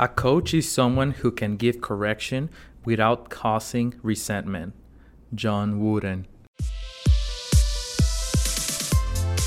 A 0.00 0.08
coach 0.08 0.54
is 0.54 0.66
someone 0.66 1.10
who 1.10 1.30
can 1.30 1.58
give 1.58 1.82
correction 1.82 2.48
without 2.86 3.28
causing 3.28 3.92
resentment. 4.02 4.72
John 5.34 5.78
Wooden. 5.78 6.26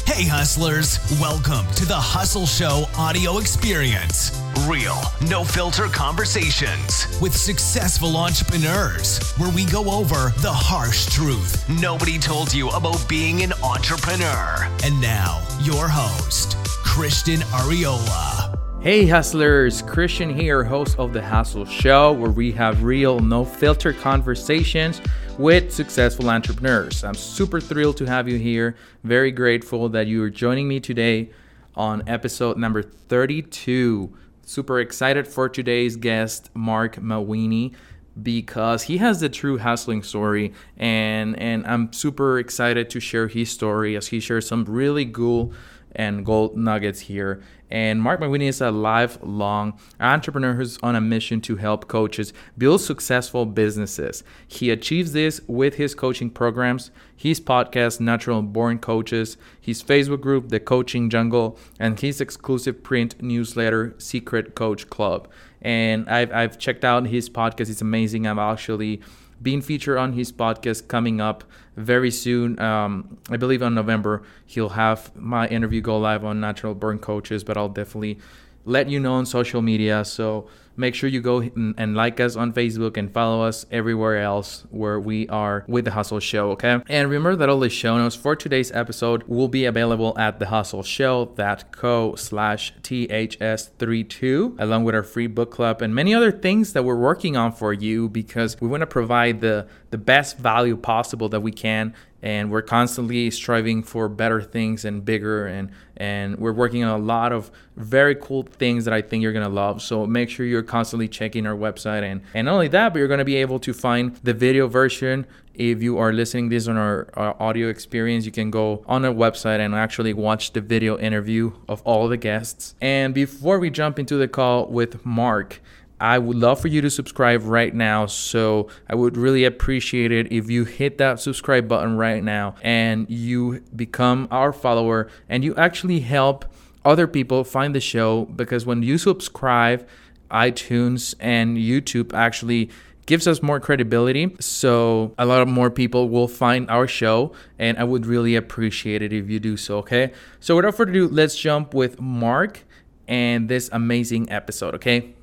Hey, 0.05 0.27
hustlers, 0.27 0.99
welcome 1.19 1.65
to 1.73 1.87
the 1.87 1.97
Hustle 1.97 2.45
Show 2.45 2.85
audio 2.99 3.39
experience. 3.39 4.39
Real, 4.67 5.01
no 5.27 5.43
filter 5.43 5.87
conversations 5.87 7.07
with 7.19 7.35
successful 7.35 8.15
entrepreneurs, 8.15 9.33
where 9.37 9.51
we 9.55 9.65
go 9.65 9.89
over 9.89 10.31
the 10.37 10.53
harsh 10.53 11.07
truth 11.07 11.67
nobody 11.67 12.19
told 12.19 12.53
you 12.53 12.69
about 12.69 13.03
being 13.09 13.41
an 13.41 13.53
entrepreneur. 13.63 14.69
And 14.83 15.01
now, 15.01 15.41
your 15.63 15.87
host, 15.87 16.57
Christian 16.85 17.39
Ariola. 17.57 18.52
Hey 18.83 19.07
hustlers, 19.07 19.81
Christian 19.81 20.37
here, 20.37 20.61
host 20.61 20.99
of 20.99 21.13
the 21.13 21.21
Hustle 21.21 21.63
Show, 21.63 22.11
where 22.11 22.29
we 22.29 22.51
have 22.51 22.83
real, 22.83 23.17
no 23.21 23.45
filter 23.45 23.93
conversations 23.93 25.01
with 25.37 25.73
successful 25.73 26.29
entrepreneurs. 26.29 27.05
I'm 27.05 27.13
super 27.13 27.61
thrilled 27.61 27.95
to 27.95 28.05
have 28.05 28.27
you 28.27 28.37
here. 28.37 28.75
Very 29.05 29.31
grateful 29.31 29.87
that 29.87 30.07
you 30.07 30.21
are 30.23 30.29
joining 30.29 30.67
me 30.67 30.81
today 30.81 31.29
on 31.77 32.03
episode 32.09 32.57
number 32.57 32.83
32. 32.83 34.13
Super 34.41 34.81
excited 34.81 35.29
for 35.29 35.47
today's 35.47 35.95
guest, 35.95 36.49
Marc 36.53 36.97
Mawhinney 36.97 37.73
because 38.21 38.83
he 38.83 38.97
has 38.97 39.21
the 39.21 39.29
true 39.29 39.57
hustling 39.57 40.03
story 40.03 40.53
and 40.77 41.39
and 41.39 41.65
I'm 41.65 41.91
super 41.91 42.37
excited 42.37 42.91
to 42.91 42.99
share 42.99 43.27
his 43.27 43.49
story 43.49 43.95
as 43.95 44.07
he 44.07 44.19
shares 44.19 44.47
some 44.47 44.65
really 44.65 45.05
cool 45.05 45.51
and 45.95 46.25
gold 46.25 46.57
nuggets 46.57 47.01
here. 47.01 47.41
And 47.69 48.01
Marc 48.01 48.21
Mawhinney 48.21 48.49
is 48.49 48.61
a 48.61 48.69
lifelong 48.69 49.79
entrepreneur 49.99 50.53
who's 50.53 50.77
on 50.83 50.95
a 50.95 51.01
mission 51.01 51.41
to 51.41 51.55
help 51.55 51.87
coaches 51.87 52.31
build 52.55 52.81
successful 52.81 53.47
businesses. 53.47 54.23
He 54.47 54.69
achieves 54.69 55.13
this 55.13 55.41
with 55.47 55.75
his 55.75 55.95
coaching 55.95 56.29
programs, 56.29 56.91
his 57.15 57.39
podcast, 57.39 57.99
Natural 57.99 58.43
Born 58.43 58.77
Coaches, 58.77 59.37
his 59.59 59.81
Facebook 59.81 60.21
group, 60.21 60.49
The 60.49 60.59
Coaching 60.59 61.09
Jungle, 61.09 61.57
and 61.79 61.99
his 61.99 62.21
exclusive 62.21 62.83
print 62.83 63.21
newsletter, 63.21 63.95
Secret 63.97 64.53
Coach 64.53 64.89
Club. 64.91 65.27
And 65.61 66.07
I've, 66.09 66.31
I've 66.31 66.59
checked 66.59 66.85
out 66.85 67.07
his 67.07 67.29
podcast, 67.29 67.69
it's 67.69 67.81
amazing. 67.81 68.27
I'm 68.27 68.37
actually 68.37 69.01
being 69.43 69.61
featured 69.61 69.97
on 69.97 70.13
his 70.13 70.31
podcast 70.31 70.87
coming 70.87 71.21
up 71.21 71.43
very 71.75 72.09
soon. 72.09 72.59
Um, 72.59 73.17
I 73.29 73.37
believe 73.37 73.61
on 73.61 73.75
November 73.75 74.23
he'll 74.45 74.69
have 74.69 75.15
my 75.15 75.47
interview 75.47 75.81
go 75.81 75.99
live 75.99 76.23
on 76.25 76.39
Natural 76.39 76.73
Born 76.73 76.97
Coaches, 76.97 77.43
but 77.43 77.57
I'll 77.57 77.69
definitely 77.69 78.17
let 78.65 78.89
you 78.89 78.99
know 78.99 79.13
on 79.13 79.25
social 79.25 79.61
media. 79.61 80.05
So 80.05 80.47
make 80.75 80.95
sure 80.95 81.09
you 81.09 81.21
go 81.21 81.39
and 81.41 81.95
like 81.95 82.19
us 82.19 82.35
on 82.35 82.53
Facebook 82.53 82.97
and 82.97 83.11
follow 83.11 83.43
us 83.43 83.65
everywhere 83.71 84.21
else 84.21 84.65
where 84.69 84.99
we 84.99 85.27
are 85.29 85.63
with 85.67 85.85
the 85.85 85.91
Hustle 85.91 86.19
Show, 86.19 86.51
okay? 86.51 86.81
And 86.87 87.09
remember 87.09 87.35
that 87.35 87.49
all 87.49 87.59
the 87.59 87.69
show 87.69 87.97
notes 87.97 88.15
for 88.15 88.35
today's 88.35 88.71
episode 88.71 89.23
will 89.23 89.47
be 89.47 89.65
available 89.65 90.17
at 90.17 90.39
the 90.39 90.47
Hustle 90.47 90.83
Show 90.83 91.33
that 91.35 91.71
co 91.71 92.15
slash 92.15 92.73
THS32, 92.81 94.55
along 94.59 94.83
with 94.83 94.95
our 94.95 95.03
free 95.03 95.27
book 95.27 95.51
club 95.51 95.81
and 95.81 95.93
many 95.93 96.13
other 96.13 96.31
things 96.31 96.73
that 96.73 96.83
we're 96.83 96.95
working 96.95 97.37
on 97.37 97.51
for 97.51 97.73
you 97.73 98.09
because 98.09 98.59
we 98.59 98.67
want 98.67 98.81
to 98.81 98.87
provide 98.87 99.41
the 99.41 99.67
the 99.91 99.97
best 99.97 100.37
value 100.39 100.75
possible 100.75 101.29
that 101.29 101.41
we 101.41 101.51
can 101.51 101.93
and 102.23 102.49
we're 102.49 102.61
constantly 102.61 103.29
striving 103.29 103.83
for 103.83 104.07
better 104.07 104.41
things 104.41 104.85
and 104.85 105.03
bigger 105.03 105.45
and 105.45 105.69
and 105.97 106.39
we're 106.39 106.53
working 106.53 106.83
on 106.83 106.99
a 106.99 107.03
lot 107.03 107.31
of 107.31 107.51
very 107.75 108.15
cool 108.15 108.43
things 108.43 108.85
that 108.85 108.93
I 108.93 109.01
think 109.01 109.21
you're 109.21 109.33
gonna 109.33 109.49
love. 109.49 109.81
So 109.81 110.07
make 110.07 110.29
sure 110.29 110.45
you're 110.45 110.63
constantly 110.63 111.07
checking 111.07 111.45
our 111.45 111.55
website 111.55 112.01
and 112.01 112.21
and 112.33 112.45
not 112.45 112.53
only 112.53 112.69
that, 112.69 112.93
but 112.93 112.99
you're 112.99 113.09
gonna 113.09 113.25
be 113.25 113.35
able 113.35 113.59
to 113.59 113.73
find 113.73 114.15
the 114.23 114.33
video 114.33 114.67
version. 114.67 115.27
If 115.53 115.83
you 115.83 115.99
are 115.99 116.11
listening 116.11 116.49
this 116.49 116.67
on 116.67 116.77
our, 116.77 117.09
our 117.13 117.39
audio 117.39 117.67
experience, 117.67 118.25
you 118.25 118.31
can 118.31 118.49
go 118.49 118.83
on 118.87 119.05
our 119.05 119.13
website 119.13 119.59
and 119.59 119.75
actually 119.75 120.13
watch 120.13 120.53
the 120.53 120.61
video 120.61 120.97
interview 120.97 121.51
of 121.69 121.83
all 121.83 122.07
the 122.07 122.17
guests. 122.17 122.73
And 122.81 123.13
before 123.13 123.59
we 123.59 123.69
jump 123.69 123.99
into 123.99 124.15
the 124.17 124.27
call 124.27 124.65
with 124.65 125.05
Marc, 125.05 125.61
I 125.99 126.19
would 126.19 126.37
love 126.37 126.59
for 126.59 126.67
you 126.67 126.81
to 126.81 126.89
subscribe 126.89 127.43
right 127.43 127.73
now. 127.73 128.05
So 128.07 128.67
I 128.89 128.95
would 128.95 129.15
really 129.15 129.45
appreciate 129.45 130.11
it 130.11 130.31
if 130.31 130.49
you 130.49 130.65
hit 130.65 130.97
that 130.97 131.19
subscribe 131.19 131.67
button 131.67 131.97
right 131.97 132.23
now 132.23 132.55
and 132.61 133.09
you 133.09 133.61
become 133.75 134.27
our 134.31 134.51
follower 134.51 135.07
and 135.29 135.43
you 135.43 135.55
actually 135.55 136.01
help 136.01 136.45
other 136.85 137.07
people 137.07 137.43
find 137.43 137.73
the 137.73 137.79
show 137.79 138.25
because 138.25 138.65
when 138.65 138.83
you 138.83 138.97
subscribe, 138.97 139.87
iTunes 140.29 141.15
and 141.19 141.57
YouTube 141.57 142.13
actually 142.13 142.69
gives 143.05 143.27
us 143.27 143.41
more 143.41 143.59
credibility. 143.59 144.35
So 144.39 145.13
a 145.17 145.25
lot 145.25 145.41
of 145.41 145.47
more 145.47 145.69
people 145.69 146.09
will 146.09 146.27
find 146.27 146.69
our 146.69 146.87
show, 146.87 147.33
and 147.59 147.77
I 147.77 147.83
would 147.83 148.05
really 148.05 148.35
appreciate 148.35 149.01
it 149.01 149.13
if 149.13 149.29
you 149.29 149.39
do 149.39 149.57
so. 149.57 149.77
Okay. 149.79 150.13
So 150.39 150.55
without 150.55 150.75
further 150.75 150.91
ado, 150.91 151.07
let's 151.07 151.35
jump 151.35 151.73
with 151.73 151.99
Marc 151.99 152.63
and 153.07 153.49
this 153.49 153.69
amazing 153.71 154.31
episode. 154.31 154.75
Okay. 154.75 155.15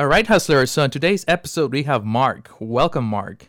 All 0.00 0.06
right, 0.06 0.24
hustlers. 0.24 0.70
So 0.70 0.84
in 0.84 0.92
today's 0.92 1.24
episode, 1.26 1.72
we 1.72 1.82
have 1.82 2.04
Marc. 2.04 2.52
Welcome, 2.60 3.04
Marc. 3.04 3.48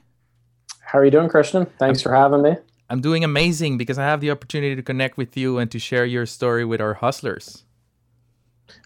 How 0.80 0.98
are 0.98 1.06
you 1.06 1.12
doing, 1.12 1.30
Christian? 1.30 1.68
Thanks 1.78 2.00
I'm, 2.00 2.04
for 2.04 2.16
having 2.16 2.42
me. 2.42 2.56
I'm 2.90 3.02
doing 3.02 3.24
amazing 3.24 3.78
because 3.78 4.00
I 4.00 4.06
have 4.06 4.20
the 4.20 4.32
opportunity 4.32 4.76
to 4.76 4.82
connect 4.82 5.16
with 5.16 5.38
you 5.38 5.60
and 5.60 5.70
to 5.70 5.78
share 5.78 6.06
your 6.06 6.26
story 6.26 6.66
with 6.66 6.82
our 6.82 6.96
hustlers. 6.96 7.66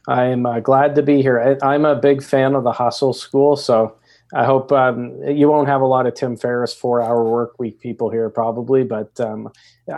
I'm 0.09 0.46
uh, 0.46 0.59
glad 0.59 0.96
to 0.96 1.01
be 1.01 1.22
here. 1.22 1.57
I, 1.63 1.66
I'm 1.66 1.85
a 1.85 1.96
big 1.96 2.22
fan 2.22 2.53
of 2.53 2.66
the 2.66 2.74
Hustle 2.74 3.13
School, 3.13 3.56
so 3.56 3.95
I 4.35 4.45
hope 4.45 4.71
um, 4.71 5.21
you 5.27 5.47
won't 5.47 5.67
have 5.67 5.81
a 5.81 5.85
lot 5.85 6.07
of 6.07 6.16
Tim 6.16 6.35
Ferriss 6.35 6.73
four-hour 6.73 7.23
work 7.29 7.59
week 7.59 7.79
people 7.79 8.09
here, 8.09 8.29
probably. 8.29 8.83
But 8.83 9.19
um, 9.19 9.49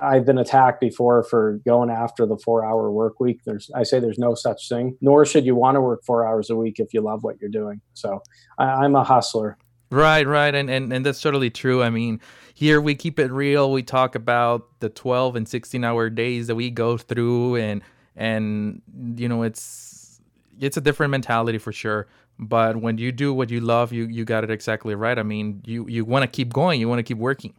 I've 0.02 0.26
been 0.26 0.38
attacked 0.38 0.82
before 0.82 1.24
for 1.24 1.62
going 1.66 1.90
after 1.90 2.26
the 2.26 2.38
four-hour 2.38 2.92
work 2.92 3.20
week. 3.20 3.42
There's, 3.46 3.72
I 3.74 3.84
say, 3.84 4.00
there's 4.00 4.20
no 4.20 4.36
such 4.36 4.68
thing. 4.68 4.98
Nor 5.00 5.26
should 5.26 5.46
you 5.46 5.56
want 5.56 5.76
to 5.76 5.82
work 5.82 6.04
four 6.04 6.28
hours 6.28 6.50
a 6.50 6.56
week 6.56 6.80
if 6.80 6.94
you 6.94 7.00
love 7.00 7.24
what 7.24 7.40
you're 7.40 7.50
doing. 7.50 7.80
So 7.94 8.22
I, 8.58 8.66
I'm 8.66 8.96
a 8.96 9.04
hustler. 9.04 9.58
Right, 9.90 10.28
right, 10.28 10.54
and, 10.54 10.70
and 10.70 10.92
and 10.92 11.06
that's 11.06 11.22
totally 11.22 11.52
true. 11.52 11.84
I 11.84 11.90
mean, 11.90 12.20
here 12.56 12.82
we 12.82 12.96
keep 12.96 13.20
it 13.20 13.32
real. 13.32 13.72
We 13.72 13.84
talk 13.84 14.16
about 14.16 14.80
the 14.80 14.90
12 14.90 15.36
and 15.36 15.48
16 15.48 15.84
hour 15.84 16.10
days 16.10 16.48
that 16.48 16.56
we 16.56 16.72
go 16.72 16.98
through, 16.98 17.58
and 17.58 17.82
and 18.16 18.82
you 19.16 19.30
know, 19.30 19.44
it's 19.44 20.20
it's 20.60 20.76
a 20.76 20.82
different 20.82 21.12
mentality 21.12 21.60
for 21.60 21.72
sure 21.72 22.08
but 22.40 22.78
when 22.78 22.98
you 22.98 23.12
do 23.12 23.34
what 23.34 23.50
you 23.50 23.60
love 23.60 23.92
you 23.92 24.06
you 24.06 24.26
got 24.26 24.44
it 24.44 24.52
exactly 24.52 24.96
right. 24.96 25.18
I 25.18 25.24
mean 25.24 25.62
you 25.66 25.88
you 25.88 26.06
want 26.06 26.24
to 26.24 26.28
keep 26.28 26.54
going 26.54 26.80
you 26.80 26.90
want 26.90 27.00
to 27.00 27.04
keep 27.04 27.18
working. 27.18 27.54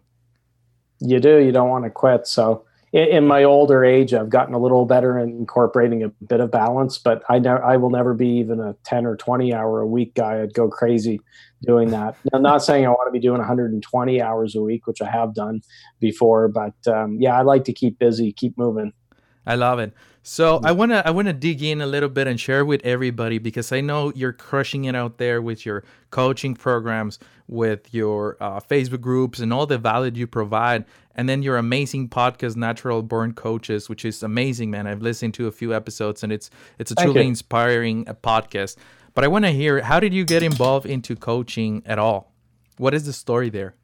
You 1.00 1.20
do 1.20 1.38
you 1.38 1.52
don't 1.52 1.68
want 1.68 1.84
to 1.84 1.90
quit. 1.90 2.26
So 2.26 2.64
in, 2.92 3.08
in, 3.08 3.26
my 3.26 3.44
older 3.44 3.84
age 3.84 4.14
i've 4.14 4.30
gotten 4.30 4.54
a 4.54 4.58
little 4.58 4.86
better 4.86 5.18
in 5.18 5.30
incorporating 5.30 6.02
a 6.04 6.08
bit 6.24 6.40
of 6.40 6.50
balance 6.50 6.98
but 6.98 7.22
i 7.28 7.38
ne- 7.38 7.48
i 7.50 7.76
will 7.76 7.90
never 7.90 8.14
be 8.14 8.28
even 8.28 8.60
a 8.60 8.74
10 8.84 9.06
or 9.06 9.16
20 9.16 9.52
hour 9.52 9.80
a 9.80 9.86
week 9.86 10.14
guy. 10.14 10.40
I'd 10.40 10.54
go 10.54 10.68
crazy 10.68 11.20
doing 11.62 11.90
that. 11.90 12.16
I'm 12.32 12.42
not 12.42 12.62
saying 12.62 12.86
i 12.86 12.88
want 12.88 13.08
to 13.08 13.12
be 13.12 13.18
doing 13.18 13.38
120 13.38 14.22
hours 14.22 14.54
a 14.54 14.62
week 14.62 14.86
which 14.86 15.02
i 15.02 15.10
have 15.10 15.34
done 15.34 15.62
before 16.00 16.48
but 16.48 16.74
um, 16.86 17.16
yeah 17.20 17.38
i 17.38 17.42
like 17.42 17.64
to 17.64 17.72
keep 17.72 17.98
busy 17.98 18.32
keep 18.32 18.56
moving 18.56 18.92
I 19.46 19.54
love 19.54 19.78
it. 19.78 19.92
So 20.22 20.60
I 20.64 20.72
wanna 20.72 21.02
I 21.06 21.12
wanna 21.12 21.32
dig 21.32 21.62
in 21.62 21.80
a 21.80 21.86
little 21.86 22.08
bit 22.08 22.26
and 22.26 22.38
share 22.38 22.64
with 22.64 22.84
everybody 22.84 23.38
because 23.38 23.70
I 23.70 23.80
know 23.80 24.12
you're 24.16 24.32
crushing 24.32 24.86
it 24.86 24.96
out 24.96 25.18
there 25.18 25.40
with 25.40 25.64
your 25.64 25.84
coaching 26.10 26.54
programs, 26.54 27.20
with 27.46 27.94
your 27.94 28.36
uh, 28.40 28.58
Facebook 28.58 29.00
groups, 29.00 29.38
and 29.38 29.52
all 29.52 29.66
the 29.66 29.78
value 29.78 30.10
you 30.12 30.26
provide, 30.26 30.84
and 31.14 31.28
then 31.28 31.44
your 31.44 31.58
amazing 31.58 32.08
podcast, 32.08 32.56
Natural 32.56 33.02
Born 33.02 33.34
Coaches, 33.34 33.88
which 33.88 34.04
is 34.04 34.24
amazing, 34.24 34.68
man. 34.68 34.88
I've 34.88 35.00
listened 35.00 35.34
to 35.34 35.46
a 35.46 35.52
few 35.52 35.72
episodes, 35.72 36.24
and 36.24 36.32
it's 36.32 36.50
it's 36.80 36.90
a 36.90 36.96
truly 36.96 37.28
inspiring 37.28 38.08
uh, 38.08 38.14
podcast. 38.14 38.76
But 39.14 39.22
I 39.22 39.28
want 39.28 39.44
to 39.44 39.52
hear 39.52 39.80
how 39.80 40.00
did 40.00 40.12
you 40.12 40.24
get 40.24 40.42
involved 40.42 40.86
into 40.86 41.14
coaching 41.14 41.84
at 41.86 42.00
all? 42.00 42.32
What 42.78 42.94
is 42.94 43.06
the 43.06 43.12
story 43.12 43.48
there? 43.48 43.76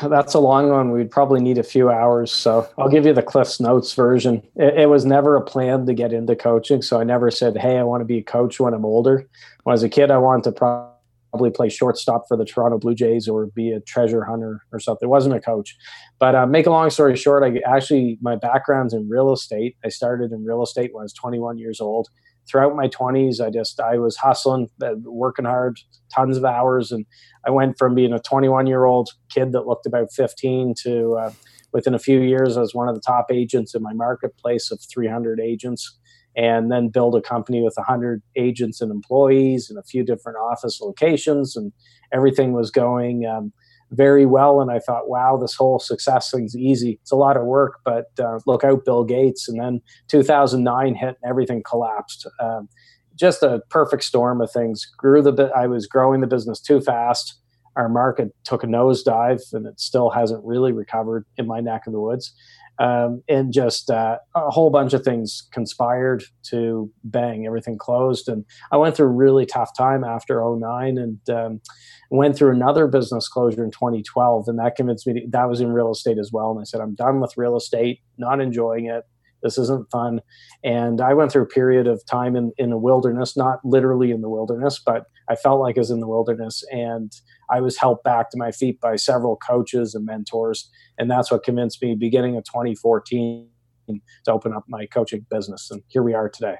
That's 0.00 0.34
a 0.34 0.38
long 0.38 0.70
one. 0.70 0.90
We'd 0.90 1.10
probably 1.10 1.40
need 1.40 1.58
a 1.58 1.62
few 1.62 1.90
hours. 1.90 2.32
So 2.32 2.68
I'll 2.78 2.88
give 2.88 3.04
you 3.04 3.12
the 3.12 3.22
Cliff's 3.22 3.60
Notes 3.60 3.92
version. 3.94 4.42
It, 4.56 4.80
it, 4.80 4.86
was 4.86 5.04
never 5.04 5.36
a 5.36 5.42
plan 5.42 5.86
to 5.86 5.94
get 5.94 6.12
into 6.12 6.34
coaching. 6.34 6.82
So 6.82 7.00
I 7.00 7.04
never 7.04 7.30
said, 7.30 7.56
Hey, 7.56 7.78
I 7.78 7.82
want 7.82 8.00
to 8.00 8.04
be 8.04 8.18
a 8.18 8.22
coach 8.22 8.58
when 8.58 8.74
I'm 8.74 8.84
older. 8.84 9.28
When 9.64 9.72
I 9.72 9.74
was 9.74 9.82
a 9.82 9.88
kid, 9.88 10.10
I 10.10 10.18
wanted 10.18 10.44
to 10.44 10.52
probably 10.52 11.50
play 11.50 11.68
shortstop 11.68 12.24
for 12.28 12.36
the 12.36 12.44
Toronto 12.44 12.78
Blue 12.78 12.94
Jays 12.94 13.28
or 13.28 13.46
be 13.46 13.70
a 13.70 13.80
treasure 13.80 14.24
hunter 14.24 14.64
or 14.72 14.80
something. 14.80 15.06
It 15.06 15.10
wasn't 15.10 15.34
a 15.34 15.40
coach. 15.40 15.76
But 16.18 16.34
uh, 16.34 16.46
make 16.46 16.66
a 16.66 16.70
long 16.70 16.90
story 16.90 17.16
short, 17.16 17.42
I 17.42 17.60
actually, 17.66 18.18
my 18.20 18.36
background's 18.36 18.94
in 18.94 19.08
real 19.08 19.32
estate. 19.32 19.76
I 19.84 19.88
started 19.88 20.32
in 20.32 20.44
real 20.44 20.62
estate 20.62 20.94
when 20.94 21.02
I 21.02 21.04
was 21.04 21.12
21 21.12 21.58
years 21.58 21.80
old 21.80 22.08
throughout 22.52 22.76
my 22.76 22.86
20s 22.88 23.40
i 23.44 23.48
just 23.50 23.80
i 23.80 23.96
was 23.96 24.16
hustling 24.16 24.68
uh, 24.84 24.92
working 25.04 25.46
hard 25.46 25.80
tons 26.14 26.36
of 26.36 26.44
hours 26.44 26.92
and 26.92 27.06
i 27.46 27.50
went 27.50 27.78
from 27.78 27.94
being 27.94 28.12
a 28.12 28.20
21 28.20 28.66
year 28.66 28.84
old 28.84 29.08
kid 29.30 29.52
that 29.52 29.66
looked 29.66 29.86
about 29.86 30.12
15 30.12 30.74
to 30.82 31.14
uh, 31.14 31.32
within 31.72 31.94
a 31.94 31.98
few 31.98 32.20
years 32.20 32.56
i 32.56 32.60
was 32.60 32.74
one 32.74 32.88
of 32.88 32.94
the 32.94 33.00
top 33.00 33.26
agents 33.32 33.74
in 33.74 33.82
my 33.82 33.94
marketplace 33.94 34.70
of 34.70 34.80
300 34.92 35.40
agents 35.40 35.98
and 36.36 36.70
then 36.70 36.88
build 36.88 37.14
a 37.14 37.20
company 37.20 37.62
with 37.62 37.74
100 37.76 38.22
agents 38.36 38.80
and 38.80 38.90
employees 38.90 39.68
and 39.68 39.78
a 39.78 39.82
few 39.82 40.04
different 40.04 40.38
office 40.38 40.80
locations 40.80 41.56
and 41.56 41.72
everything 42.12 42.52
was 42.52 42.70
going 42.70 43.26
um, 43.26 43.52
very 43.92 44.26
well 44.26 44.60
and 44.60 44.70
i 44.70 44.78
thought 44.78 45.08
wow 45.08 45.36
this 45.36 45.54
whole 45.54 45.78
success 45.78 46.30
thing's 46.30 46.56
easy. 46.56 46.98
It's 47.02 47.12
a 47.12 47.16
lot 47.16 47.36
of 47.36 47.44
work 47.44 47.80
but 47.84 48.06
uh, 48.18 48.38
look 48.46 48.64
out 48.64 48.84
bill 48.84 49.04
gates. 49.04 49.48
And 49.48 49.60
then 49.60 49.80
2009 50.08 50.94
hit 50.94 51.16
and 51.22 51.30
everything 51.30 51.62
collapsed. 51.62 52.26
Um, 52.40 52.68
just 53.14 53.42
a 53.42 53.60
perfect 53.68 54.04
storm 54.04 54.40
of 54.40 54.50
things. 54.50 54.86
Grew 54.96 55.22
the 55.22 55.50
i 55.54 55.66
was 55.66 55.86
growing 55.86 56.20
the 56.20 56.26
business 56.26 56.60
too 56.60 56.80
fast. 56.80 57.38
Our 57.76 57.88
market 57.88 58.34
took 58.44 58.64
a 58.64 58.66
nosedive 58.66 59.52
and 59.52 59.66
it 59.66 59.80
still 59.80 60.10
hasn't 60.10 60.44
really 60.44 60.72
recovered 60.72 61.24
in 61.36 61.46
my 61.46 61.60
neck 61.60 61.82
of 61.86 61.92
the 61.92 62.00
woods 62.00 62.34
um, 62.78 63.22
and 63.28 63.52
just 63.52 63.90
uh, 63.90 64.18
a 64.34 64.50
whole 64.50 64.70
bunch 64.70 64.92
of 64.92 65.04
things 65.04 65.48
conspired 65.52 66.24
to 66.44 66.90
bang 67.04 67.46
everything 67.46 67.78
closed. 67.78 68.28
And 68.28 68.44
i 68.70 68.76
went 68.76 68.96
through 68.96 69.06
a 69.06 69.12
really 69.12 69.46
tough 69.46 69.70
time 69.76 70.04
after 70.04 70.42
09 70.44 70.98
and 70.98 71.30
um, 71.30 71.60
went 72.10 72.36
through 72.36 72.52
another 72.52 72.86
business 72.86 73.28
closure 73.28 73.64
in 73.64 73.70
2012 73.70 74.48
and 74.48 74.58
that 74.58 74.76
convinced 74.76 75.06
me 75.06 75.14
to, 75.14 75.20
that 75.30 75.48
was 75.48 75.60
in 75.60 75.72
real 75.72 75.90
estate 75.90 76.18
as 76.18 76.30
well. 76.32 76.50
And 76.50 76.60
i 76.60 76.64
said 76.64 76.80
i'm 76.80 76.94
done 76.94 77.20
with 77.20 77.36
real 77.36 77.56
estate 77.56 78.00
not 78.18 78.40
enjoying 78.40 78.86
it. 78.86 79.04
This 79.42 79.58
isn't 79.58 79.90
fun. 79.90 80.20
And 80.64 81.00
i 81.00 81.14
went 81.14 81.32
through 81.32 81.42
a 81.42 81.46
period 81.46 81.86
of 81.86 82.04
time 82.06 82.36
in, 82.36 82.52
in 82.56 82.70
the 82.70 82.78
wilderness 82.78 83.36
not 83.36 83.58
literally 83.64 84.10
in 84.10 84.22
the 84.22 84.30
wilderness 84.30 84.80
but 84.84 85.04
i 85.28 85.34
felt 85.34 85.60
like 85.60 85.76
i 85.76 85.80
was 85.80 85.90
in 85.90 86.00
the 86.00 86.08
wilderness 86.08 86.64
and 86.70 87.12
i 87.50 87.60
was 87.60 87.76
helped 87.78 88.04
back 88.04 88.30
to 88.30 88.38
my 88.38 88.50
feet 88.50 88.80
by 88.80 88.96
several 88.96 89.36
coaches 89.36 89.94
and 89.94 90.04
mentors 90.04 90.70
and 90.98 91.10
that's 91.10 91.30
what 91.30 91.42
convinced 91.42 91.82
me 91.82 91.94
beginning 91.94 92.36
of 92.36 92.44
2014 92.44 93.48
to 93.88 94.32
open 94.32 94.52
up 94.52 94.64
my 94.68 94.86
coaching 94.86 95.26
business 95.30 95.70
and 95.70 95.82
here 95.88 96.02
we 96.02 96.14
are 96.14 96.28
today 96.28 96.56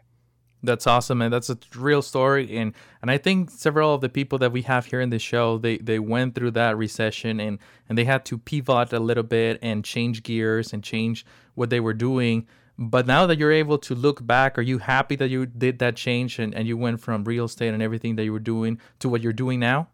that's 0.65 0.87
awesome, 0.87 1.21
and 1.23 1.33
that's 1.33 1.51
a 1.51 1.59
real 1.75 2.03
story. 2.03 2.57
And 2.57 2.73
and 3.01 3.11
I 3.11 3.19
think 3.19 3.51
several 3.51 3.95
of 3.95 4.01
the 4.01 4.09
people 4.09 4.39
that 4.39 4.53
we 4.53 4.63
have 4.63 4.87
here 4.87 5.01
in 5.01 5.11
the 5.11 5.19
show, 5.19 5.59
they 5.59 5.79
they 5.79 5.99
went 5.99 6.37
through 6.37 6.53
that 6.53 6.77
recession 6.77 7.41
and 7.41 7.59
and 7.89 7.99
they 7.99 8.05
had 8.05 8.25
to 8.27 8.39
pivot 8.39 8.93
a 8.93 9.01
little 9.01 9.25
bit 9.25 9.59
and 9.61 9.85
change 9.85 10.23
gears 10.23 10.73
and 10.73 10.85
change 10.85 11.27
what 11.55 11.71
they 11.71 11.81
were 11.81 11.95
doing. 11.95 12.47
But 12.89 13.07
now 13.07 13.27
that 13.27 13.39
you're 13.39 13.53
able 13.53 13.79
to 13.79 13.95
look 13.95 14.27
back, 14.27 14.59
are 14.59 14.63
you 14.63 14.79
happy 14.79 15.15
that 15.17 15.29
you 15.29 15.47
did 15.47 15.79
that 15.79 15.95
change 15.95 16.41
and, 16.41 16.53
and 16.53 16.67
you 16.67 16.77
went 16.77 17.01
from 17.01 17.23
real 17.23 17.45
estate 17.45 17.73
and 17.73 17.83
everything 17.83 18.17
that 18.17 18.25
you 18.25 18.33
were 18.33 18.41
doing 18.41 18.81
to 18.99 19.09
what 19.09 19.21
you're 19.21 19.33
doing 19.33 19.61
now? 19.61 19.89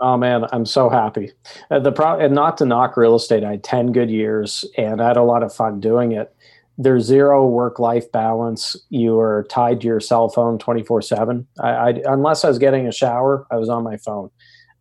Oh 0.00 0.16
man, 0.16 0.46
I'm 0.52 0.64
so 0.64 0.88
happy. 0.88 1.32
Uh, 1.70 1.80
the 1.80 1.92
pro- 1.92 2.18
and 2.18 2.34
not 2.34 2.56
to 2.58 2.64
knock 2.64 2.96
real 2.96 3.16
estate, 3.16 3.44
I 3.44 3.52
had 3.52 3.64
10 3.64 3.92
good 3.92 4.10
years 4.10 4.64
and 4.78 5.02
I 5.02 5.08
had 5.08 5.16
a 5.16 5.22
lot 5.22 5.42
of 5.42 5.52
fun 5.52 5.80
doing 5.80 6.12
it. 6.12 6.34
There's 6.78 7.04
zero 7.04 7.46
work 7.46 7.78
life 7.78 8.10
balance. 8.12 8.76
You 8.88 9.18
are 9.18 9.44
tied 9.50 9.80
to 9.80 9.86
your 9.88 10.00
cell 10.00 10.28
phone 10.28 10.58
24 10.58 11.02
7. 11.02 11.46
Unless 11.58 12.44
I 12.44 12.48
was 12.48 12.58
getting 12.58 12.86
a 12.86 12.92
shower, 12.92 13.46
I 13.50 13.56
was 13.56 13.68
on 13.68 13.82
my 13.82 13.96
phone. 13.98 14.30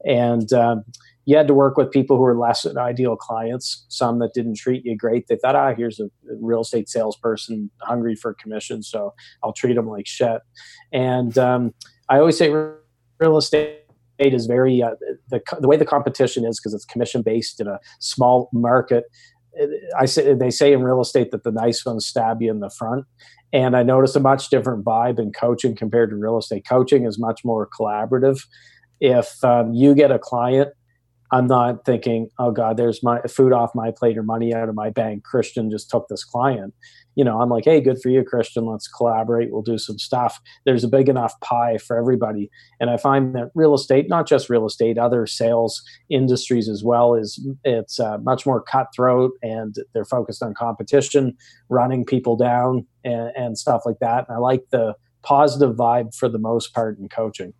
And 0.06 0.54
um, 0.54 0.86
you 1.28 1.36
had 1.36 1.46
to 1.48 1.54
work 1.54 1.76
with 1.76 1.92
people 1.92 2.16
who 2.16 2.24
were 2.24 2.38
less 2.38 2.62
than 2.62 2.78
ideal 2.78 3.18
clients, 3.18 3.86
some 3.90 4.20
that 4.20 4.34
didn't 4.34 4.56
treat 4.56 4.86
you 4.86 4.96
great. 4.96 5.28
They 5.28 5.36
thought, 5.36 5.58
ah, 5.58 5.76
here's 5.76 6.00
a 6.00 6.10
real 6.40 6.62
estate 6.62 6.88
salesperson 6.88 7.70
hungry 7.82 8.16
for 8.16 8.34
commission, 8.34 8.82
so 8.82 9.14
I'll 9.44 9.52
treat 9.52 9.74
them 9.74 9.90
like 9.90 10.08
shit. 10.08 10.40
And 10.94 11.38
um, 11.38 11.74
I 12.08 12.20
always 12.20 12.38
say 12.38 12.50
real 12.50 13.38
estate 13.38 13.82
is 14.20 14.46
very 14.46 14.82
uh, 14.82 14.92
the 15.30 15.42
the 15.60 15.68
way 15.68 15.76
the 15.76 15.86
competition 15.86 16.46
is 16.46 16.62
because 16.62 16.74
it's 16.74 16.86
commission 16.86 17.24
based 17.24 17.60
in 17.60 17.68
a 17.68 17.78
small 18.00 18.50
market. 18.54 19.04
I 20.00 20.06
say 20.06 20.34
they 20.34 20.50
say 20.50 20.72
in 20.72 20.82
real 20.82 21.02
estate 21.02 21.32
that 21.32 21.44
the 21.44 21.52
nice 21.52 21.86
ones 21.86 22.08
stab 22.08 22.42
you 22.42 22.50
in 22.50 22.62
the 22.62 22.70
front, 22.70 23.06
and 23.52 23.76
I 23.76 23.84
notice 23.84 24.16
a 24.16 24.22
much 24.22 24.50
different 24.50 24.86
vibe 24.86 25.20
in 25.20 25.34
coaching 25.34 25.76
compared 25.76 26.10
to 26.12 26.16
real 26.16 26.38
estate. 26.38 26.66
Coaching 26.66 27.06
is 27.06 27.20
much 27.20 27.44
more 27.44 27.68
collaborative. 27.68 28.40
If 29.02 29.44
um, 29.44 29.74
you 29.74 29.94
get 29.94 30.10
a 30.10 30.18
client 30.18 30.70
I'm 31.32 31.48
not 31.48 31.86
thinking, 31.86 32.30
oh 32.40 32.52
God, 32.52 32.78
there's 32.78 33.04
my 33.04 33.22
food 33.22 33.52
off 33.52 33.76
my 33.76 33.92
plate 33.92 34.18
or 34.18 34.24
money 34.24 34.54
out 34.54 34.70
of 34.70 34.76
my 34.76 34.90
bank. 34.90 35.24
Christian 35.24 35.70
just 35.70 35.90
took 35.90 36.08
this 36.08 36.24
client. 36.24 36.74
You 37.16 37.24
know, 37.24 37.42
I'm 37.42 37.50
like, 37.50 37.66
hey, 37.66 37.82
good 37.82 38.00
for 38.02 38.10
you, 38.10 38.24
Christian. 38.24 38.66
Let's 38.66 38.88
collaborate. 38.88 39.52
We'll 39.52 39.64
do 39.64 39.80
some 39.80 39.98
stuff. 39.98 40.40
There's 40.66 40.84
a 40.84 40.88
big 40.88 41.10
enough 41.10 41.34
pie 41.42 41.80
for 41.80 41.98
everybody. 41.98 42.50
And 42.80 42.90
I 42.90 42.98
find 42.98 43.34
that 43.36 43.50
real 43.56 43.74
estate, 43.74 44.08
not 44.08 44.28
just 44.28 44.50
real 44.50 44.68
estate, 44.68 44.98
other 44.98 45.26
sales 45.26 45.82
industries 46.10 46.70
as 46.70 46.84
well, 46.84 47.16
is 47.16 47.44
it's 47.64 48.00
uh, 48.00 48.20
much 48.20 48.46
more 48.46 48.62
cutthroat 48.62 49.32
and 49.42 49.76
they're 49.94 50.06
focused 50.06 50.44
on 50.44 50.54
competition, 50.54 51.36
running 51.70 52.06
people 52.06 52.38
down 52.38 52.86
and, 53.04 53.32
and 53.36 53.58
stuff 53.58 53.82
like 53.86 53.98
that. 54.00 54.26
And 54.30 54.38
I 54.38 54.40
like 54.40 54.66
the 54.70 54.94
positive 55.24 55.76
vibe 55.76 56.16
for 56.16 56.30
the 56.30 56.40
most 56.40 56.74
part 56.74 57.00
in 57.00 57.10
coaching. 57.10 57.54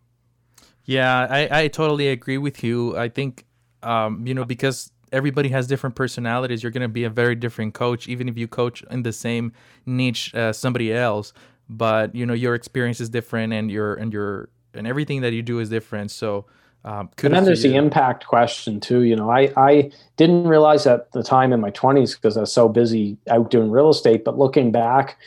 Yeah, 0.84 1.26
I, 1.28 1.64
I 1.64 1.68
totally 1.68 2.08
agree 2.08 2.38
with 2.38 2.64
you. 2.64 2.96
I 2.96 3.10
think 3.10 3.44
um, 3.82 4.26
you 4.26 4.34
know, 4.34 4.44
because 4.44 4.90
everybody 5.12 5.48
has 5.50 5.66
different 5.66 5.96
personalities, 5.96 6.62
you're 6.62 6.72
going 6.72 6.82
to 6.82 6.88
be 6.88 7.04
a 7.04 7.10
very 7.10 7.34
different 7.34 7.74
coach, 7.74 8.08
even 8.08 8.28
if 8.28 8.36
you 8.36 8.48
coach 8.48 8.82
in 8.90 9.02
the 9.02 9.12
same 9.12 9.52
niche 9.86 10.34
as 10.34 10.58
somebody 10.58 10.92
else. 10.92 11.32
But 11.68 12.14
you 12.14 12.24
know, 12.26 12.34
your 12.34 12.54
experience 12.54 13.00
is 13.00 13.08
different, 13.10 13.52
and 13.52 13.70
your 13.70 13.94
and 13.94 14.12
your 14.12 14.48
and 14.74 14.86
everything 14.86 15.20
that 15.22 15.32
you 15.32 15.42
do 15.42 15.60
is 15.60 15.68
different. 15.68 16.10
So. 16.10 16.46
Um, 16.84 17.10
and 17.22 17.34
then 17.34 17.44
there's 17.44 17.64
the 17.64 17.74
impact 17.74 18.26
question 18.26 18.78
too. 18.78 19.02
You 19.02 19.16
know, 19.16 19.28
I, 19.28 19.52
I 19.56 19.90
didn't 20.16 20.46
realize 20.46 20.86
at 20.86 21.10
the 21.10 21.24
time 21.24 21.52
in 21.52 21.60
my 21.60 21.72
20s 21.72 22.14
because 22.14 22.36
I 22.36 22.40
was 22.40 22.52
so 22.52 22.68
busy 22.68 23.18
out 23.28 23.50
doing 23.50 23.70
real 23.70 23.90
estate. 23.90 24.24
But 24.24 24.38
looking 24.38 24.70
back, 24.70 25.18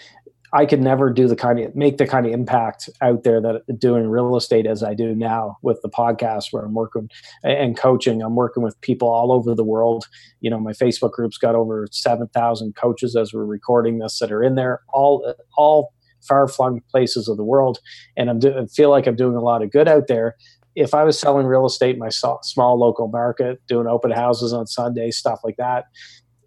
I 0.53 0.65
could 0.65 0.81
never 0.81 1.09
do 1.09 1.27
the 1.27 1.36
kind 1.36 1.59
of 1.59 1.75
make 1.75 1.98
the 1.98 2.07
kind 2.07 2.25
of 2.25 2.33
impact 2.33 2.89
out 3.01 3.24
there 3.24 3.42
that 3.42 3.80
doing 3.80 4.07
real 4.07 4.36
estate 4.36 4.65
as 4.65 4.83
I 4.83 4.94
do 4.94 5.15
now 5.15 5.57
with 5.62 5.81
the 5.81 5.89
podcast 5.89 6.48
where 6.51 6.63
I'm 6.63 6.74
working 6.74 7.09
and 7.44 7.77
coaching. 7.77 8.21
I'm 8.21 8.36
working 8.36 8.62
with 8.62 8.80
people 8.81 9.07
all 9.07 9.31
over 9.31 9.56
the 9.56 9.63
world. 9.63 10.06
You 10.42 10.50
know, 10.50 10.59
my 10.59 10.74
Facebook 10.74 11.12
group's 11.12 11.38
got 11.38 11.56
over 11.56 11.88
seven 11.92 12.27
thousand 12.27 12.75
coaches 12.75 13.15
as 13.15 13.33
we're 13.33 13.45
recording 13.45 14.00
this 14.00 14.19
that 14.19 14.31
are 14.31 14.44
in 14.44 14.56
there, 14.56 14.81
all 14.89 15.33
all 15.56 15.94
far 16.27 16.48
flung 16.48 16.81
places 16.92 17.27
of 17.27 17.38
the 17.38 17.44
world, 17.44 17.80
and 18.18 18.30
I'm 18.30 18.39
do, 18.39 18.56
I 18.57 18.65
feel 18.68 18.89
like 18.89 19.07
I'm 19.07 19.15
doing 19.15 19.36
a 19.36 19.42
lot 19.42 19.63
of 19.63 19.71
good 19.71 19.88
out 19.88 20.07
there. 20.07 20.36
If 20.75 20.94
I 20.94 21.04
was 21.04 21.19
selling 21.19 21.47
real 21.47 21.65
estate 21.65 21.95
in 21.95 22.00
my 22.00 22.09
small 22.09 22.80
local 22.80 23.09
market, 23.09 23.59
doing 23.68 23.88
open 23.88 24.12
houses 24.12 24.54
on 24.54 24.68
Sunday, 24.68 25.12
stuff 25.12 25.42
like 25.44 25.57
that, 25.57 25.86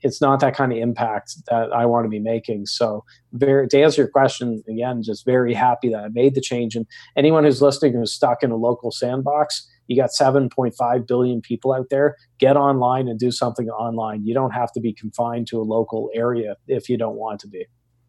it's 0.04 0.20
not 0.20 0.38
that 0.40 0.54
kind 0.54 0.70
of 0.70 0.78
impact 0.78 1.34
that 1.46 1.72
I 1.72 1.86
want 1.86 2.04
to 2.04 2.08
be 2.10 2.20
making. 2.20 2.66
So, 2.66 3.04
very 3.32 3.66
to 3.68 3.82
answer 3.82 4.02
your 4.02 4.10
question 4.10 4.62
again, 4.68 5.02
just 5.02 5.24
very 5.24 5.54
happy 5.54 5.88
that 5.88 6.04
I 6.04 6.08
made 6.08 6.34
the 6.34 6.40
change. 6.40 6.76
And 6.76 6.86
anyone 7.16 7.44
who's 7.44 7.62
listening 7.62 7.94
who's 7.94 8.12
stuck 8.12 8.42
in 8.42 8.50
a 8.50 8.56
local 8.56 8.92
sandbox, 8.92 9.68
you 9.88 9.96
got 9.96 10.10
7.5 10.10 11.06
billion 11.06 11.40
people 11.40 11.72
out 11.72 11.88
there. 11.90 12.16
Get 12.38 12.56
online 12.56 13.08
and 13.08 13.18
do 13.18 13.30
something 13.30 13.68
online. 13.70 14.24
You 14.24 14.34
don't 14.34 14.52
have 14.52 14.72
to 14.72 14.80
be 14.80 14.92
confined 14.92 15.46
to 15.48 15.60
a 15.60 15.64
local 15.64 16.10
area 16.14 16.56
if 16.68 16.88
you 16.88 16.98
don't 16.98 17.16
want 17.16 17.40
to 17.40 17.48
be. 17.48 17.66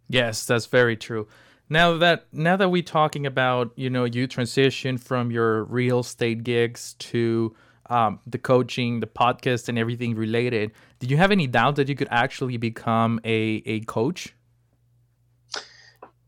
Yes, 0.10 0.46
that's 0.46 0.68
very 0.68 0.98
true. 0.98 1.28
Now 1.70 1.98
that 1.98 2.28
now 2.32 2.58
that 2.58 2.70
we're 2.70 2.84
talking 2.84 3.26
about, 3.26 3.72
you 3.76 3.90
know, 3.90 4.04
you 4.04 4.28
transition 4.28 4.98
from 4.98 5.32
your 5.32 5.64
real 5.64 6.00
estate 6.00 6.44
gigs 6.44 6.94
to 7.00 7.56
um, 7.90 8.20
the 8.26 8.38
coaching, 8.38 9.00
the 9.00 9.08
podcast, 9.08 9.70
and 9.70 9.78
everything 9.78 10.16
related, 10.16 10.72
did 11.00 11.12
you 11.12 11.18
have 11.18 11.32
any 11.32 11.48
doubt 11.48 11.76
that 11.76 11.90
you 11.90 11.96
could 11.96 12.08
actually 12.12 12.58
become 12.58 13.20
a, 13.24 13.62
a 13.66 13.82
coach? 13.82 14.34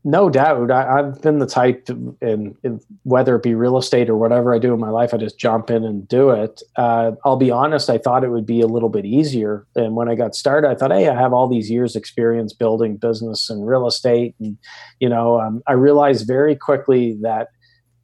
No 0.04 0.30
doubt. 0.30 0.70
I, 0.70 0.96
have 0.96 1.20
been 1.20 1.38
the 1.38 1.46
type, 1.46 1.90
in, 1.90 2.56
in, 2.62 2.80
whether 3.02 3.34
it 3.36 3.42
be 3.42 3.54
real 3.54 3.76
estate 3.76 4.08
or 4.08 4.16
whatever 4.16 4.54
I 4.54 4.58
do 4.58 4.72
in 4.72 4.80
my 4.80 4.90
life, 4.90 5.12
I 5.12 5.18
just 5.18 5.38
jump 5.38 5.70
in 5.70 5.84
and 5.84 6.06
do 6.06 6.30
it. 6.30 6.62
Uh, 6.76 7.12
I'll 7.24 7.36
be 7.36 7.50
honest, 7.50 7.90
I 7.90 7.98
thought 7.98 8.24
it 8.24 8.30
would 8.30 8.46
be 8.46 8.60
a 8.60 8.66
little 8.66 8.88
bit 8.88 9.04
easier. 9.04 9.66
And 9.74 9.96
when 9.96 10.08
I 10.08 10.14
got 10.14 10.36
started, 10.36 10.68
I 10.68 10.76
thought, 10.76 10.92
hey, 10.92 11.08
I 11.08 11.20
have 11.20 11.32
all 11.32 11.48
these 11.48 11.68
years' 11.68 11.96
experience 11.96 12.52
building 12.52 12.96
business 12.96 13.50
and 13.50 13.66
real 13.66 13.86
estate. 13.86 14.34
And, 14.38 14.56
you 15.00 15.08
know, 15.08 15.40
um, 15.40 15.62
I 15.66 15.72
realized 15.72 16.26
very 16.26 16.54
quickly 16.54 17.18
that 17.22 17.48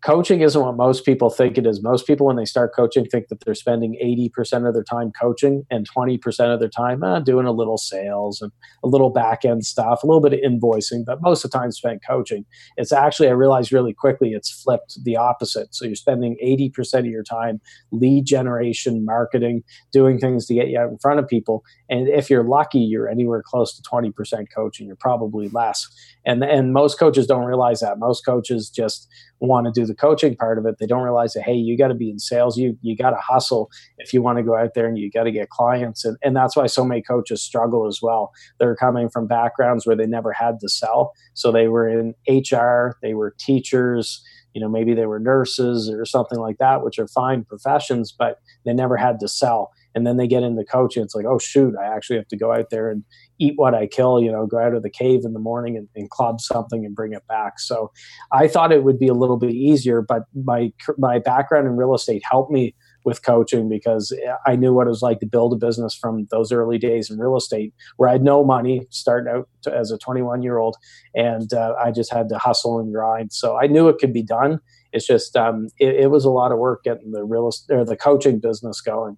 coaching 0.05 0.43
isn't 0.43 0.61
what 0.61 0.77
most 0.77 1.05
people 1.05 1.31
think 1.31 1.57
it 1.57 1.67
is. 1.67 1.83
Most 1.83 2.07
people, 2.07 2.27
when 2.27 2.37
they 2.37 2.45
start 2.45 2.75
coaching, 2.75 3.07
think 3.07 3.29
that 3.29 3.41
they're 3.41 3.55
spending 3.55 3.99
80% 4.05 4.69
of 4.69 4.75
their 4.75 4.85
time 4.85 5.13
coaching 5.19 5.65
and 5.71 5.89
20% 5.91 6.53
of 6.53 6.61
their 6.61 6.69
time 6.69 7.03
uh, 7.03 7.21
doing 7.21 7.47
a 7.47 7.53
little 7.53 7.79
sales 7.79 8.43
and 8.43 8.53
a 8.83 8.89
little 8.89 9.09
back 9.09 9.45
end 9.45 9.65
stuff, 9.65 10.03
a 10.03 10.07
little 10.07 10.21
bit 10.21 10.35
of 10.35 10.41
invoicing, 10.41 11.05
but 11.07 11.23
most 11.23 11.45
of 11.45 11.51
the 11.51 11.59
time 11.59 11.73
spent 11.73 12.03
coaching. 12.07 12.45
It's 12.77 12.93
actually, 12.93 13.29
I 13.29 13.33
realized 13.33 13.73
really 13.73 13.95
quickly, 13.95 14.33
it's 14.33 14.51
flipped 14.51 15.03
the 15.05 15.17
opposite. 15.17 15.75
So 15.75 15.87
you're 15.87 15.95
spending 15.95 16.37
80% 16.45 16.99
of 17.01 17.07
your 17.07 17.25
time 17.25 17.61
lead 17.91 18.27
generation, 18.27 19.05
marketing, 19.07 19.63
doing 19.91 20.19
things 20.19 20.47
to 20.47 20.55
get 20.55 20.69
you 20.69 20.79
out 20.79 20.91
in 20.91 20.99
front 20.99 21.19
of 21.19 21.27
people. 21.27 21.65
And 21.89 22.09
if 22.09 22.29
you're 22.29 22.45
lucky, 22.45 22.81
you're 22.81 23.09
anywhere 23.09 23.43
close 23.43 23.75
to 23.77 23.83
20% 23.83 24.47
coaching. 24.55 24.87
You're 24.87 24.97
probably 24.97 25.49
less. 25.49 25.89
And, 26.27 26.43
and 26.43 26.73
most 26.73 26.99
coaches 26.99 27.27
don't 27.27 27.45
realize 27.45 27.81
that. 27.81 27.99
Most 27.99 28.25
coaches 28.25 28.69
just 28.69 29.09
want 29.47 29.67
to 29.67 29.73
do 29.73 29.87
the 29.87 29.95
coaching 29.95 30.37
part 30.37 30.59
of 30.59 30.67
it. 30.67 30.77
They 30.79 30.87
don't 30.87 31.03
realize 31.03 31.33
that 31.35 31.43
hey, 31.43 31.55
you 31.55 31.77
got 31.77 31.89
to 31.89 31.95
be 31.95 32.11
in 32.11 32.19
sales. 32.19 32.57
You 32.57 32.77
you 32.83 32.97
got 32.97 33.11
to 33.11 33.17
hustle 33.17 33.71
if 33.99 34.13
you 34.13 34.23
want 34.23 34.39
to 34.39 34.45
go 34.45 34.57
out 34.57 34.75
there 34.75 34.87
and 34.87 34.99
you 34.99 35.11
got 35.11 35.25
to 35.25 35.33
get 35.33 35.51
clients. 35.51 36.05
And 36.05 36.17
and 36.23 36.37
that's 36.37 36.57
why 36.57 36.67
so 36.67 36.85
many 36.85 37.03
coaches 37.03 37.43
struggle 37.43 37.87
as 37.87 38.01
well. 38.03 38.33
They're 38.59 38.77
coming 38.77 39.09
from 39.09 39.27
backgrounds 39.27 39.87
where 39.87 39.97
they 39.97 40.07
never 40.07 40.33
had 40.33 40.61
to 40.61 40.69
sell, 40.69 41.13
so 41.35 41.53
they 41.53 41.69
were 41.69 41.89
in 41.89 42.15
HR, 42.29 42.97
they 43.03 43.15
were 43.15 43.35
teachers 43.39 44.23
you 44.55 44.61
know 44.61 44.69
maybe 44.69 44.95
they 44.95 45.07
were 45.07 45.19
nurses 45.19 45.91
or 45.91 46.05
something 46.07 46.39
like 46.39 46.59
that 46.59 46.85
which 46.85 46.99
are 46.99 47.09
fine 47.09 47.45
professions 47.45 48.15
but 48.17 48.39
they 48.65 48.73
never 48.73 48.97
had 48.97 49.19
to 49.21 49.29
sell 49.29 49.73
and 49.95 50.07
then 50.07 50.17
they 50.17 50.27
get 50.27 50.43
into 50.43 50.65
coaching 50.65 51.03
it's 51.03 51.15
like 51.15 51.27
oh 51.27 51.39
shoot 51.39 51.75
i 51.81 51.85
actually 51.85 52.17
have 52.17 52.29
to 52.29 52.37
go 52.37 52.53
out 52.53 52.71
there 52.71 52.91
and 52.91 53.05
eat 53.39 53.55
what 53.57 53.75
i 53.75 53.87
kill 53.87 54.21
you 54.21 54.31
know 54.31 54.47
go 54.47 54.59
out 54.59 54.75
of 54.75 54.83
the 54.83 54.91
cave 54.91 55.21
in 55.25 55.33
the 55.33 55.41
morning 55.41 55.77
and, 55.77 55.89
and 55.95 56.11
club 56.11 56.41
something 56.41 56.85
and 56.85 56.95
bring 56.95 57.13
it 57.13 57.27
back 57.29 57.59
so 57.59 57.91
i 58.33 58.47
thought 58.47 58.73
it 58.73 58.85
would 58.85 58.99
be 58.99 59.09
a 59.09 59.15
little 59.15 59.37
bit 59.37 59.53
easier 59.53 60.03
but 60.03 60.23
my 60.45 60.73
my 60.99 61.19
background 61.19 61.67
in 61.67 61.77
real 61.77 61.95
estate 61.95 62.23
helped 62.29 62.51
me 62.51 62.75
with 63.05 63.23
coaching 63.23 63.69
because 63.69 64.17
I 64.47 64.57
knew 64.57 64.73
what 64.73 64.87
it 64.87 64.91
was 64.91 65.03
like 65.03 65.21
to 65.21 65.27
build 65.27 65.53
a 65.53 65.57
business 65.57 65.95
from 65.95 66.27
those 66.31 66.51
early 66.51 66.79
days 66.79 67.11
in 67.11 67.19
real 67.19 67.37
estate 67.37 67.75
where 67.97 68.09
I 68.09 68.13
had 68.13 68.23
no 68.23 68.45
money 68.45 68.87
starting 68.91 69.33
out 69.33 69.49
to, 69.63 69.75
as 69.75 69.91
a 69.91 69.99
21 69.99 70.43
year 70.43 70.59
old 70.59 70.77
and 71.15 71.53
uh, 71.53 71.75
I 71.83 71.91
just 71.91 72.13
had 72.13 72.29
to 72.31 72.39
hustle 72.39 72.79
and 72.79 72.93
grind. 72.93 73.33
So 73.33 73.59
I 73.59 73.67
knew 73.67 73.89
it 73.89 73.99
could 73.99 74.13
be 74.13 74.23
done. 74.23 74.59
It's 74.93 75.07
just 75.07 75.37
um, 75.37 75.69
it, 75.79 75.95
it, 75.97 76.11
was 76.11 76.25
a 76.25 76.31
lot 76.31 76.53
of 76.53 76.59
work 76.59 76.85
getting 76.85 77.11
the 77.11 77.25
real 77.25 77.49
estate 77.49 77.75
or 77.75 77.85
the 77.85 77.97
coaching 77.97 78.39
business 78.39 78.81
going. 78.81 79.17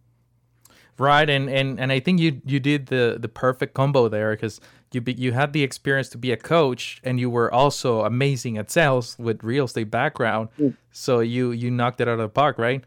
Right, 0.98 1.28
and 1.28 1.50
and 1.50 1.78
and 1.78 1.92
I 1.92 2.00
think 2.00 2.20
you 2.20 2.40
you 2.44 2.58
did 2.58 2.86
the 2.86 3.16
the 3.20 3.28
perfect 3.28 3.74
combo 3.74 4.08
there 4.08 4.32
because 4.32 4.60
you 4.92 5.00
be, 5.00 5.12
you 5.12 5.32
had 5.32 5.52
the 5.52 5.62
experience 5.62 6.08
to 6.10 6.18
be 6.18 6.32
a 6.32 6.36
coach 6.36 7.00
and 7.04 7.20
you 7.20 7.28
were 7.28 7.52
also 7.52 8.02
amazing 8.02 8.56
at 8.56 8.70
sales 8.70 9.16
with 9.18 9.44
real 9.44 9.66
estate 9.66 9.90
background. 9.90 10.48
Mm. 10.58 10.74
So 10.92 11.20
you 11.20 11.50
you 11.50 11.70
knocked 11.70 12.00
it 12.00 12.08
out 12.08 12.14
of 12.14 12.18
the 12.18 12.28
park, 12.28 12.58
right? 12.58 12.84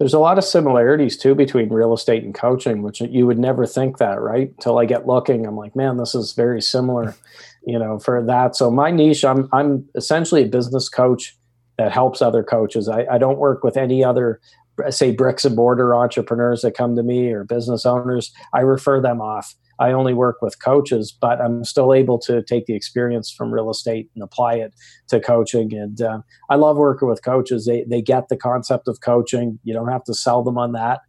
there's 0.00 0.14
a 0.14 0.18
lot 0.18 0.38
of 0.38 0.44
similarities 0.44 1.16
too 1.16 1.34
between 1.34 1.68
real 1.68 1.92
estate 1.92 2.24
and 2.24 2.34
coaching, 2.34 2.82
which 2.82 3.02
you 3.02 3.26
would 3.26 3.38
never 3.38 3.66
think 3.66 3.98
that, 3.98 4.18
right? 4.18 4.48
Until 4.48 4.78
I 4.78 4.86
get 4.86 5.06
looking, 5.06 5.46
I'm 5.46 5.56
like, 5.56 5.76
man, 5.76 5.98
this 5.98 6.14
is 6.14 6.32
very 6.32 6.62
similar, 6.62 7.14
you 7.66 7.78
know, 7.78 7.98
for 7.98 8.22
that. 8.24 8.56
So 8.56 8.70
my 8.70 8.90
niche, 8.90 9.24
I'm 9.24 9.48
I'm 9.52 9.86
essentially 9.94 10.44
a 10.44 10.48
business 10.48 10.88
coach 10.88 11.36
that 11.76 11.92
helps 11.92 12.22
other 12.22 12.42
coaches. 12.42 12.88
I, 12.88 13.06
I 13.10 13.18
don't 13.18 13.38
work 13.38 13.62
with 13.62 13.76
any 13.76 14.02
other 14.02 14.40
say 14.88 15.12
bricks 15.12 15.44
and 15.44 15.56
mortar 15.56 15.94
entrepreneurs 15.94 16.62
that 16.62 16.74
come 16.74 16.96
to 16.96 17.02
me 17.02 17.30
or 17.30 17.44
business 17.44 17.84
owners. 17.84 18.32
I 18.54 18.60
refer 18.60 19.00
them 19.00 19.20
off. 19.20 19.54
I 19.80 19.92
only 19.92 20.12
work 20.12 20.42
with 20.42 20.62
coaches, 20.62 21.16
but 21.18 21.40
I'm 21.40 21.64
still 21.64 21.94
able 21.94 22.18
to 22.20 22.42
take 22.42 22.66
the 22.66 22.74
experience 22.74 23.30
from 23.30 23.52
real 23.52 23.70
estate 23.70 24.10
and 24.14 24.22
apply 24.22 24.56
it 24.56 24.74
to 25.08 25.20
coaching. 25.20 25.74
And 25.74 26.00
uh, 26.02 26.20
I 26.50 26.56
love 26.56 26.76
working 26.76 27.08
with 27.08 27.24
coaches. 27.24 27.64
They 27.64 27.84
they 27.88 28.02
get 28.02 28.28
the 28.28 28.36
concept 28.36 28.88
of 28.88 29.00
coaching. 29.00 29.58
You 29.64 29.72
don't 29.72 29.88
have 29.88 30.04
to 30.04 30.14
sell 30.14 30.42
them 30.42 30.58
on 30.58 30.72
that. 30.72 31.00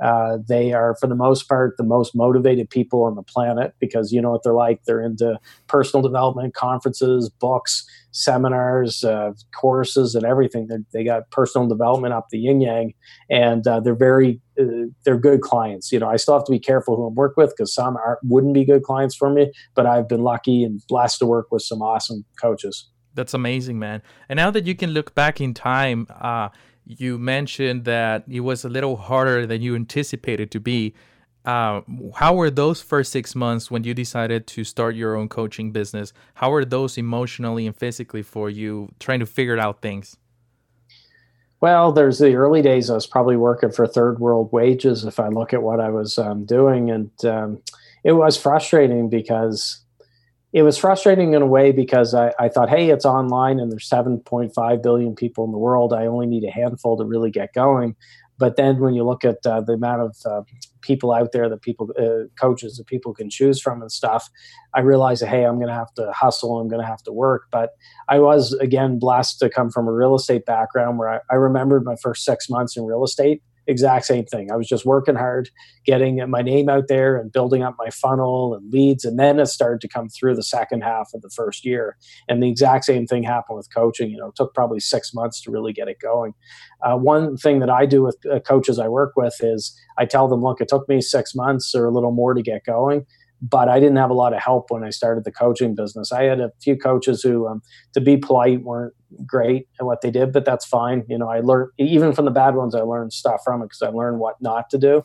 Uh, 0.00 0.38
they 0.48 0.72
are, 0.72 0.96
for 1.00 1.06
the 1.06 1.14
most 1.14 1.48
part, 1.48 1.76
the 1.76 1.84
most 1.84 2.14
motivated 2.14 2.70
people 2.70 3.04
on 3.04 3.14
the 3.14 3.22
planet 3.22 3.74
because 3.80 4.12
you 4.12 4.20
know 4.20 4.30
what 4.30 4.42
they're 4.42 4.54
like. 4.54 4.82
They're 4.84 5.00
into 5.00 5.38
personal 5.66 6.02
development 6.02 6.54
conferences, 6.54 7.28
books, 7.28 7.86
seminars, 8.12 9.04
uh, 9.04 9.32
courses, 9.54 10.14
and 10.14 10.24
everything. 10.24 10.66
They're, 10.68 10.84
they 10.92 11.04
got 11.04 11.30
personal 11.30 11.66
development 11.66 12.14
up 12.14 12.28
the 12.30 12.38
yin 12.38 12.60
yang, 12.60 12.94
and 13.28 13.66
uh, 13.66 13.80
they're 13.80 13.94
very 13.94 14.40
uh, 14.60 14.86
they're 15.04 15.18
good 15.18 15.40
clients. 15.40 15.90
You 15.92 15.98
know, 15.98 16.08
I 16.08 16.16
still 16.16 16.34
have 16.34 16.44
to 16.44 16.52
be 16.52 16.60
careful 16.60 16.96
who 16.96 17.06
I 17.06 17.08
work 17.08 17.36
with 17.36 17.50
because 17.50 17.74
some 17.74 17.96
are, 17.96 18.18
wouldn't 18.22 18.54
be 18.54 18.64
good 18.64 18.82
clients 18.82 19.16
for 19.16 19.30
me. 19.30 19.52
But 19.74 19.86
I've 19.86 20.08
been 20.08 20.22
lucky 20.22 20.64
and 20.64 20.80
blessed 20.88 21.18
to 21.20 21.26
work 21.26 21.48
with 21.50 21.62
some 21.62 21.82
awesome 21.82 22.24
coaches. 22.40 22.88
That's 23.14 23.34
amazing, 23.34 23.80
man. 23.80 24.02
And 24.28 24.36
now 24.36 24.52
that 24.52 24.64
you 24.64 24.76
can 24.76 24.90
look 24.90 25.12
back 25.14 25.40
in 25.40 25.52
time, 25.52 26.06
uh, 26.20 26.50
you 26.88 27.18
mentioned 27.18 27.84
that 27.84 28.24
it 28.28 28.40
was 28.40 28.64
a 28.64 28.68
little 28.68 28.96
harder 28.96 29.46
than 29.46 29.60
you 29.60 29.76
anticipated 29.76 30.50
to 30.52 30.60
be. 30.60 30.94
Uh, 31.44 31.82
how 32.16 32.34
were 32.34 32.50
those 32.50 32.80
first 32.80 33.12
six 33.12 33.34
months 33.34 33.70
when 33.70 33.84
you 33.84 33.94
decided 33.94 34.46
to 34.46 34.64
start 34.64 34.94
your 34.94 35.14
own 35.14 35.28
coaching 35.28 35.70
business? 35.70 36.12
How 36.34 36.50
were 36.50 36.64
those 36.64 36.96
emotionally 36.98 37.66
and 37.66 37.76
physically 37.76 38.22
for 38.22 38.48
you 38.48 38.90
trying 38.98 39.20
to 39.20 39.26
figure 39.26 39.58
out 39.58 39.82
things? 39.82 40.16
Well, 41.60 41.92
there's 41.92 42.18
the 42.18 42.34
early 42.34 42.62
days. 42.62 42.88
I 42.88 42.94
was 42.94 43.06
probably 43.06 43.36
working 43.36 43.70
for 43.70 43.86
third 43.86 44.18
world 44.18 44.50
wages 44.52 45.04
if 45.04 45.20
I 45.20 45.28
look 45.28 45.52
at 45.52 45.62
what 45.62 45.80
I 45.80 45.90
was 45.90 46.18
um, 46.18 46.44
doing. 46.44 46.90
And 46.90 47.10
um, 47.24 47.62
it 48.04 48.12
was 48.12 48.36
frustrating 48.36 49.08
because 49.08 49.80
it 50.52 50.62
was 50.62 50.78
frustrating 50.78 51.34
in 51.34 51.42
a 51.42 51.46
way 51.46 51.72
because 51.72 52.14
I, 52.14 52.32
I, 52.38 52.48
thought, 52.48 52.70
hey, 52.70 52.88
it's 52.90 53.04
online 53.04 53.60
and 53.60 53.70
there's 53.70 53.88
7.5 53.88 54.82
billion 54.82 55.14
people 55.14 55.44
in 55.44 55.52
the 55.52 55.58
world. 55.58 55.92
I 55.92 56.06
only 56.06 56.26
need 56.26 56.44
a 56.44 56.50
handful 56.50 56.96
to 56.96 57.04
really 57.04 57.30
get 57.30 57.52
going. 57.52 57.96
But 58.38 58.56
then 58.56 58.78
when 58.78 58.94
you 58.94 59.04
look 59.04 59.24
at 59.24 59.44
uh, 59.44 59.60
the 59.60 59.72
amount 59.72 60.02
of 60.02 60.16
uh, 60.24 60.42
people 60.80 61.12
out 61.12 61.32
there 61.32 61.48
that 61.48 61.60
people, 61.60 61.90
uh, 61.98 62.28
coaches 62.40 62.76
that 62.76 62.86
people 62.86 63.12
can 63.12 63.28
choose 63.28 63.60
from 63.60 63.82
and 63.82 63.90
stuff, 63.90 64.30
I 64.74 64.80
realized 64.80 65.24
hey, 65.24 65.44
I'm 65.44 65.56
going 65.56 65.68
to 65.68 65.74
have 65.74 65.92
to 65.94 66.12
hustle. 66.12 66.58
I'm 66.58 66.68
going 66.68 66.80
to 66.80 66.86
have 66.86 67.02
to 67.02 67.12
work. 67.12 67.42
But 67.50 67.70
I 68.08 68.20
was, 68.20 68.52
again, 68.54 68.98
blessed 68.98 69.40
to 69.40 69.50
come 69.50 69.70
from 69.70 69.88
a 69.88 69.92
real 69.92 70.14
estate 70.14 70.46
background 70.46 70.98
where 70.98 71.08
I, 71.08 71.18
I 71.30 71.34
remembered 71.34 71.84
my 71.84 71.96
first 72.00 72.24
six 72.24 72.48
months 72.48 72.76
in 72.76 72.84
real 72.84 73.02
estate 73.02 73.42
exact 73.68 74.06
same 74.06 74.24
thing. 74.24 74.50
I 74.50 74.56
was 74.56 74.66
just 74.66 74.84
working 74.84 75.14
hard, 75.14 75.50
getting 75.84 76.28
my 76.28 76.42
name 76.42 76.68
out 76.68 76.88
there 76.88 77.16
and 77.16 77.30
building 77.30 77.62
up 77.62 77.76
my 77.78 77.90
funnel 77.90 78.54
and 78.54 78.72
leads. 78.72 79.04
And 79.04 79.18
then 79.18 79.38
it 79.38 79.46
started 79.46 79.80
to 79.82 79.88
come 79.88 80.08
through 80.08 80.34
the 80.34 80.42
second 80.42 80.80
half 80.80 81.10
of 81.14 81.22
the 81.22 81.30
first 81.30 81.64
year. 81.64 81.96
And 82.28 82.42
the 82.42 82.48
exact 82.48 82.86
same 82.86 83.06
thing 83.06 83.22
happened 83.22 83.58
with 83.58 83.72
coaching. 83.72 84.10
You 84.10 84.16
know, 84.16 84.28
it 84.28 84.36
took 84.36 84.54
probably 84.54 84.80
six 84.80 85.14
months 85.14 85.40
to 85.42 85.50
really 85.50 85.72
get 85.72 85.88
it 85.88 85.98
going. 86.00 86.34
Uh, 86.82 86.96
one 86.96 87.36
thing 87.36 87.60
that 87.60 87.70
I 87.70 87.86
do 87.86 88.02
with 88.02 88.16
uh, 88.32 88.40
coaches 88.40 88.78
I 88.78 88.88
work 88.88 89.12
with 89.16 89.36
is 89.40 89.78
I 89.98 90.06
tell 90.06 90.28
them, 90.28 90.42
look, 90.42 90.60
it 90.60 90.68
took 90.68 90.88
me 90.88 91.00
six 91.00 91.34
months 91.34 91.74
or 91.74 91.86
a 91.86 91.92
little 91.92 92.12
more 92.12 92.34
to 92.34 92.42
get 92.42 92.64
going 92.64 93.06
but 93.40 93.68
I 93.68 93.78
didn't 93.78 93.96
have 93.96 94.10
a 94.10 94.14
lot 94.14 94.32
of 94.32 94.40
help 94.40 94.70
when 94.70 94.82
I 94.82 94.90
started 94.90 95.24
the 95.24 95.32
coaching 95.32 95.74
business. 95.74 96.12
I 96.12 96.24
had 96.24 96.40
a 96.40 96.50
few 96.60 96.76
coaches 96.76 97.22
who, 97.22 97.46
um, 97.46 97.62
to 97.94 98.00
be 98.00 98.16
polite, 98.16 98.62
weren't 98.62 98.94
great 99.26 99.68
at 99.80 99.86
what 99.86 100.00
they 100.00 100.10
did, 100.10 100.32
but 100.32 100.44
that's 100.44 100.66
fine. 100.66 101.04
You 101.08 101.18
know, 101.18 101.28
I 101.28 101.40
learned 101.40 101.70
even 101.78 102.12
from 102.12 102.24
the 102.24 102.30
bad 102.30 102.54
ones, 102.54 102.74
I 102.74 102.80
learned 102.80 103.12
stuff 103.12 103.40
from 103.44 103.62
it 103.62 103.66
because 103.66 103.82
I 103.82 103.88
learned 103.88 104.18
what 104.18 104.36
not 104.40 104.70
to 104.70 104.78
do. 104.78 105.02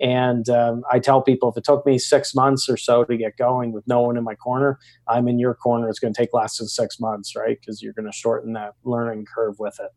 And 0.00 0.48
um, 0.48 0.82
I 0.90 0.98
tell 0.98 1.22
people 1.22 1.48
if 1.50 1.56
it 1.56 1.64
took 1.64 1.86
me 1.86 1.98
six 1.98 2.34
months 2.34 2.68
or 2.68 2.76
so 2.76 3.04
to 3.04 3.16
get 3.16 3.36
going 3.36 3.72
with 3.72 3.86
no 3.86 4.00
one 4.00 4.16
in 4.16 4.24
my 4.24 4.34
corner, 4.34 4.78
I'm 5.06 5.28
in 5.28 5.38
your 5.38 5.54
corner. 5.54 5.88
It's 5.88 5.98
going 5.98 6.12
to 6.12 6.20
take 6.20 6.30
less 6.32 6.58
than 6.58 6.66
six 6.68 6.98
months, 6.98 7.36
right? 7.36 7.58
Because 7.60 7.82
you're 7.82 7.92
going 7.92 8.06
to 8.06 8.12
shorten 8.12 8.54
that 8.54 8.74
learning 8.84 9.26
curve 9.32 9.58
with 9.58 9.78
it. 9.80 9.90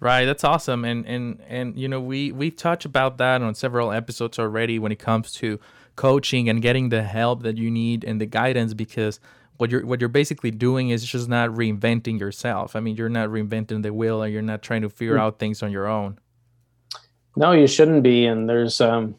Right, 0.00 0.24
that's 0.24 0.42
awesome, 0.42 0.84
and 0.84 1.06
and 1.06 1.40
and 1.46 1.78
you 1.78 1.86
know 1.86 2.00
we 2.00 2.32
we've 2.32 2.56
touched 2.56 2.84
about 2.84 3.18
that 3.18 3.40
on 3.40 3.54
several 3.54 3.92
episodes 3.92 4.36
already 4.36 4.80
when 4.80 4.90
it 4.90 4.98
comes 4.98 5.30
to 5.34 5.60
coaching 5.96 6.48
and 6.48 6.62
getting 6.62 6.88
the 6.88 7.02
help 7.02 7.42
that 7.42 7.58
you 7.58 7.70
need 7.70 8.04
and 8.04 8.20
the 8.20 8.26
guidance 8.26 8.74
because 8.74 9.20
what 9.56 9.70
you're 9.70 9.84
what 9.86 10.00
you're 10.00 10.08
basically 10.08 10.50
doing 10.50 10.90
is 10.90 11.04
just 11.04 11.28
not 11.28 11.50
reinventing 11.50 12.18
yourself. 12.18 12.74
I 12.74 12.80
mean, 12.80 12.96
you're 12.96 13.08
not 13.08 13.28
reinventing 13.28 13.82
the 13.82 13.92
wheel 13.92 14.22
and 14.22 14.32
you're 14.32 14.42
not 14.42 14.62
trying 14.62 14.82
to 14.82 14.88
figure 14.88 15.16
mm. 15.16 15.20
out 15.20 15.38
things 15.38 15.62
on 15.62 15.70
your 15.70 15.86
own. 15.86 16.18
No, 17.36 17.52
you 17.52 17.66
shouldn't 17.66 18.02
be. 18.02 18.26
And 18.26 18.48
there's 18.48 18.80
um 18.80 19.14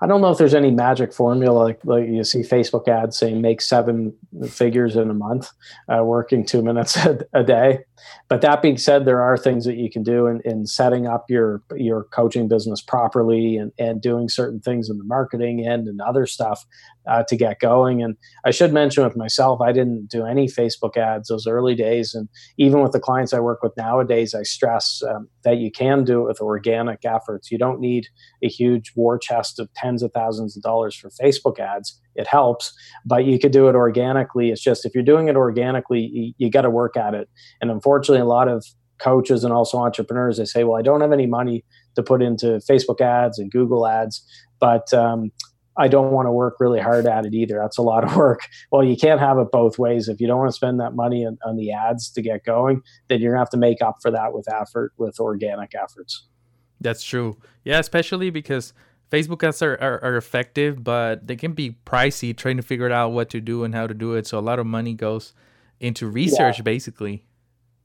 I 0.00 0.06
don't 0.06 0.20
know 0.20 0.30
if 0.30 0.38
there's 0.38 0.54
any 0.54 0.70
magic 0.70 1.12
formula 1.12 1.58
like, 1.58 1.80
like 1.84 2.08
you 2.08 2.24
see 2.24 2.40
Facebook 2.40 2.88
ads 2.88 3.18
saying 3.18 3.40
make 3.40 3.60
seven 3.60 4.14
figures 4.48 4.96
in 4.96 5.10
a 5.10 5.14
month, 5.14 5.50
uh, 5.88 6.02
working 6.04 6.44
two 6.44 6.62
minutes 6.62 6.96
a, 7.04 7.18
a, 7.32 7.44
day. 7.44 7.80
But 8.28 8.40
that 8.42 8.62
being 8.62 8.78
said, 8.78 9.04
there 9.04 9.22
are 9.22 9.36
things 9.36 9.64
that 9.64 9.76
you 9.76 9.90
can 9.90 10.02
do 10.02 10.26
in, 10.26 10.40
in 10.44 10.66
setting 10.66 11.06
up 11.06 11.26
your 11.28 11.62
your 11.76 12.04
coaching 12.04 12.48
business 12.48 12.80
properly 12.82 13.56
and, 13.56 13.72
and 13.78 14.00
doing 14.00 14.28
certain 14.28 14.60
things 14.60 14.88
in 14.90 14.98
the 14.98 15.04
marketing 15.04 15.66
end 15.66 15.88
and 15.88 16.00
other 16.00 16.26
stuff 16.26 16.64
uh, 17.08 17.22
to 17.28 17.36
get 17.36 17.60
going. 17.60 18.02
And 18.02 18.16
I 18.44 18.50
should 18.50 18.72
mention 18.72 19.04
with 19.04 19.16
myself, 19.16 19.60
I 19.60 19.72
didn't 19.72 20.08
do 20.08 20.26
any 20.26 20.46
Facebook 20.46 20.96
ads 20.96 21.28
those 21.28 21.46
early 21.46 21.74
days. 21.74 22.14
And 22.14 22.28
even 22.58 22.82
with 22.82 22.92
the 22.92 23.00
clients 23.00 23.32
I 23.32 23.40
work 23.40 23.62
with 23.62 23.76
nowadays, 23.76 24.34
I 24.34 24.42
stress 24.42 25.02
um, 25.08 25.28
that 25.44 25.58
you 25.58 25.70
can 25.70 26.04
do 26.04 26.22
it 26.22 26.28
with 26.28 26.40
organic 26.40 27.04
efforts. 27.04 27.50
You 27.50 27.58
don't 27.58 27.80
need 27.80 28.06
a 28.42 28.48
huge 28.48 28.92
war 28.94 29.18
chest 29.18 29.58
of 29.58 29.72
tens 29.74 30.02
of 30.02 30.12
thousands 30.12 30.56
of 30.56 30.62
dollars 30.62 30.94
for 30.94 31.10
Facebook 31.10 31.58
ads. 31.58 31.98
It 32.18 32.26
helps, 32.26 32.74
but 33.06 33.24
you 33.24 33.38
could 33.38 33.52
do 33.52 33.68
it 33.68 33.76
organically. 33.76 34.50
It's 34.50 34.60
just 34.60 34.84
if 34.84 34.92
you're 34.92 35.04
doing 35.04 35.28
it 35.28 35.36
organically, 35.36 36.10
you, 36.12 36.32
you 36.36 36.50
got 36.50 36.62
to 36.62 36.70
work 36.70 36.96
at 36.96 37.14
it. 37.14 37.30
And 37.60 37.70
unfortunately, 37.70 38.20
a 38.20 38.26
lot 38.26 38.48
of 38.48 38.64
coaches 38.98 39.44
and 39.44 39.52
also 39.52 39.78
entrepreneurs 39.78 40.36
they 40.36 40.44
say, 40.44 40.64
"Well, 40.64 40.76
I 40.76 40.82
don't 40.82 41.00
have 41.00 41.12
any 41.12 41.26
money 41.26 41.64
to 41.94 42.02
put 42.02 42.20
into 42.20 42.60
Facebook 42.68 43.00
ads 43.00 43.38
and 43.38 43.50
Google 43.50 43.86
ads, 43.86 44.26
but 44.58 44.92
um, 44.92 45.30
I 45.76 45.86
don't 45.86 46.10
want 46.10 46.26
to 46.26 46.32
work 46.32 46.56
really 46.58 46.80
hard 46.80 47.06
at 47.06 47.24
it 47.24 47.34
either. 47.34 47.58
That's 47.62 47.78
a 47.78 47.82
lot 47.82 48.02
of 48.02 48.16
work. 48.24 48.40
Well, 48.72 48.82
you 48.82 48.96
can't 48.96 49.20
have 49.20 49.38
it 49.38 49.52
both 49.52 49.78
ways. 49.78 50.08
If 50.08 50.20
you 50.20 50.26
don't 50.26 50.38
want 50.38 50.48
to 50.48 50.56
spend 50.56 50.80
that 50.80 50.94
money 50.94 51.24
on, 51.24 51.38
on 51.46 51.56
the 51.56 51.72
ads 51.72 52.10
to 52.10 52.22
get 52.22 52.44
going, 52.44 52.82
then 53.08 53.20
you're 53.20 53.32
gonna 53.32 53.40
have 53.40 53.50
to 53.50 53.56
make 53.56 53.80
up 53.80 53.98
for 54.02 54.10
that 54.10 54.32
with 54.32 54.52
effort, 54.52 54.92
with 54.98 55.20
organic 55.20 55.74
efforts. 55.74 56.26
That's 56.80 57.02
true. 57.02 57.36
Yeah, 57.64 57.78
especially 57.78 58.30
because 58.30 58.72
Facebook 59.10 59.42
ads 59.42 59.62
are, 59.62 59.76
are, 59.80 60.02
are, 60.04 60.16
effective, 60.16 60.84
but 60.84 61.26
they 61.26 61.36
can 61.36 61.52
be 61.52 61.76
pricey 61.86 62.36
trying 62.36 62.56
to 62.58 62.62
figure 62.62 62.90
out 62.90 63.12
what 63.12 63.30
to 63.30 63.40
do 63.40 63.64
and 63.64 63.74
how 63.74 63.86
to 63.86 63.94
do 63.94 64.14
it. 64.14 64.26
So 64.26 64.38
a 64.38 64.40
lot 64.40 64.58
of 64.58 64.66
money 64.66 64.94
goes 64.94 65.32
into 65.80 66.06
research, 66.06 66.58
yeah. 66.58 66.62
basically. 66.62 67.24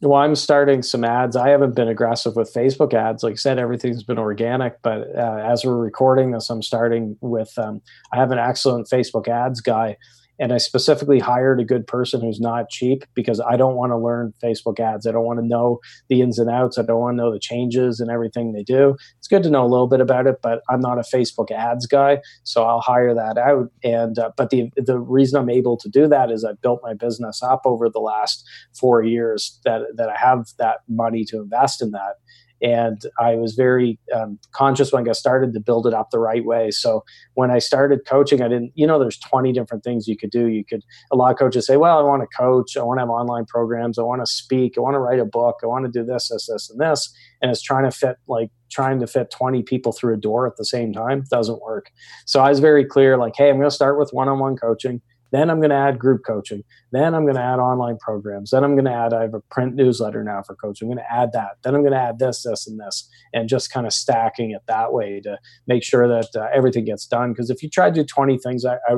well, 0.02 0.22
I'm 0.22 0.36
starting 0.36 0.82
some 0.82 1.06
ads. 1.06 1.36
I 1.38 1.50
haven't 1.50 1.76
been 1.76 1.88
aggressive 1.88 2.36
with 2.36 2.54
Facebook 2.54 2.94
ads. 2.94 3.24
Like 3.24 3.34
I 3.34 3.36
said, 3.36 3.58
everything's 3.58 4.04
been 4.04 4.20
organic. 4.20 4.82
But 4.82 5.16
uh, 5.16 5.42
as 5.46 5.64
we're 5.64 5.78
recording 5.78 6.32
this, 6.32 6.50
I'm 6.50 6.62
starting 6.62 7.18
with. 7.22 7.58
Um, 7.58 7.82
I 8.12 8.18
have 8.18 8.32
an 8.32 8.40
excellent 8.40 8.90
Facebook 8.90 9.30
ads 9.30 9.62
guy 9.62 9.98
and 10.40 10.52
I 10.52 10.58
specifically 10.58 11.20
hired 11.20 11.60
a 11.60 11.66
good 11.66 11.86
person 11.86 12.22
who's 12.22 12.40
not 12.40 12.70
cheap 12.70 13.06
because 13.14 13.40
I 13.40 13.56
don't 13.56 13.76
want 13.76 13.92
to 13.92 13.98
learn 13.98 14.34
Facebook 14.44 14.80
ads. 14.80 15.06
I 15.06 15.12
don't 15.12 15.26
want 15.26 15.40
to 15.40 15.46
know 15.46 15.80
the 16.10 16.22
ins 16.22 16.40
and 16.40 16.50
outs. 16.50 16.78
I 16.78 16.84
don't 16.84 17.00
want 17.00 17.18
to 17.18 17.24
know 17.24 17.32
the 17.32 17.40
changes 17.40 18.00
and 18.00 18.10
everything 18.10 18.52
they 18.52 18.64
do. 18.64 18.96
It's 19.20 19.28
good 19.28 19.44
to 19.44 19.50
know 19.50 19.66
a 19.66 19.68
little 19.68 19.88
bit 19.88 20.02
about 20.02 20.28
it, 20.28 20.40
but 20.42 20.62
I'm 20.70 20.80
not 20.80 20.98
a 20.98 21.02
Facebook 21.02 21.52
ads 21.52 21.86
guy, 21.86 22.20
so 22.44 22.64
I'll 22.64 22.82
hire 22.82 23.14
that 23.14 23.38
out. 23.38 23.72
And 23.84 24.18
uh, 24.18 24.32
but 24.36 24.50
the 24.50 24.70
the 24.76 25.00
reason 25.00 25.40
I'm 25.40 25.50
able 25.50 25.78
to 25.78 25.90
do 25.90 26.08
that 26.08 26.32
is 26.32 26.44
I've 26.44 26.62
built 26.62 26.82
my 26.84 26.94
business 26.94 27.44
up 27.44 27.62
over 27.66 27.90
the 27.90 28.00
last 28.00 28.48
four 28.74 29.04
years 29.04 29.60
that 29.66 29.82
that 29.96 30.10
I 30.10 30.18
have 30.18 30.48
that 30.58 30.80
money 30.88 31.26
to 31.26 31.38
invest 31.38 31.82
in 31.82 31.92
that 31.92 32.16
and 32.64 33.02
I 33.20 33.36
was 33.36 33.56
very 33.56 34.00
um, 34.16 34.40
conscious 34.54 34.94
when 34.94 35.04
I 35.04 35.06
got 35.06 35.18
started 35.18 35.54
to 35.54 35.60
build 35.60 35.86
it 35.86 35.94
up 35.94 36.12
the 36.12 36.20
right 36.20 36.46
way. 36.46 36.72
So 36.72 37.04
when 37.34 37.52
I 37.52 37.60
started 37.60 38.06
coaching, 38.08 38.42
I 38.42 38.48
didn't, 38.48 38.72
you 38.76 38.88
know, 38.88 38.98
there's 38.98 39.20
20 39.20 39.52
different 39.52 39.84
things 39.84 40.08
you 40.08 40.16
could 40.16 40.32
do. 40.32 40.48
You 40.48 40.64
could, 40.64 40.82
a 41.12 41.18
lot 41.18 41.34
of 41.34 41.38
coaches 41.38 41.68
say, 41.68 41.76
well, 41.76 42.00
I 42.00 42.02
want 42.02 42.22
to 42.22 42.38
coach, 42.38 42.78
I 42.78 42.84
want 42.84 43.00
to 43.00 43.02
have 43.02 43.10
online 43.10 43.44
programs, 43.46 44.00
I 44.00 44.04
want 44.04 44.22
to 44.22 44.26
speak, 44.26 44.76
I 44.78 44.82
want 44.82 44.96
to 44.96 45.00
write 45.00 45.20
a 45.20 45.26
book, 45.26 45.58
I 45.62 45.68
want 45.68 45.86
to 45.86 45.92
do 45.92 46.06
this, 46.06 46.30
this, 46.30 46.48
this, 46.50 46.70
and 46.70 46.80
this. 46.80 47.14
And 47.42 47.52
it's 47.52 47.62
trying 47.62 47.84
to 47.84 47.92
fit 47.92 48.16
like 48.28 48.50
trying 48.72 49.00
to 49.02 49.08
fit 49.08 49.30
20 49.30 49.62
people 49.64 49.92
through 49.92 50.14
a 50.14 50.18
door 50.18 50.48
at 50.48 50.56
the 50.58 50.66
same 50.66 50.94
time 50.94 51.26
doesn't 51.30 51.62
work. 51.62 51.92
So 52.26 52.40
I 52.40 52.50
was 52.50 52.60
very 52.60 52.86
clear, 52.86 53.18
like, 53.18 53.34
hey, 53.38 53.50
I'm 53.50 53.58
going 53.58 53.70
to 53.70 53.76
start 53.76 54.00
with 54.00 54.12
one 54.12 54.30
on 54.30 54.40
one 54.40 54.56
coaching. 54.56 55.02
Then 55.34 55.50
I'm 55.50 55.58
going 55.58 55.72
to 55.72 55.76
add 55.76 55.98
group 55.98 56.22
coaching. 56.24 56.64
Then 56.92 57.16
I'm 57.16 57.24
going 57.24 57.36
to 57.36 57.42
add 57.42 57.58
online 57.58 57.98
programs. 57.98 58.52
Then 58.52 58.64
I'm 58.64 58.76
going 58.76 58.86
to 58.86 58.94
add, 58.94 59.16
I 59.16 59.24
have 59.24 59.34
a 59.34 59.40
print 59.40 59.74
newsletter 59.74 60.24
now 60.24 60.44
for 60.44 60.56
coaching. 60.56 60.88
I'm 60.88 60.96
going 60.96 61.04
to 61.04 61.12
add 61.12 61.32
that. 61.34 61.58
Then 61.64 61.74
I'm 61.74 61.82
going 61.82 61.94
to 61.94 62.00
add 62.00 62.20
this, 62.20 62.44
this, 62.44 62.68
and 62.68 62.80
this, 62.80 63.10
and 63.34 63.50
just 63.50 63.72
kind 63.72 63.88
of 63.88 63.94
stacking 63.94 64.52
it 64.52 64.62
that 64.68 64.94
way 64.94 65.20
to 65.22 65.40
make 65.66 65.84
sure 65.84 66.08
that 66.08 66.28
uh, 66.36 66.50
everything 66.54 66.86
gets 66.86 67.08
done. 67.08 67.34
Because 67.34 67.50
if 67.50 67.64
you 67.64 67.70
try 67.70 67.90
to 67.90 67.96
do 67.96 68.04
20 68.04 68.38
things, 68.38 68.64
I, 68.64 68.76
I, 68.88 68.98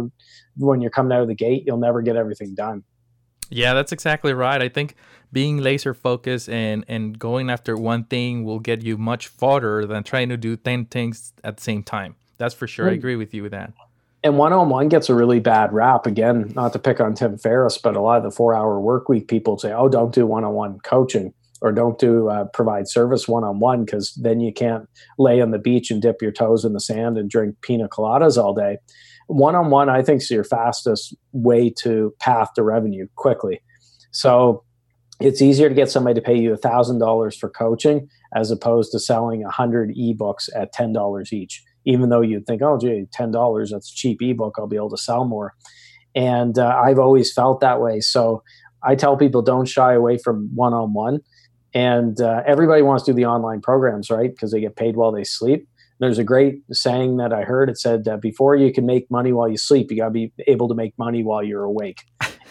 when 0.57 0.81
you're 0.81 0.91
coming 0.91 1.13
out 1.13 1.21
of 1.21 1.29
the 1.29 1.35
gate, 1.35 1.63
you'll 1.65 1.77
never 1.77 2.01
get 2.01 2.17
everything 2.17 2.53
done. 2.53 2.83
Yeah, 3.49 3.73
that's 3.73 3.93
exactly 3.93 4.33
right. 4.33 4.61
I 4.61 4.67
think 4.67 4.95
being 5.31 5.59
laser 5.59 5.93
focused 5.93 6.49
and 6.49 6.83
and 6.87 7.17
going 7.17 7.49
after 7.49 7.77
one 7.77 8.05
thing 8.05 8.43
will 8.43 8.59
get 8.59 8.81
you 8.81 8.97
much 8.97 9.27
farther 9.27 9.85
than 9.85 10.03
trying 10.03 10.29
to 10.29 10.37
do 10.37 10.57
10 10.57 10.85
things 10.85 11.31
at 11.43 11.55
the 11.57 11.63
same 11.63 11.83
time. 11.83 12.15
That's 12.39 12.55
for 12.55 12.67
sure. 12.67 12.89
I 12.89 12.93
agree 12.93 13.15
with 13.15 13.33
you 13.33 13.43
with 13.43 13.51
that 13.51 13.71
and 14.25 14.39
one 14.39 14.53
on 14.53 14.69
one 14.69 14.89
gets 14.89 15.07
a 15.07 15.13
really 15.13 15.39
bad 15.39 15.71
rap. 15.71 16.07
Again, 16.07 16.51
not 16.55 16.73
to 16.73 16.79
pick 16.79 16.99
on 16.99 17.13
Tim 17.13 17.37
Ferriss, 17.37 17.77
but 17.77 17.95
a 17.95 18.01
lot 18.01 18.17
of 18.17 18.23
the 18.23 18.31
four 18.31 18.55
hour 18.55 18.81
work 18.81 19.07
week 19.07 19.27
people 19.27 19.59
say, 19.59 19.71
oh, 19.71 19.87
don't 19.87 20.15
do 20.15 20.25
one 20.25 20.43
on 20.43 20.53
one 20.53 20.79
coaching 20.79 21.31
or 21.61 21.71
don't 21.71 21.99
do 21.99 22.27
uh, 22.29 22.45
provide 22.45 22.87
service 22.87 23.27
one 23.27 23.43
on 23.43 23.59
one 23.59 23.85
because 23.85 24.15
then 24.15 24.39
you 24.39 24.51
can't 24.51 24.89
lay 25.19 25.41
on 25.41 25.51
the 25.51 25.59
beach 25.59 25.91
and 25.91 26.01
dip 26.01 26.23
your 26.23 26.31
toes 26.31 26.65
in 26.65 26.73
the 26.73 26.79
sand 26.79 27.19
and 27.19 27.29
drink 27.29 27.55
pina 27.61 27.87
coladas 27.87 28.35
all 28.35 28.55
day. 28.55 28.79
One 29.27 29.53
on 29.53 29.69
one, 29.69 29.89
I 29.89 30.01
think, 30.01 30.23
is 30.23 30.31
your 30.31 30.43
fastest 30.43 31.15
way 31.31 31.69
to 31.81 32.11
path 32.19 32.49
to 32.55 32.63
revenue 32.63 33.07
quickly. 33.15 33.61
So 34.09 34.63
it's 35.19 35.41
easier 35.41 35.69
to 35.69 35.75
get 35.75 35.91
somebody 35.91 36.19
to 36.19 36.25
pay 36.25 36.35
you 36.35 36.51
$1,000 36.55 37.39
for 37.39 37.49
coaching 37.49 38.09
as 38.33 38.49
opposed 38.49 38.91
to 38.93 38.99
selling 38.99 39.43
100 39.43 39.95
ebooks 39.95 40.49
at 40.55 40.73
$10 40.73 41.31
each 41.31 41.63
even 41.85 42.09
though 42.09 42.21
you'd 42.21 42.45
think, 42.45 42.61
oh, 42.61 42.77
gee, 42.77 43.05
ten 43.11 43.31
dollars, 43.31 43.71
that's 43.71 43.91
a 43.91 43.95
cheap 43.95 44.21
ebook. 44.21 44.55
I'll 44.57 44.67
be 44.67 44.75
able 44.75 44.89
to 44.89 44.97
sell 44.97 45.25
more. 45.25 45.53
And 46.15 46.57
uh, 46.57 46.81
I've 46.83 46.99
always 46.99 47.33
felt 47.33 47.59
that 47.61 47.81
way. 47.81 47.99
So 47.99 48.41
I 48.83 48.95
tell 48.95 49.17
people 49.17 49.41
don't 49.41 49.67
shy 49.67 49.93
away 49.93 50.17
from 50.17 50.49
one-on-one. 50.55 51.19
And 51.73 52.21
uh, 52.21 52.41
everybody 52.47 52.81
wants 52.81 53.03
to 53.03 53.11
do 53.11 53.15
the 53.15 53.25
online 53.25 53.59
programs, 53.61 54.09
right? 54.09 54.31
Because 54.31 54.51
they 54.51 54.61
get 54.61 54.77
paid 54.77 54.95
while 54.95 55.11
they 55.11 55.25
sleep. 55.25 55.67
There's 55.99 56.17
a 56.17 56.23
great 56.23 56.61
saying 56.71 57.17
that 57.17 57.33
I 57.33 57.43
heard. 57.43 57.69
It 57.69 57.77
said, 57.77 58.07
uh, 58.07 58.17
"Before 58.17 58.55
you 58.55 58.71
can 58.73 58.85
make 58.85 59.09
money 59.09 59.31
while 59.33 59.49
you 59.49 59.57
sleep, 59.57 59.91
you 59.91 59.97
got 59.97 60.05
to 60.05 60.11
be 60.11 60.31
able 60.47 60.67
to 60.67 60.75
make 60.75 60.93
money 60.97 61.23
while 61.23 61.43
you're 61.43 61.63
awake." 61.63 62.01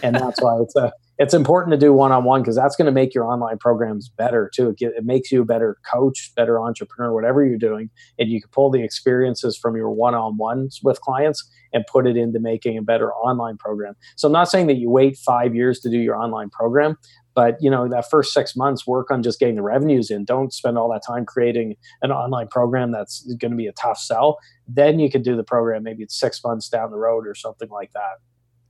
And 0.03 0.15
that's 0.15 0.41
why 0.41 0.59
it's 0.61 0.77
a 0.77 0.93
it's 1.19 1.35
important 1.35 1.73
to 1.73 1.79
do 1.79 1.93
one-on-one 1.93 2.43
because 2.43 2.57
that's 2.57 2.77
going 2.77 2.87
to 2.87 2.93
make 2.93 3.15
your 3.15 3.25
online 3.25 3.59
programs 3.59 4.09
better 4.09 4.51
too. 4.55 4.71
It, 4.71 4.93
it, 4.97 5.05
makes 5.05 5.31
you 5.31 5.43
a 5.43 5.45
better 5.45 5.77
coach 5.91 6.33
better 6.35 6.61
entrepreneur 6.61 7.13
whatever 7.13 7.45
you're 7.45 7.59
doing 7.59 7.91
and 8.19 8.29
you 8.29 8.41
can 8.41 8.51
pull 8.51 8.71
the 8.71 8.83
experiences 8.83 9.57
from 9.57 9.77
your 9.77 9.91
one-on-ones 9.91 10.81
with 10.83 11.01
clients 11.01 11.49
and 11.73 11.85
put 11.87 12.07
it 12.07 12.17
into 12.17 12.41
making 12.41 12.79
a 12.79 12.83
better 12.83 13.13
online 13.13 13.57
program. 13.57 13.95
So 14.17 14.29
i'm 14.29 14.33
not 14.33 14.49
saying 14.49 14.67
that 14.69 14.77
you 14.77 14.91
wait 14.91 15.17
five 15.17 15.55
years 15.55 15.81
to 15.81 15.91
do 15.91 15.99
your 15.99 16.17
online 16.17 16.51
program 16.51 16.97
but 17.35 17.57
you 17.61 17.71
know 17.71 17.89
that 17.89 18.09
first 18.09 18.33
six 18.33 18.57
months 18.57 18.87
work 18.87 19.11
on 19.11 19.23
just 19.23 19.41
getting 19.41 19.57
the 19.57 19.63
revenues 19.63 20.11
in. 20.11 20.25
Don't 20.25 20.53
spend 20.53 20.79
all 20.79 20.89
that 20.93 21.03
time 21.05 21.27
creating 21.27 21.75
an 22.01 22.13
online 22.13 22.47
program 22.47 22.93
that's 22.93 23.23
going 23.41 23.51
to 23.51 23.57
be 23.57 23.67
a 23.67 23.73
tough 23.73 23.99
sell. 23.99 24.39
Then 24.69 25.01
you 25.01 25.11
can 25.11 25.23
do 25.23 25.37
the 25.37 25.45
program 25.45 25.83
maybe 25.83 26.03
it's 26.03 26.19
six 26.19 26.43
months 26.45 26.69
down 26.69 26.91
the 26.91 26.97
road 26.97 27.27
or 27.27 27.35
something 27.35 27.69
like 27.69 27.93
that 27.93 28.19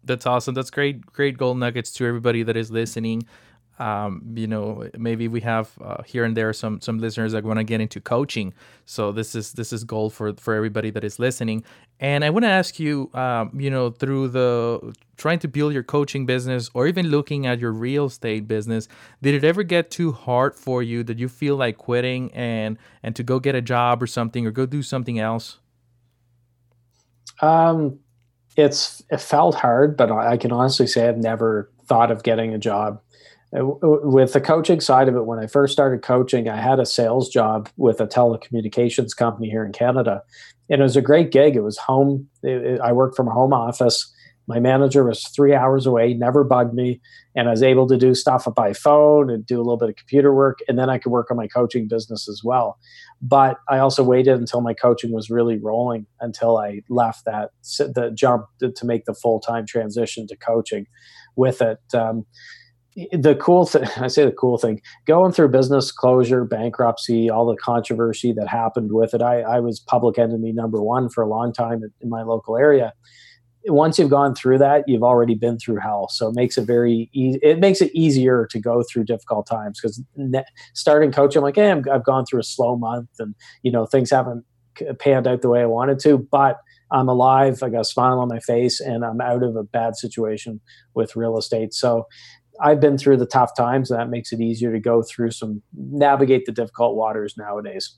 that's 0.04 0.26
awesome. 0.26 0.54
That's 0.54 0.70
great, 0.70 1.04
great 1.06 1.36
gold 1.38 1.58
nuggets 1.58 1.92
to 1.94 2.06
everybody 2.06 2.42
that 2.42 2.56
is 2.56 2.70
listening. 2.70 3.26
Um, 3.78 4.22
you 4.36 4.46
know, 4.46 4.88
maybe 4.96 5.26
we 5.26 5.40
have 5.40 5.70
uh, 5.82 6.02
here 6.04 6.22
and 6.22 6.36
there 6.36 6.52
some 6.52 6.80
some 6.80 7.00
listeners 7.00 7.32
that 7.32 7.42
want 7.42 7.58
to 7.58 7.64
get 7.64 7.80
into 7.80 8.00
coaching. 8.00 8.54
So 8.86 9.10
this 9.10 9.34
is 9.34 9.52
this 9.52 9.72
is 9.72 9.82
gold 9.82 10.12
for 10.12 10.32
for 10.34 10.54
everybody 10.54 10.90
that 10.90 11.02
is 11.02 11.18
listening. 11.18 11.64
And 11.98 12.24
I 12.24 12.30
want 12.30 12.44
to 12.44 12.50
ask 12.50 12.78
you, 12.78 13.10
um, 13.14 13.50
you 13.58 13.70
know, 13.70 13.90
through 13.90 14.28
the 14.28 14.94
trying 15.16 15.40
to 15.40 15.48
build 15.48 15.72
your 15.72 15.82
coaching 15.82 16.24
business 16.24 16.70
or 16.72 16.86
even 16.86 17.08
looking 17.08 17.46
at 17.46 17.58
your 17.58 17.72
real 17.72 18.06
estate 18.06 18.46
business, 18.46 18.86
did 19.22 19.34
it 19.34 19.42
ever 19.44 19.64
get 19.64 19.90
too 19.90 20.12
hard 20.12 20.54
for 20.54 20.80
you 20.82 21.02
that 21.04 21.18
you 21.18 21.28
feel 21.28 21.56
like 21.56 21.76
quitting 21.76 22.32
and 22.32 22.78
and 23.02 23.16
to 23.16 23.24
go 23.24 23.40
get 23.40 23.56
a 23.56 23.62
job 23.62 24.00
or 24.00 24.06
something 24.06 24.46
or 24.46 24.52
go 24.52 24.66
do 24.66 24.84
something 24.84 25.18
else? 25.18 25.58
Um, 27.40 27.98
it's 28.56 29.02
it 29.10 29.20
felt 29.20 29.54
hard, 29.54 29.96
but 29.96 30.10
I 30.10 30.36
can 30.36 30.52
honestly 30.52 30.86
say 30.86 31.08
I've 31.08 31.18
never 31.18 31.70
thought 31.86 32.10
of 32.10 32.22
getting 32.22 32.54
a 32.54 32.58
job. 32.58 33.00
Uh, 33.56 33.64
with 33.64 34.32
the 34.32 34.40
coaching 34.40 34.80
side 34.80 35.08
of 35.08 35.16
it, 35.16 35.26
when 35.26 35.38
I 35.38 35.46
first 35.46 35.72
started 35.72 36.02
coaching, 36.02 36.48
I 36.48 36.56
had 36.56 36.80
a 36.80 36.86
sales 36.86 37.28
job 37.28 37.68
with 37.76 38.00
a 38.00 38.06
telecommunications 38.06 39.16
company 39.16 39.48
here 39.50 39.64
in 39.64 39.72
Canada, 39.72 40.22
and 40.70 40.80
it 40.80 40.84
was 40.84 40.96
a 40.96 41.02
great 41.02 41.30
gig. 41.30 41.56
It 41.56 41.62
was 41.62 41.78
home. 41.78 42.28
I 42.44 42.92
worked 42.92 43.16
from 43.16 43.28
a 43.28 43.32
home 43.32 43.52
office 43.52 44.12
my 44.46 44.60
manager 44.60 45.04
was 45.04 45.26
three 45.28 45.54
hours 45.54 45.86
away, 45.86 46.12
never 46.14 46.44
bugged 46.44 46.74
me, 46.74 47.00
and 47.34 47.48
I 47.48 47.52
was 47.52 47.62
able 47.62 47.86
to 47.88 47.96
do 47.96 48.14
stuff 48.14 48.46
by 48.54 48.72
phone 48.72 49.30
and 49.30 49.44
do 49.46 49.56
a 49.56 49.62
little 49.62 49.78
bit 49.78 49.88
of 49.88 49.96
computer 49.96 50.34
work, 50.34 50.58
and 50.68 50.78
then 50.78 50.90
I 50.90 50.98
could 50.98 51.12
work 51.12 51.30
on 51.30 51.36
my 51.36 51.48
coaching 51.48 51.88
business 51.88 52.28
as 52.28 52.42
well. 52.44 52.78
But 53.22 53.58
I 53.68 53.78
also 53.78 54.02
waited 54.02 54.38
until 54.38 54.60
my 54.60 54.74
coaching 54.74 55.12
was 55.12 55.30
really 55.30 55.58
rolling 55.58 56.06
until 56.20 56.58
I 56.58 56.82
left 56.90 57.24
that 57.24 57.50
the 57.78 58.14
to, 58.60 58.70
to 58.70 58.86
make 58.86 59.06
the 59.06 59.14
full 59.14 59.40
time 59.40 59.66
transition 59.66 60.26
to 60.28 60.36
coaching. 60.36 60.86
With 61.36 61.62
it, 61.62 61.80
um, 61.94 62.26
the 62.94 63.36
cool 63.40 63.66
thing 63.66 63.88
I 63.96 64.06
say 64.06 64.24
the 64.24 64.30
cool 64.30 64.58
thing 64.58 64.80
going 65.06 65.32
through 65.32 65.48
business 65.48 65.90
closure, 65.90 66.44
bankruptcy, 66.44 67.28
all 67.28 67.46
the 67.46 67.56
controversy 67.56 68.32
that 68.34 68.46
happened 68.46 68.92
with 68.92 69.14
it. 69.14 69.22
I, 69.22 69.40
I 69.40 69.60
was 69.60 69.80
public 69.80 70.18
enemy 70.18 70.52
number 70.52 70.80
one 70.80 71.08
for 71.08 71.22
a 71.22 71.28
long 71.28 71.52
time 71.52 71.82
in 72.00 72.08
my 72.08 72.22
local 72.22 72.56
area 72.56 72.92
once 73.66 73.98
you've 73.98 74.10
gone 74.10 74.34
through 74.34 74.58
that, 74.58 74.84
you've 74.86 75.02
already 75.02 75.34
been 75.34 75.58
through 75.58 75.76
hell. 75.76 76.08
So 76.08 76.28
it 76.28 76.34
makes 76.34 76.58
it 76.58 76.66
very 76.66 77.08
easy. 77.12 77.38
It 77.42 77.58
makes 77.58 77.80
it 77.80 77.90
easier 77.94 78.46
to 78.50 78.60
go 78.60 78.82
through 78.82 79.04
difficult 79.04 79.46
times 79.46 79.80
because 79.80 80.02
ne- 80.16 80.44
starting 80.74 81.12
coaching, 81.12 81.38
I'm 81.38 81.44
like, 81.44 81.58
eh, 81.58 81.74
hey, 81.74 81.90
i 81.90 81.92
have 81.92 82.04
gone 82.04 82.26
through 82.26 82.40
a 82.40 82.44
slow 82.44 82.76
month 82.76 83.08
and, 83.18 83.34
you 83.62 83.72
know, 83.72 83.86
things 83.86 84.10
haven't 84.10 84.44
panned 84.98 85.26
out 85.26 85.42
the 85.42 85.48
way 85.48 85.62
I 85.62 85.66
wanted 85.66 85.98
to, 86.00 86.18
but 86.18 86.58
I'm 86.90 87.08
alive. 87.08 87.62
I 87.62 87.70
got 87.70 87.80
a 87.80 87.84
smile 87.84 88.18
on 88.20 88.28
my 88.28 88.40
face 88.40 88.80
and 88.80 89.04
I'm 89.04 89.20
out 89.20 89.42
of 89.42 89.56
a 89.56 89.62
bad 89.62 89.96
situation 89.96 90.60
with 90.94 91.16
real 91.16 91.38
estate. 91.38 91.72
So 91.72 92.06
I've 92.60 92.80
been 92.80 92.98
through 92.98 93.16
the 93.16 93.26
tough 93.26 93.56
times. 93.56 93.90
And 93.90 93.98
that 93.98 94.10
makes 94.10 94.32
it 94.32 94.40
easier 94.40 94.72
to 94.72 94.80
go 94.80 95.02
through 95.02 95.30
some, 95.30 95.62
navigate 95.74 96.46
the 96.46 96.52
difficult 96.52 96.96
waters 96.96 97.34
nowadays. 97.36 97.96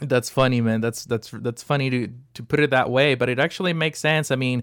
That's 0.00 0.28
funny, 0.28 0.60
man. 0.60 0.82
That's 0.82 1.06
that's 1.06 1.30
that's 1.30 1.62
funny 1.62 1.88
to 1.88 2.08
to 2.34 2.42
put 2.42 2.60
it 2.60 2.68
that 2.68 2.90
way, 2.90 3.14
but 3.14 3.30
it 3.30 3.38
actually 3.38 3.72
makes 3.72 3.98
sense. 3.98 4.30
I 4.30 4.36
mean, 4.36 4.62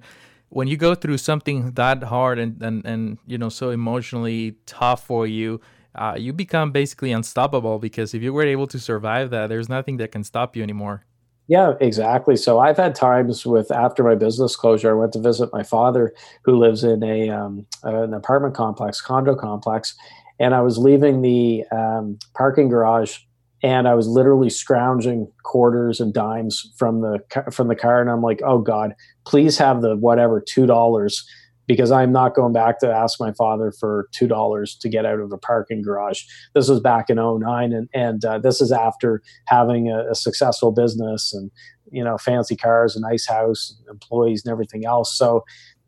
when 0.54 0.68
you 0.68 0.78
go 0.78 0.94
through 0.94 1.18
something 1.18 1.72
that 1.72 2.04
hard 2.04 2.38
and 2.40 2.62
and, 2.62 2.86
and 2.86 3.18
you 3.26 3.38
know 3.38 3.50
so 3.50 3.72
emotionally 3.72 4.56
tough 4.66 5.06
for 5.06 5.26
you 5.28 5.60
uh, 5.96 6.16
you 6.18 6.34
become 6.34 6.72
basically 6.72 7.12
unstoppable 7.12 7.78
because 7.78 8.14
if 8.14 8.22
you 8.24 8.34
were 8.34 8.44
able 8.44 8.68
to 8.68 8.80
survive 8.80 9.30
that 9.30 9.48
there's 9.48 9.70
nothing 9.70 9.98
that 9.98 10.12
can 10.12 10.24
stop 10.24 10.56
you 10.56 10.64
anymore. 10.64 11.06
Yeah 11.48 11.74
exactly. 11.82 12.36
So 12.36 12.60
i've 12.60 12.78
had 12.78 12.96
times 12.96 13.46
with 13.46 13.72
after 13.72 14.04
my 14.04 14.16
business 14.16 14.56
closure 14.56 14.92
i 14.92 14.94
went 14.94 15.14
to 15.14 15.20
visit 15.20 15.50
my 15.52 15.64
father 15.64 16.14
who 16.44 16.58
lives 16.58 16.84
in 16.84 17.04
a 17.04 17.30
um, 17.30 17.66
an 17.84 18.14
apartment 18.14 18.56
complex 18.56 19.02
condo 19.02 19.36
complex 19.36 19.96
and 20.40 20.56
i 20.56 20.62
was 20.62 20.78
leaving 20.78 21.22
the 21.22 21.64
um, 21.72 22.18
parking 22.34 22.70
garage 22.70 23.18
and 23.64 23.88
I 23.88 23.96
was 23.96 24.08
literally 24.08 24.50
scrounging 24.50 25.32
quarters 25.44 26.02
and 26.02 26.14
dimes 26.14 26.70
from 26.76 27.00
the 27.00 27.24
from 27.52 27.70
the 27.70 27.76
car, 27.76 28.02
and 28.02 28.10
I'm 28.10 28.22
like, 28.22 28.42
oh 28.46 28.60
God, 28.60 28.94
please 29.26 29.58
have 29.58 29.82
the 29.82 29.96
whatever 29.96 30.42
two 30.42 30.66
dollars 30.66 31.26
because 31.68 31.92
I'm 31.92 32.12
not 32.12 32.36
going 32.36 32.54
back 32.54 32.80
to 32.80 32.92
ask 32.92 33.20
my 33.20 33.32
father 33.34 33.72
for 33.72 34.10
two 34.12 34.28
dollars 34.28 34.76
to 34.76 34.90
get 34.90 35.06
out 35.06 35.20
of 35.20 35.32
a 35.32 35.38
parking 35.38 35.82
garage. 35.82 36.24
This 36.54 36.70
was 36.70 36.80
back 36.80 37.10
in 37.10 37.18
09 37.18 37.74
and 37.74 37.90
and 37.94 38.26
uh, 38.26 38.40
this 38.40 38.62
is 38.62 38.72
after 38.72 39.22
having 39.46 39.90
a, 39.90 40.12
a, 40.12 40.16
successful 40.16 40.72
business 40.72 41.34
and 41.34 41.52
you 41.92 42.04
know 42.04 42.18
fancy 42.18 42.56
cars, 42.56 42.96
a 42.96 43.02
nice 43.02 43.28
house, 43.28 43.76
employees, 43.90 44.44
and 44.46 44.52
everything 44.52 44.86
else. 44.86 45.18
So. 45.18 45.44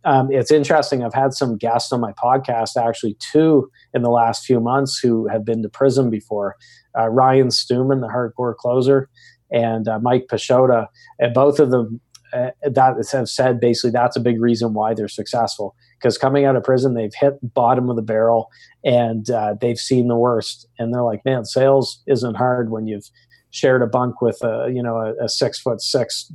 Um, 0.07 0.31
it's 0.31 0.51
interesting. 0.51 1.03
I've 1.03 1.15
had 1.15 1.33
some 1.33 1.57
guests 1.57 1.91
on 1.91 1.99
my 1.99 2.11
podcast, 2.11 2.77
actually, 2.77 3.17
two 3.19 3.71
in 3.91 4.03
the 4.03 4.11
last 4.11 4.45
few 4.45 4.59
months, 4.59 4.99
who 4.99 5.27
have 5.29 5.43
been 5.43 5.63
to 5.63 5.69
prison 5.69 6.11
before. 6.11 6.57
Uh, 6.95 7.07
Ryan 7.07 7.49
Stewman, 7.49 8.01
the 8.01 8.07
hardcore 8.07 8.55
closer, 8.55 9.09
and 9.49 9.87
uh, 9.87 9.97
Mike 9.97 10.27
Pashota, 10.29 10.89
and 11.17 11.33
both 11.33 11.59
of 11.59 11.71
them 11.71 11.99
uh, 12.35 12.51
that 12.69 13.07
have 13.11 13.29
said 13.29 13.59
basically 13.59 13.91
that's 13.91 14.15
a 14.15 14.19
big 14.19 14.41
reason 14.41 14.73
why 14.73 14.93
they're 14.93 15.07
successful. 15.07 15.75
Because 15.97 16.17
coming 16.17 16.45
out 16.45 16.55
of 16.55 16.63
prison 16.63 16.93
they've 16.93 17.13
hit 17.13 17.33
bottom 17.53 17.89
of 17.89 17.95
the 17.95 18.01
barrel 18.01 18.49
and 18.83 19.29
uh, 19.29 19.55
they've 19.59 19.79
seen 19.79 20.07
the 20.07 20.15
worst. 20.15 20.67
And 20.77 20.93
they're 20.93 21.03
like 21.03 21.23
man 21.25 21.45
sales 21.45 22.01
isn't 22.07 22.35
hard 22.35 22.71
when 22.71 22.87
you've 22.87 23.09
shared 23.51 23.81
a 23.81 23.87
bunk 23.87 24.21
with 24.21 24.43
a 24.43 24.69
you 24.73 24.83
know 24.83 24.97
a, 24.97 25.25
a 25.25 25.29
six 25.29 25.59
foot 25.59 25.81
six 25.81 26.29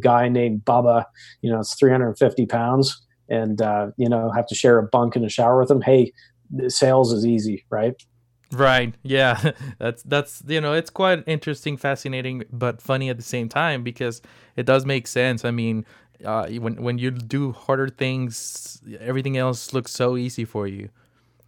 guy 0.00 0.28
named 0.28 0.64
Bubba. 0.64 1.04
You 1.42 1.50
know 1.50 1.60
it's 1.60 1.74
350 1.78 2.46
pounds 2.46 3.00
and 3.28 3.60
uh, 3.60 3.88
you 3.96 4.08
know 4.08 4.30
have 4.30 4.46
to 4.46 4.54
share 4.54 4.78
a 4.78 4.86
bunk 4.86 5.16
in 5.16 5.24
a 5.24 5.28
shower 5.28 5.58
with 5.60 5.70
him. 5.70 5.80
Hey 5.80 6.12
sales 6.68 7.12
is 7.12 7.24
easy 7.24 7.64
right 7.70 7.94
Right. 8.52 8.94
Yeah. 9.02 9.52
That's 9.78 10.02
that's 10.02 10.42
you 10.46 10.60
know, 10.60 10.72
it's 10.72 10.90
quite 10.90 11.22
interesting, 11.26 11.76
fascinating, 11.76 12.44
but 12.52 12.82
funny 12.82 13.08
at 13.08 13.16
the 13.16 13.22
same 13.22 13.48
time 13.48 13.82
because 13.82 14.20
it 14.56 14.66
does 14.66 14.84
make 14.84 15.06
sense. 15.06 15.44
I 15.44 15.50
mean, 15.50 15.86
uh, 16.24 16.48
when 16.48 16.82
when 16.82 16.98
you 16.98 17.10
do 17.10 17.52
harder 17.52 17.88
things, 17.88 18.82
everything 18.98 19.36
else 19.36 19.72
looks 19.72 19.92
so 19.92 20.16
easy 20.16 20.44
for 20.44 20.66
you. 20.66 20.88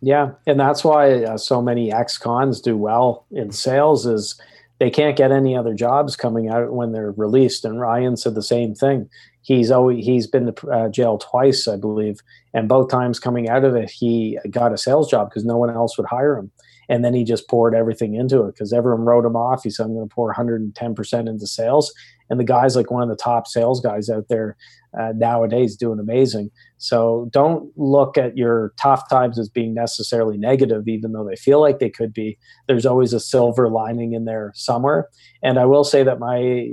Yeah, 0.01 0.33
and 0.47 0.59
that's 0.59 0.85
why 0.85 1.25
uh, 1.25 1.37
so 1.37 1.62
many 1.62 1.93
ex-cons 1.93 2.61
do 2.61 2.77
well 2.77 3.25
in 3.31 3.53
sales 3.53 4.05
is 4.07 4.41
they 4.81 4.91
can't 4.91 5.17
get 5.17 5.31
any 5.31 5.57
other 5.57 5.75
jobs 5.75 6.17
coming 6.17 6.49
out 6.49 6.73
when 6.73 6.91
they're 6.91 7.12
released. 7.12 7.65
And 7.65 7.81
Ryan 7.81 8.17
said 8.17 8.35
the 8.35 8.43
same 8.43 8.75
thing. 8.75 9.09
He's 9.43 9.71
always 9.71 10.05
he's 10.05 10.27
been 10.27 10.53
to 10.53 10.71
uh, 10.71 10.88
jail 10.88 11.19
twice, 11.19 11.69
I 11.69 11.77
believe, 11.77 12.21
and 12.55 12.69
both 12.69 12.91
times 12.91 13.21
coming 13.21 13.49
out 13.49 13.65
of 13.65 13.75
it, 13.75 13.91
he 13.91 14.38
got 14.51 14.73
a 14.73 14.79
sales 14.79 15.11
job 15.11 15.29
because 15.29 15.45
no 15.45 15.57
one 15.57 15.71
else 15.71 15.99
would 15.99 16.07
hire 16.07 16.38
him 16.38 16.51
and 16.88 17.05
then 17.05 17.14
he 17.14 17.25
just 17.25 17.49
poured 17.49 17.75
everything 17.75 18.14
into 18.14 18.42
it 18.45 18.55
because 18.55 18.73
everyone 18.73 19.03
wrote 19.03 19.25
him 19.25 19.37
off. 19.37 19.62
He 19.62 19.71
said, 19.71 19.85
"I'm 19.85 19.95
going 19.95 20.09
to 20.09 20.14
pour 20.14 20.33
110% 20.33 21.29
into 21.29 21.47
sales," 21.47 21.92
and 22.31 22.40
the 22.40 22.45
guy's 22.45 22.77
like 22.77 22.90
one 22.90 23.03
of 23.03 23.09
the 23.09 23.16
top 23.16 23.47
sales 23.47 23.81
guys 23.81 24.09
out 24.09 24.27
there 24.29 24.57
uh, 24.99 25.12
nowadays, 25.14 25.77
doing 25.77 25.99
amazing. 25.99 26.51
So 26.79 27.29
don't 27.33 27.71
look 27.77 28.18
at 28.18 28.37
your 28.37 28.73
tough 28.81 29.09
times 29.09 29.38
as 29.38 29.49
being 29.49 29.75
necessarily 29.75 30.37
negative, 30.37 30.87
even 30.88 31.12
though 31.12 31.25
they 31.25 31.37
feel 31.37 31.61
like 31.61 31.79
they 31.79 31.90
could 31.90 32.12
be. 32.12 32.38
There's 32.68 32.87
always 32.87 33.12
a 33.12 33.21
silver 33.21 33.68
lining 33.68 34.12
in 34.12 34.25
there 34.25 34.53
somewhere. 34.55 35.09
And 35.42 35.59
I 35.59 35.64
will 35.64 35.85
say 35.85 36.03
that 36.03 36.18
my 36.18 36.68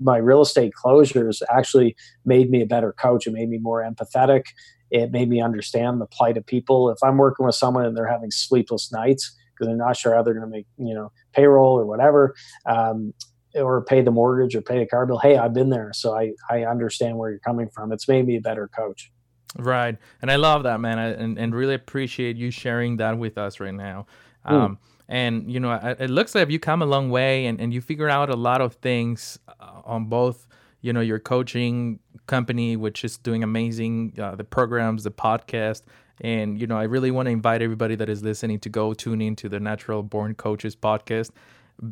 my 0.00 0.16
real 0.16 0.40
estate 0.42 0.72
closures 0.82 1.42
actually 1.50 1.96
made 2.24 2.50
me 2.50 2.62
a 2.62 2.66
better 2.66 2.92
coach. 2.92 3.26
It 3.26 3.32
made 3.32 3.48
me 3.48 3.58
more 3.58 3.82
empathetic 3.82 4.44
it 4.90 5.12
made 5.12 5.28
me 5.28 5.40
understand 5.40 6.00
the 6.00 6.06
plight 6.06 6.36
of 6.36 6.46
people. 6.46 6.90
If 6.90 6.98
I'm 7.02 7.16
working 7.16 7.46
with 7.46 7.54
someone 7.54 7.86
and 7.86 7.96
they're 7.96 8.08
having 8.08 8.30
sleepless 8.30 8.92
nights 8.92 9.36
because 9.54 9.68
they're 9.68 9.76
not 9.76 9.96
sure 9.96 10.14
how 10.14 10.22
they're 10.22 10.34
going 10.34 10.46
to 10.46 10.50
make, 10.50 10.66
you 10.78 10.94
know, 10.94 11.12
payroll 11.32 11.78
or 11.78 11.86
whatever, 11.86 12.34
um, 12.66 13.12
or 13.54 13.84
pay 13.84 14.00
the 14.00 14.10
mortgage 14.10 14.54
or 14.54 14.62
pay 14.62 14.82
a 14.82 14.86
car 14.86 15.06
bill, 15.06 15.18
hey, 15.18 15.36
I've 15.36 15.52
been 15.52 15.70
there, 15.70 15.92
so 15.92 16.16
I 16.16 16.32
I 16.48 16.64
understand 16.64 17.18
where 17.18 17.30
you're 17.30 17.40
coming 17.40 17.68
from. 17.68 17.92
It's 17.92 18.08
made 18.08 18.26
me 18.26 18.36
a 18.36 18.40
better 18.40 18.68
coach. 18.68 19.10
Right, 19.58 19.98
and 20.22 20.30
I 20.30 20.36
love 20.36 20.62
that, 20.62 20.80
man, 20.80 20.98
I, 20.98 21.08
and 21.08 21.38
and 21.38 21.54
really 21.54 21.74
appreciate 21.74 22.36
you 22.36 22.50
sharing 22.50 22.98
that 22.98 23.18
with 23.18 23.38
us 23.38 23.58
right 23.58 23.74
now. 23.74 24.06
Mm. 24.46 24.52
Um, 24.52 24.78
and 25.08 25.50
you 25.50 25.58
know, 25.58 25.72
it 25.72 26.08
looks 26.10 26.34
like 26.34 26.50
you 26.50 26.60
come 26.60 26.82
a 26.82 26.86
long 26.86 27.10
way, 27.10 27.46
and 27.46 27.60
and 27.60 27.74
you 27.74 27.80
figure 27.80 28.08
out 28.08 28.30
a 28.30 28.36
lot 28.36 28.60
of 28.60 28.74
things 28.74 29.40
uh, 29.48 29.82
on 29.84 30.04
both 30.04 30.46
you 30.80 30.92
know 30.92 31.00
your 31.00 31.18
coaching 31.18 31.98
company 32.36 32.76
which 32.76 33.04
is 33.08 33.18
doing 33.18 33.42
amazing 33.42 33.92
uh, 34.24 34.34
the 34.40 34.44
programs 34.44 35.00
the 35.04 35.10
podcast. 35.10 35.82
And 36.22 36.60
you 36.60 36.66
know 36.70 36.78
i 36.84 36.86
really 36.94 37.10
want 37.16 37.26
to 37.28 37.32
invite 37.40 37.60
everybody 37.68 37.94
that 38.00 38.08
is 38.14 38.20
listening 38.30 38.58
to 38.64 38.70
go 38.80 38.84
tune 39.04 39.22
into 39.28 39.48
the 39.54 39.60
natural 39.70 40.00
born 40.14 40.34
coaches 40.34 40.74
podcast 40.88 41.30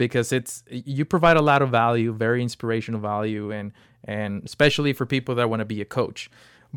because 0.03 0.29
it's 0.39 0.53
you 0.99 1.05
provide 1.15 1.37
a 1.39 1.47
lot 1.51 1.61
of 1.63 1.71
value 1.71 2.13
very 2.27 2.41
inspirational 2.49 3.01
value 3.01 3.45
and 3.59 3.73
and 4.05 4.31
especially 4.45 4.93
for 4.99 5.07
people 5.07 5.35
that 5.39 5.47
want 5.51 5.61
to 5.61 5.65
be 5.75 5.81
a 5.81 5.89
coach. 6.01 6.31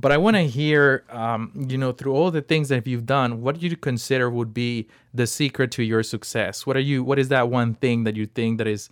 But 0.03 0.09
i 0.15 0.17
want 0.25 0.35
to 0.41 0.45
hear 0.61 0.81
um, 1.21 1.41
you 1.71 1.77
know 1.81 1.91
through 1.97 2.13
all 2.17 2.31
the 2.31 2.45
things 2.51 2.69
that 2.69 2.87
you've 2.87 3.09
done 3.19 3.29
what 3.43 3.59
do 3.59 3.67
you 3.67 3.75
consider 3.91 4.27
would 4.37 4.53
be 4.65 4.71
the 5.19 5.27
secret 5.27 5.69
to 5.77 5.83
your 5.91 6.03
success? 6.15 6.65
What 6.65 6.75
are 6.79 6.87
you 6.91 6.97
what 7.09 7.19
is 7.23 7.27
that 7.35 7.45
one 7.59 7.71
thing 7.83 7.97
that 8.05 8.15
you 8.19 8.25
think 8.37 8.51
that 8.59 8.69
is 8.75 8.83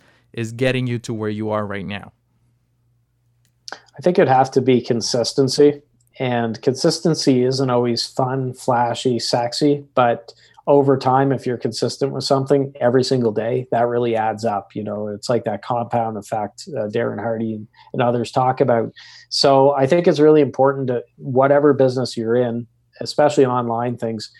is 0.42 0.48
getting 0.64 0.84
you 0.86 0.98
to 1.06 1.12
where 1.20 1.34
you 1.40 1.46
are 1.56 1.64
right 1.74 1.88
now 1.98 2.12
I 3.72 4.02
think 4.02 4.18
it'd 4.18 4.28
have 4.28 4.50
to 4.52 4.60
be 4.60 4.80
consistency. 4.80 5.82
And 6.18 6.60
consistency 6.62 7.44
isn't 7.44 7.70
always 7.70 8.06
fun, 8.06 8.52
flashy, 8.52 9.18
sexy, 9.18 9.84
but 9.94 10.34
over 10.66 10.96
time, 10.96 11.32
if 11.32 11.46
you're 11.46 11.56
consistent 11.56 12.12
with 12.12 12.22
something 12.22 12.72
every 12.80 13.02
single 13.02 13.32
day, 13.32 13.66
that 13.72 13.88
really 13.88 14.14
adds 14.14 14.44
up. 14.44 14.76
You 14.76 14.84
know, 14.84 15.08
it's 15.08 15.28
like 15.28 15.44
that 15.44 15.62
compound 15.62 16.16
effect 16.16 16.68
uh, 16.68 16.86
Darren 16.88 17.18
Hardy 17.18 17.54
and, 17.92 18.02
others 18.02 18.30
talk 18.30 18.60
about. 18.60 18.92
So 19.30 19.72
I 19.72 19.86
think 19.86 20.06
it's 20.06 20.20
really 20.20 20.40
important 20.40 20.86
to 20.88 21.02
whatever 21.16 21.72
business 21.72 22.16
you're 22.16 22.36
in, 22.36 22.66
especially 23.00 23.44
online 23.46 23.96
things, 23.96 24.30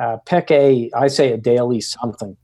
uh, 0.00 0.18
pick 0.26 0.50
a, 0.50 0.90
I 0.94 1.08
say 1.08 1.32
a 1.32 1.38
daily 1.38 1.80
something 1.80 2.36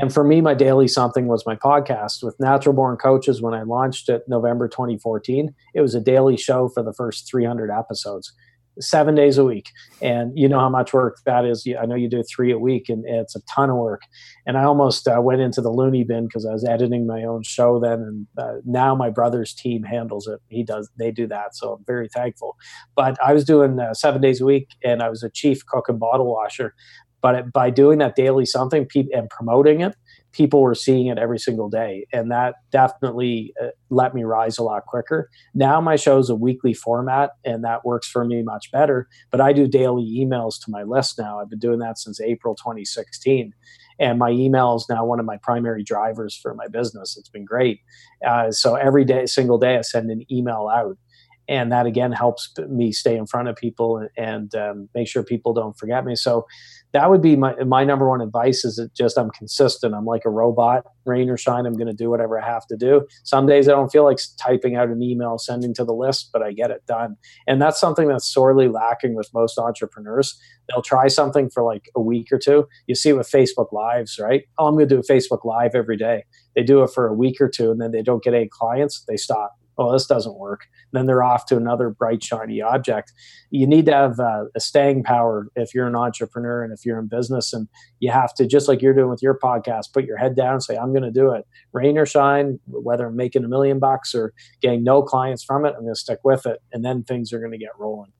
and 0.00 0.12
for 0.12 0.24
me, 0.24 0.40
my 0.40 0.54
daily 0.54 0.88
something 0.88 1.26
was 1.26 1.44
my 1.46 1.56
podcast 1.56 2.22
with 2.22 2.38
Natural 2.38 2.74
Born 2.74 2.96
Coaches. 2.96 3.42
When 3.42 3.54
I 3.54 3.62
launched 3.62 4.08
it 4.08 4.22
November 4.28 4.68
2014, 4.68 5.54
it 5.74 5.80
was 5.80 5.94
a 5.94 6.00
daily 6.00 6.36
show 6.36 6.68
for 6.68 6.82
the 6.82 6.92
first 6.92 7.28
300 7.28 7.70
episodes, 7.70 8.32
seven 8.78 9.14
days 9.14 9.38
a 9.38 9.44
week. 9.44 9.70
And 10.00 10.38
you 10.38 10.48
know 10.48 10.60
how 10.60 10.68
much 10.68 10.92
work 10.92 11.18
that 11.26 11.44
is. 11.44 11.66
I 11.80 11.86
know 11.86 11.96
you 11.96 12.08
do 12.08 12.22
three 12.22 12.52
a 12.52 12.58
week, 12.58 12.88
and 12.88 13.04
it's 13.06 13.34
a 13.34 13.40
ton 13.52 13.70
of 13.70 13.76
work. 13.76 14.02
And 14.46 14.56
I 14.56 14.64
almost 14.64 15.08
uh, 15.08 15.20
went 15.20 15.40
into 15.40 15.60
the 15.60 15.70
loony 15.70 16.04
bin 16.04 16.26
because 16.26 16.46
I 16.46 16.52
was 16.52 16.64
editing 16.64 17.06
my 17.06 17.24
own 17.24 17.42
show 17.42 17.80
then. 17.80 18.00
And 18.00 18.26
uh, 18.38 18.60
now 18.64 18.94
my 18.94 19.10
brother's 19.10 19.52
team 19.52 19.82
handles 19.82 20.28
it. 20.28 20.40
He 20.48 20.62
does, 20.62 20.88
they 20.98 21.10
do 21.10 21.26
that. 21.26 21.56
So 21.56 21.72
I'm 21.72 21.84
very 21.86 22.08
thankful. 22.08 22.56
But 22.94 23.16
I 23.24 23.32
was 23.32 23.44
doing 23.44 23.80
uh, 23.80 23.94
seven 23.94 24.20
days 24.20 24.40
a 24.40 24.44
week, 24.44 24.68
and 24.84 25.02
I 25.02 25.08
was 25.08 25.22
a 25.22 25.30
chief 25.30 25.66
cook 25.66 25.88
and 25.88 25.98
bottle 25.98 26.32
washer. 26.32 26.74
But 27.20 27.52
by 27.52 27.70
doing 27.70 27.98
that 27.98 28.16
daily 28.16 28.46
something 28.46 28.86
and 28.94 29.28
promoting 29.30 29.80
it, 29.80 29.94
people 30.32 30.60
were 30.60 30.74
seeing 30.74 31.06
it 31.06 31.18
every 31.18 31.38
single 31.38 31.68
day. 31.68 32.06
And 32.12 32.30
that 32.30 32.56
definitely 32.70 33.52
uh, 33.62 33.68
let 33.90 34.14
me 34.14 34.24
rise 34.24 34.58
a 34.58 34.62
lot 34.62 34.86
quicker. 34.86 35.28
Now 35.54 35.80
my 35.80 35.96
show 35.96 36.18
is 36.18 36.30
a 36.30 36.34
weekly 36.34 36.74
format, 36.74 37.30
and 37.44 37.64
that 37.64 37.84
works 37.84 38.08
for 38.08 38.24
me 38.24 38.42
much 38.42 38.70
better. 38.70 39.08
But 39.30 39.40
I 39.40 39.52
do 39.52 39.66
daily 39.66 40.04
emails 40.04 40.54
to 40.64 40.70
my 40.70 40.82
list 40.82 41.18
now. 41.18 41.40
I've 41.40 41.50
been 41.50 41.58
doing 41.58 41.78
that 41.80 41.98
since 41.98 42.20
April 42.20 42.54
2016 42.54 43.52
and 43.98 44.18
my 44.18 44.30
email 44.30 44.76
is 44.76 44.86
now 44.88 45.04
one 45.04 45.18
of 45.18 45.26
my 45.26 45.38
primary 45.38 45.82
drivers 45.82 46.38
for 46.40 46.54
my 46.54 46.68
business. 46.68 47.16
It's 47.16 47.28
been 47.28 47.44
great. 47.44 47.80
Uh, 48.26 48.50
so 48.50 48.76
every 48.76 49.04
day, 49.04 49.26
single 49.26 49.58
day, 49.58 49.76
I 49.76 49.82
send 49.82 50.10
an 50.10 50.24
email 50.30 50.70
out, 50.72 50.96
and 51.48 51.72
that 51.72 51.86
again 51.86 52.12
helps 52.12 52.52
me 52.68 52.92
stay 52.92 53.16
in 53.16 53.26
front 53.26 53.48
of 53.48 53.56
people 53.56 53.96
and, 53.96 54.10
and 54.16 54.54
um, 54.54 54.88
make 54.94 55.08
sure 55.08 55.22
people 55.22 55.52
don't 55.52 55.76
forget 55.76 56.04
me. 56.04 56.14
So 56.14 56.46
that 56.92 57.10
would 57.10 57.20
be 57.20 57.36
my 57.36 57.54
my 57.64 57.84
number 57.84 58.08
one 58.08 58.20
advice 58.20 58.64
is 58.64 58.76
that 58.76 58.94
just 58.94 59.18
I'm 59.18 59.30
consistent. 59.30 59.94
I'm 59.94 60.06
like 60.06 60.24
a 60.24 60.30
robot, 60.30 60.84
rain 61.04 61.28
or 61.28 61.36
shine. 61.36 61.66
I'm 61.66 61.74
going 61.74 61.88
to 61.88 61.92
do 61.92 62.08
whatever 62.08 62.40
I 62.40 62.46
have 62.46 62.66
to 62.68 62.76
do. 62.76 63.06
Some 63.24 63.46
days 63.46 63.68
I 63.68 63.72
don't 63.72 63.90
feel 63.90 64.04
like 64.04 64.18
typing 64.40 64.76
out 64.76 64.88
an 64.88 65.02
email, 65.02 65.38
sending 65.38 65.74
to 65.74 65.84
the 65.84 65.92
list, 65.92 66.30
but 66.32 66.42
I 66.42 66.52
get 66.52 66.70
it 66.70 66.84
done. 66.86 67.16
And 67.46 67.60
that's 67.60 67.78
something 67.78 68.08
that's 68.08 68.32
sorely 68.32 68.68
lacking 68.68 69.14
with 69.14 69.28
most 69.34 69.58
entrepreneurs. 69.58 70.38
They'll 70.68 70.82
try 70.82 71.08
something 71.08 71.50
for 71.50 71.62
like 71.62 71.90
a 71.94 72.00
week 72.00 72.32
or 72.32 72.38
two. 72.38 72.66
You 72.86 72.94
see 72.94 73.12
with 73.12 73.30
Facebook 73.30 73.72
Lives, 73.72 74.18
right? 74.18 74.44
Oh, 74.58 74.66
I'm 74.66 74.74
going 74.74 74.88
to 74.88 74.94
do 74.94 75.00
a 75.00 75.12
Facebook 75.12 75.44
Live 75.44 75.74
every 75.74 75.96
day. 75.96 76.24
They 76.54 76.62
do 76.62 76.82
it 76.82 76.90
for 76.90 77.06
a 77.06 77.14
week 77.14 77.40
or 77.40 77.48
two, 77.48 77.70
and 77.70 77.80
then 77.80 77.92
they 77.92 78.02
don't 78.02 78.22
get 78.22 78.34
any 78.34 78.48
clients. 78.48 79.04
They 79.06 79.16
stop 79.16 79.52
oh, 79.78 79.92
this 79.92 80.06
doesn't 80.06 80.36
work. 80.36 80.66
then 80.92 81.06
they're 81.06 81.22
off 81.22 81.46
to 81.46 81.56
another 81.56 81.88
bright, 81.90 82.22
shiny 82.22 82.60
object. 82.60 83.12
You 83.50 83.66
need 83.66 83.86
to 83.86 83.92
have 83.92 84.18
uh, 84.18 84.44
a 84.54 84.60
staying 84.60 85.04
power 85.04 85.46
if 85.54 85.74
you're 85.74 85.86
an 85.86 85.94
entrepreneur 85.94 86.64
and 86.64 86.72
if 86.72 86.84
you're 86.84 86.98
in 86.98 87.06
business. 87.06 87.52
And 87.52 87.68
you 88.00 88.10
have 88.10 88.34
to, 88.34 88.46
just 88.46 88.68
like 88.68 88.82
you're 88.82 88.94
doing 88.94 89.10
with 89.10 89.22
your 89.22 89.38
podcast, 89.38 89.92
put 89.92 90.04
your 90.04 90.16
head 90.16 90.34
down 90.34 90.54
and 90.54 90.62
say, 90.62 90.76
I'm 90.76 90.92
going 90.92 91.04
to 91.04 91.10
do 91.10 91.30
it. 91.32 91.46
Rain 91.72 91.96
or 91.96 92.06
shine, 92.06 92.58
whether 92.66 93.06
I'm 93.06 93.16
making 93.16 93.44
a 93.44 93.48
million 93.48 93.78
bucks 93.78 94.14
or 94.14 94.32
getting 94.60 94.82
no 94.82 95.02
clients 95.02 95.44
from 95.44 95.64
it, 95.64 95.74
I'm 95.76 95.82
going 95.82 95.94
to 95.94 96.00
stick 96.00 96.18
with 96.24 96.46
it. 96.46 96.60
And 96.72 96.84
then 96.84 97.04
things 97.04 97.32
are 97.32 97.38
going 97.38 97.52
to 97.52 97.58
get 97.58 97.70
rolling. 97.78 98.12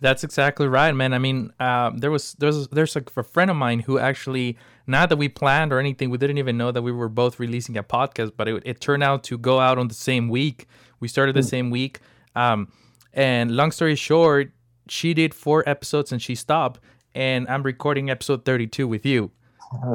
That's 0.00 0.24
exactly 0.24 0.66
right, 0.66 0.92
man. 0.92 1.12
I 1.14 1.18
mean, 1.18 1.52
uh, 1.60 1.92
there 1.94 2.10
was 2.10 2.34
there's 2.34 2.68
there's 2.68 2.96
a, 2.96 3.04
a 3.16 3.22
friend 3.22 3.50
of 3.50 3.56
mine 3.56 3.80
who 3.80 3.98
actually 3.98 4.56
not 4.86 5.08
that 5.08 5.16
we 5.16 5.28
planned 5.28 5.72
or 5.72 5.78
anything, 5.78 6.10
we 6.10 6.18
didn't 6.18 6.38
even 6.38 6.56
know 6.56 6.72
that 6.72 6.82
we 6.82 6.92
were 6.92 7.08
both 7.08 7.38
releasing 7.38 7.76
a 7.76 7.82
podcast, 7.82 8.32
but 8.36 8.48
it, 8.48 8.62
it 8.64 8.80
turned 8.80 9.02
out 9.02 9.22
to 9.24 9.38
go 9.38 9.60
out 9.60 9.78
on 9.78 9.88
the 9.88 9.94
same 9.94 10.28
week. 10.28 10.66
We 11.02 11.08
started 11.08 11.34
the 11.34 11.40
mm. 11.40 11.50
same 11.50 11.70
week. 11.70 11.98
Um, 12.36 12.72
and 13.12 13.54
long 13.54 13.72
story 13.72 13.96
short, 13.96 14.52
she 14.88 15.12
did 15.12 15.34
four 15.34 15.68
episodes 15.68 16.12
and 16.12 16.22
she 16.22 16.34
stopped, 16.34 16.80
and 17.14 17.46
I'm 17.48 17.62
recording 17.62 18.08
episode 18.08 18.44
32 18.44 18.88
with 18.88 19.04
you. 19.04 19.32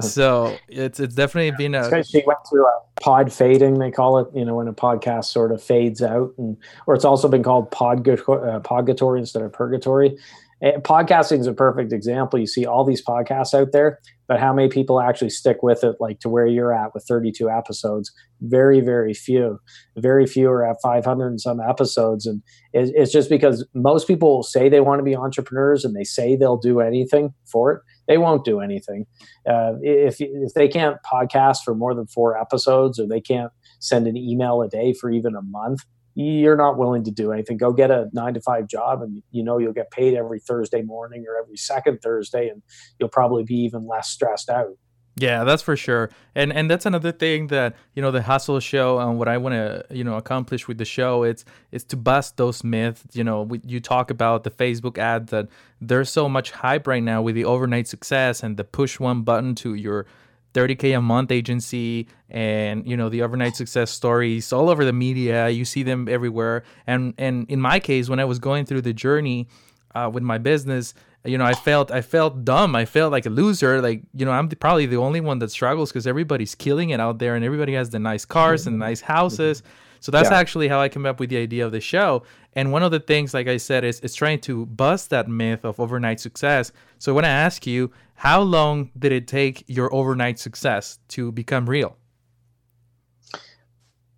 So 0.01 0.57
it's 0.67 0.99
it's 0.99 1.13
definitely 1.13 1.51
been 1.51 1.75
a. 1.75 2.03
She 2.03 2.23
went 2.25 2.39
through 2.49 2.65
a 2.65 2.81
pod 2.99 3.31
fading, 3.31 3.77
they 3.77 3.91
call 3.91 4.17
it. 4.17 4.27
You 4.33 4.43
know, 4.43 4.55
when 4.55 4.67
a 4.67 4.73
podcast 4.73 5.25
sort 5.25 5.51
of 5.51 5.61
fades 5.61 6.01
out, 6.01 6.33
and 6.37 6.57
or 6.87 6.95
it's 6.95 7.05
also 7.05 7.27
been 7.27 7.43
called 7.43 7.69
podgator, 7.71 8.55
uh, 8.55 8.59
podgatory 8.59 9.19
instead 9.19 9.43
of 9.43 9.53
purgatory. 9.53 10.17
Podcasting 10.63 11.39
is 11.39 11.47
a 11.47 11.53
perfect 11.53 11.93
example. 11.93 12.39
You 12.39 12.47
see 12.47 12.65
all 12.65 12.83
these 12.83 13.03
podcasts 13.05 13.53
out 13.53 13.71
there, 13.71 13.99
but 14.27 14.39
how 14.39 14.53
many 14.53 14.69
people 14.69 14.99
actually 15.01 15.29
stick 15.29 15.63
with 15.63 15.83
it, 15.83 15.95
like 15.99 16.19
to 16.19 16.29
where 16.29 16.47
you're 16.47 16.73
at 16.73 16.93
with 16.93 17.05
32 17.07 17.49
episodes? 17.49 18.11
Very, 18.41 18.81
very 18.81 19.13
few. 19.13 19.59
Very 19.97 20.27
few 20.27 20.49
are 20.49 20.65
at 20.65 20.77
500 20.81 21.27
and 21.27 21.41
some 21.41 21.59
episodes, 21.59 22.25
and 22.25 22.41
it's 22.73 23.11
just 23.11 23.29
because 23.29 23.65
most 23.73 24.07
people 24.07 24.43
say 24.43 24.69
they 24.69 24.81
want 24.81 24.99
to 24.99 25.03
be 25.03 25.15
entrepreneurs 25.15 25.83
and 25.83 25.95
they 25.95 26.03
say 26.03 26.35
they'll 26.35 26.57
do 26.57 26.79
anything 26.79 27.33
for 27.45 27.71
it 27.71 27.81
they 28.07 28.17
won't 28.17 28.45
do 28.45 28.59
anything. 28.61 29.05
Uh, 29.47 29.73
if 29.81 30.17
if 30.19 30.53
they 30.53 30.67
can't 30.67 30.97
podcast 31.03 31.57
for 31.63 31.75
more 31.75 31.93
than 31.93 32.07
four 32.07 32.37
episodes, 32.37 32.99
or 32.99 33.07
they 33.07 33.21
can't 33.21 33.51
send 33.79 34.07
an 34.07 34.17
email 34.17 34.61
a 34.61 34.69
day 34.69 34.93
for 34.93 35.11
even 35.11 35.35
a 35.35 35.41
month, 35.41 35.81
you're 36.17 36.57
not 36.57 36.77
willing 36.77 37.03
to 37.03 37.11
do 37.11 37.31
anything. 37.31 37.57
Go 37.57 37.71
get 37.71 37.91
a 37.91 38.09
nine 38.11 38.33
to 38.33 38.41
five 38.41 38.67
job, 38.67 39.01
and 39.01 39.21
you 39.31 39.43
know 39.43 39.59
you'll 39.59 39.73
get 39.73 39.91
paid 39.91 40.15
every 40.15 40.39
Thursday 40.39 40.81
morning 40.81 41.25
or 41.27 41.37
every 41.37 41.57
second 41.57 41.99
Thursday, 42.01 42.49
and 42.49 42.63
you'll 42.99 43.09
probably 43.09 43.43
be 43.43 43.55
even 43.55 43.87
less 43.87 44.09
stressed 44.09 44.49
out. 44.49 44.77
Yeah, 45.19 45.43
that's 45.43 45.63
for 45.63 45.75
sure. 45.75 46.11
And 46.35 46.53
and 46.53 46.69
that's 46.69 46.85
another 46.85 47.11
thing 47.11 47.47
that, 47.47 47.75
you 47.95 48.03
know, 48.03 48.11
the 48.11 48.21
hustle 48.21 48.59
show 48.59 48.99
and 48.99 49.17
what 49.17 49.27
I 49.27 49.37
want 49.37 49.53
to, 49.53 49.83
you 49.89 50.03
know, 50.03 50.15
accomplish 50.15 50.67
with 50.67 50.77
the 50.77 50.85
show 50.85 51.23
it's 51.23 51.43
it's 51.71 51.83
to 51.85 51.97
bust 51.97 52.37
those 52.37 52.63
myths, 52.63 53.03
you 53.13 53.23
know, 53.23 53.41
we, 53.41 53.59
you 53.65 53.79
talk 53.79 54.11
about 54.11 54.43
the 54.43 54.51
Facebook 54.51 54.99
ad 54.99 55.27
that 55.27 55.47
there's 55.81 56.11
so 56.11 56.29
much 56.29 56.51
hype 56.51 56.85
right 56.85 57.01
now 57.01 57.23
with 57.23 57.33
the 57.33 57.45
overnight 57.45 57.87
success 57.87 58.43
and 58.43 58.57
the 58.57 58.63
push 58.63 58.99
one 58.99 59.23
button 59.23 59.55
to 59.55 59.73
your 59.73 60.05
30k 60.53 60.97
a 60.97 61.01
month 61.01 61.31
agency 61.31 62.07
and 62.29 62.87
you 62.87 62.97
know 62.97 63.09
the 63.09 63.21
overnight 63.21 63.55
success 63.55 63.91
stories 63.91 64.51
all 64.51 64.69
over 64.69 64.83
the 64.85 64.93
media 64.93 65.49
you 65.49 65.65
see 65.65 65.83
them 65.83 66.07
everywhere 66.09 66.63
and 66.85 67.13
and 67.17 67.49
in 67.49 67.61
my 67.61 67.79
case 67.79 68.09
when 68.09 68.19
i 68.19 68.25
was 68.25 68.39
going 68.39 68.65
through 68.65 68.81
the 68.81 68.93
journey 68.93 69.47
uh, 69.95 70.09
with 70.11 70.23
my 70.23 70.37
business 70.37 70.93
you 71.27 71.37
know, 71.37 71.45
I 71.45 71.53
felt 71.53 71.91
I 71.91 72.01
felt 72.01 72.45
dumb. 72.45 72.75
I 72.75 72.85
felt 72.85 73.11
like 73.11 73.25
a 73.25 73.29
loser. 73.29 73.81
Like 73.81 74.01
you 74.15 74.25
know, 74.25 74.31
I'm 74.31 74.47
probably 74.47 74.85
the 74.85 74.97
only 74.97 75.19
one 75.19 75.39
that 75.39 75.51
struggles 75.51 75.91
because 75.91 76.07
everybody's 76.07 76.55
killing 76.55 76.91
it 76.91 76.99
out 76.99 77.19
there, 77.19 77.35
and 77.35 77.43
everybody 77.43 77.73
has 77.73 77.89
the 77.89 77.99
nice 77.99 78.25
cars 78.25 78.65
and 78.65 78.79
nice 78.79 79.01
houses. 79.01 79.61
So 79.99 80.11
that's 80.11 80.29
yeah. 80.29 80.37
actually 80.37 80.67
how 80.67 80.79
I 80.79 80.89
came 80.89 81.05
up 81.05 81.19
with 81.19 81.29
the 81.29 81.37
idea 81.37 81.65
of 81.65 81.71
the 81.71 81.81
show. 81.81 82.23
And 82.53 82.71
one 82.71 82.83
of 82.83 82.91
the 82.91 82.99
things, 82.99 83.33
like 83.33 83.47
I 83.47 83.57
said, 83.57 83.83
is 83.83 83.99
is 84.01 84.15
trying 84.15 84.39
to 84.41 84.65
bust 84.65 85.09
that 85.09 85.27
myth 85.27 85.63
of 85.63 85.79
overnight 85.79 86.19
success. 86.19 86.71
So 86.99 87.13
when 87.13 87.25
I 87.25 87.29
ask 87.29 87.67
you, 87.67 87.91
how 88.15 88.41
long 88.41 88.89
did 88.97 89.11
it 89.11 89.27
take 89.27 89.63
your 89.67 89.93
overnight 89.93 90.39
success 90.39 90.99
to 91.09 91.31
become 91.31 91.69
real? 91.69 91.97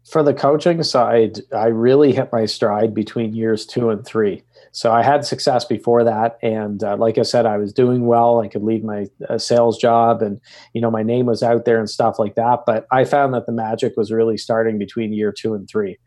For 0.09 0.23
the 0.23 0.33
coaching 0.33 0.81
side, 0.81 1.39
I 1.55 1.67
really 1.67 2.13
hit 2.13 2.31
my 2.31 2.45
stride 2.45 2.95
between 2.95 3.33
years 3.33 3.65
two 3.65 3.91
and 3.91 4.03
three. 4.03 4.43
So 4.71 4.91
I 4.91 5.03
had 5.03 5.25
success 5.25 5.65
before 5.65 6.03
that, 6.03 6.37
and 6.43 6.83
uh, 6.83 6.95
like 6.97 7.17
I 7.17 7.23
said, 7.23 7.45
I 7.45 7.57
was 7.57 7.73
doing 7.73 8.05
well. 8.05 8.41
I 8.41 8.47
could 8.47 8.63
leave 8.63 8.83
my 8.83 9.07
uh, 9.27 9.37
sales 9.37 9.77
job, 9.77 10.21
and 10.21 10.39
you 10.73 10.81
know 10.81 10.91
my 10.91 11.03
name 11.03 11.25
was 11.25 11.43
out 11.43 11.65
there 11.65 11.79
and 11.79 11.89
stuff 11.89 12.19
like 12.19 12.35
that. 12.35 12.59
But 12.65 12.85
I 12.91 13.05
found 13.05 13.33
that 13.33 13.45
the 13.45 13.51
magic 13.51 13.93
was 13.97 14.11
really 14.11 14.37
starting 14.37 14.77
between 14.77 15.13
year 15.13 15.33
two 15.35 15.53
and 15.53 15.67
three. 15.69 15.97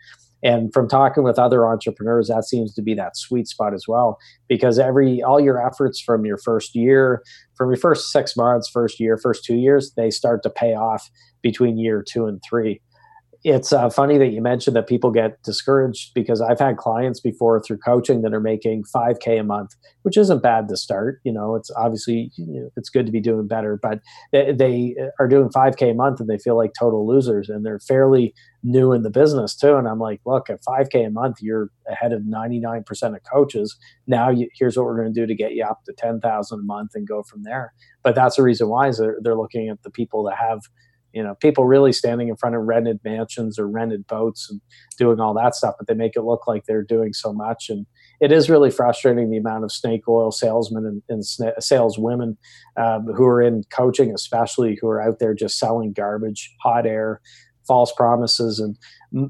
And 0.45 0.73
from 0.73 0.89
talking 0.89 1.23
with 1.23 1.39
other 1.39 1.69
entrepreneurs, 1.69 2.27
that 2.27 2.45
seems 2.45 2.75
to 2.75 2.83
be 2.83 2.95
that 2.95 3.17
sweet 3.17 3.47
spot 3.47 3.75
as 3.75 3.85
well, 3.87 4.19
because 4.49 4.79
every 4.79 5.23
all 5.23 5.41
your 5.41 5.65
efforts 5.65 6.01
from 6.01 6.25
your 6.25 6.39
first 6.39 6.75
year, 6.75 7.23
from 7.57 7.71
your 7.71 7.77
first 7.77 8.11
six 8.11 8.37
months, 8.37 8.69
first 8.69 8.99
year, 8.99 9.17
first 9.17 9.45
two 9.45 9.57
years, 9.57 9.93
they 9.97 10.11
start 10.11 10.43
to 10.43 10.51
pay 10.51 10.75
off 10.75 11.09
between 11.43 11.79
year 11.79 12.05
two 12.07 12.27
and 12.27 12.41
three 12.49 12.81
it's 13.45 13.73
uh, 13.73 13.91
funny 13.91 14.19
that 14.19 14.29
you 14.29 14.41
mentioned 14.41 14.77
that 14.77 14.87
people 14.87 15.11
get 15.11 15.43
discouraged 15.43 16.13
because 16.15 16.41
I've 16.41 16.61
had 16.61 16.77
clients 16.77 17.19
before 17.19 17.61
through 17.61 17.79
coaching 17.79 18.23
that 18.23 18.33
are 18.33 18.41
making 18.41 18.85
5k 18.95 19.41
a 19.41 19.43
month, 19.43 19.75
which 20.03 20.17
isn't 20.17 20.43
bad 20.43 20.69
to 20.69 20.77
start. 20.77 21.21
You 21.25 21.33
know, 21.33 21.57
it's 21.57 21.71
obviously 21.77 22.31
you 22.37 22.47
know, 22.47 22.71
it's 22.77 22.89
good 22.89 23.05
to 23.07 23.13
be 23.13 23.21
doing 23.21 23.49
better, 23.49 23.79
but 23.83 24.01
they, 24.31 24.53
they, 24.53 24.95
are 25.19 25.27
doing 25.27 25.49
5k 25.49 25.91
a 25.91 25.95
month 25.95 26.21
and 26.21 26.29
they 26.29 26.39
feel 26.39 26.57
like 26.57 26.71
total 26.79 27.07
losers 27.07 27.49
and 27.49 27.67
they're 27.67 27.81
fairly 27.81 28.33
new 28.63 28.93
in 28.93 29.03
the 29.03 29.11
business 29.11 29.57
too. 29.57 29.75
And 29.77 29.89
I'm 29.89 29.99
like, 29.99 30.21
look, 30.25 30.49
at 30.49 30.63
5k 30.63 31.07
a 31.07 31.11
month, 31.11 31.39
you're 31.41 31.71
ahead 31.89 32.13
of 32.13 32.23
99% 32.23 32.85
of 33.17 33.21
coaches. 33.25 33.77
Now 34.07 34.31
you, 34.31 34.49
here's 34.57 34.77
what 34.77 34.87
we're 34.87 35.01
going 35.01 35.13
to 35.13 35.21
do 35.21 35.27
to 35.27 35.35
get 35.35 35.53
you 35.53 35.65
up 35.65 35.85
to 35.87 35.93
10,000 35.93 36.61
a 36.61 36.63
month 36.63 36.93
and 36.95 37.09
go 37.09 37.25
from 37.25 37.43
there. 37.43 37.75
But 38.05 38.15
that's 38.15 38.37
the 38.37 38.43
reason 38.43 38.69
why 38.69 38.89
is 38.89 38.99
they're, 38.99 39.19
they're 39.21 39.37
looking 39.37 39.69
at 39.69 39.83
the 39.83 39.91
people 39.91 40.23
that 40.25 40.37
have 40.37 40.61
you 41.13 41.23
know 41.23 41.35
people 41.37 41.65
really 41.65 41.93
standing 41.93 42.29
in 42.29 42.37
front 42.37 42.57
of 42.57 42.63
rented 42.63 43.01
mansions 43.05 43.59
or 43.59 43.69
rented 43.69 44.07
boats 44.07 44.49
and 44.51 44.61
doing 44.99 45.21
all 45.21 45.35
that 45.35 45.55
stuff 45.55 45.75
but 45.79 45.87
they 45.87 45.95
make 45.95 46.17
it 46.17 46.23
look 46.23 46.47
like 46.47 46.65
they're 46.65 46.83
doing 46.83 47.13
so 47.13 47.33
much. 47.33 47.69
And 47.69 47.87
it 48.21 48.31
is 48.31 48.49
really 48.49 48.71
frustrating 48.71 49.31
the 49.31 49.37
amount 49.37 49.65
of 49.65 49.73
snake 49.73 50.07
oil 50.09 50.31
salesmen 50.31 50.87
and, 50.87 51.03
and 51.09 51.63
saleswomen 51.63 52.37
um, 52.77 53.07
who 53.17 53.25
are 53.25 53.43
in 53.43 53.63
coaching 53.73 54.13
especially 54.15 54.79
who 54.81 54.89
are 54.89 55.03
out 55.03 55.19
there 55.19 55.35
just 55.35 55.59
selling 55.59 55.93
garbage 55.93 56.55
hot 56.63 56.87
air 56.87 57.21
false 57.67 57.93
promises. 57.93 58.59
And 58.59 58.77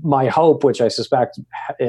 my 0.02 0.26
hope 0.26 0.62
which 0.62 0.80
i 0.80 0.86
suspect 0.86 1.40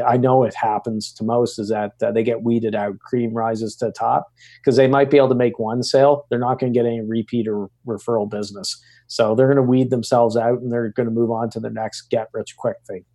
i 0.08 0.18
know 0.18 0.44
it 0.44 0.56
happens 0.56 1.12
to 1.14 1.24
most 1.24 1.60
is 1.60 1.70
that 1.70 1.92
uh, 2.02 2.12
they 2.12 2.24
get 2.24 2.44
weeded 2.44 2.76
out. 2.76 2.98
Cream 3.00 3.34
rises 3.34 3.76
to 3.76 3.86
the 3.86 3.92
top 3.92 4.32
because 4.60 4.78
they 4.78 4.88
might 4.88 5.12
be 5.12 5.18
able 5.18 5.30
to 5.30 5.36
make 5.36 5.60
one 5.60 5.84
sale. 5.84 6.26
They're 6.30 6.40
not 6.40 6.60
going 6.60 6.74
to 6.74 6.78
get 6.78 6.86
any 6.86 7.02
repeat 7.02 7.48
or 7.48 7.70
referral 7.88 8.30
business. 8.30 8.82
So 9.08 9.36
they're 9.36 9.48
going 9.48 9.58
to 9.58 9.64
weed 9.64 9.90
themselves 9.90 10.36
out 10.36 10.60
and 10.62 10.72
they're 10.72 10.90
going 10.90 11.08
to 11.08 11.14
move 11.14 11.30
on 11.30 11.50
to 11.52 11.60
the 11.60 11.70
next 11.70 12.10
get 12.10 12.30
rich 12.34 12.56
quick 12.58 12.78
thing. 12.88 13.06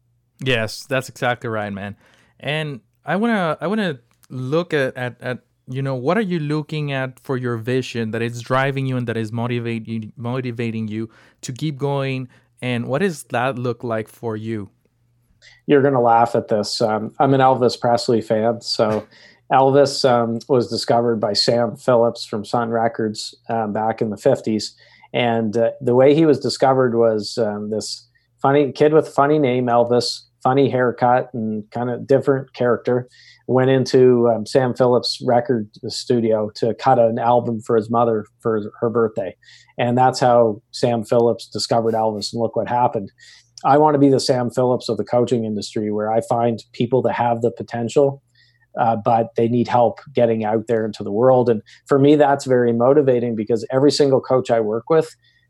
Yes 0.43 0.87
that's 0.87 1.09
exactly 1.09 1.49
right 1.49 1.73
man. 1.73 1.97
And 2.41 2.81
i 3.05 3.17
want 3.17 3.33
to 3.33 3.65
i 3.65 3.67
want 3.67 3.81
to 3.81 3.99
look 4.31 4.73
at, 4.73 4.97
at 4.97 5.21
at 5.21 5.39
you 5.71 5.83
know 5.83 5.95
what 5.95 6.17
are 6.17 6.23
you 6.23 6.39
looking 6.39 6.93
at 6.93 7.21
for 7.21 7.37
your 7.37 7.57
vision 7.57 8.11
that 8.13 8.23
is 8.23 8.41
driving 8.41 8.87
you 8.87 8.97
and 8.97 9.07
that 9.07 9.17
is 9.17 9.33
motivating 9.33 10.13
motivating 10.17 10.89
you 10.89 11.09
to 11.43 11.53
keep 11.53 11.77
going 11.77 12.29
and 12.61 12.87
what 12.87 13.01
does 13.01 13.25
that 13.25 13.59
look 13.59 13.85
like 13.85 14.09
for 14.09 14.37
you? 14.37 14.71
You're 15.67 15.83
going 15.83 15.95
to 15.95 16.01
laugh 16.01 16.35
at 16.35 16.49
this. 16.49 16.81
Um, 16.81 17.15
I'm 17.19 17.35
an 17.35 17.41
Elvis 17.41 17.81
Presley 17.81 18.21
fan. 18.21 18.61
So, 18.61 19.07
Elvis 19.53 20.09
um, 20.09 20.41
was 20.49 20.69
discovered 20.69 21.17
by 21.17 21.33
Sam 21.33 21.77
Phillips 21.77 22.27
from 22.27 22.45
Sun 22.45 22.69
Records 22.69 23.35
um, 23.49 23.73
back 23.73 24.03
in 24.03 24.11
the 24.11 24.17
50s. 24.17 24.75
And 25.15 25.57
uh, 25.57 25.71
the 25.81 25.95
way 25.95 26.15
he 26.15 26.27
was 26.27 26.39
discovered 26.39 26.95
was 26.95 27.39
um, 27.39 27.71
this 27.71 28.07
funny 28.43 28.73
kid 28.73 28.93
with 28.93 29.09
a 29.09 29.11
funny 29.11 29.39
name, 29.39 29.67
Elvis, 29.67 30.21
funny 30.43 30.69
haircut, 30.69 31.33
and 31.33 31.69
kind 31.71 31.89
of 31.89 32.07
different 32.07 32.53
character. 32.53 33.09
Went 33.51 33.71
into 33.71 34.29
um, 34.29 34.45
Sam 34.47 34.75
Phillips' 34.75 35.19
record 35.27 35.71
studio 35.87 36.51
to 36.57 36.75
cut 36.75 36.99
an 36.99 37.19
album 37.19 37.61
for 37.67 37.77
his 37.77 37.91
mother 37.91 38.27
for 38.41 38.61
her 38.81 38.91
birthday. 38.91 39.35
And 39.79 39.97
that's 39.97 40.21
how 40.21 40.61
Sam 40.73 41.03
Phillips 41.03 41.49
discovered 41.49 41.95
Elvis. 41.95 42.33
And 42.33 42.43
look 42.43 42.57
what 42.57 42.69
happened. 42.69 43.11
I 43.65 43.79
want 43.79 43.95
to 43.95 43.99
be 43.99 44.11
the 44.11 44.21
Sam 44.21 44.51
Phillips 44.51 44.89
of 44.89 44.99
the 44.99 45.05
coaching 45.05 45.45
industry 45.45 45.91
where 45.91 46.13
I 46.13 46.21
find 46.29 46.63
people 46.73 47.01
that 47.03 47.15
have 47.15 47.41
the 47.41 47.51
potential, 47.51 48.23
uh, 48.79 48.97
but 49.03 49.29
they 49.37 49.49
need 49.49 49.67
help 49.67 50.01
getting 50.15 50.45
out 50.45 50.67
there 50.69 50.85
into 50.85 51.03
the 51.03 51.11
world. 51.11 51.49
And 51.49 51.63
for 51.87 51.99
me, 51.99 52.17
that's 52.17 52.45
very 52.45 52.73
motivating 52.73 53.35
because 53.35 53.67
every 53.73 53.91
single 53.91 54.21
coach 54.21 54.51
I 54.51 54.61
work 54.61 54.85
with 54.91 55.09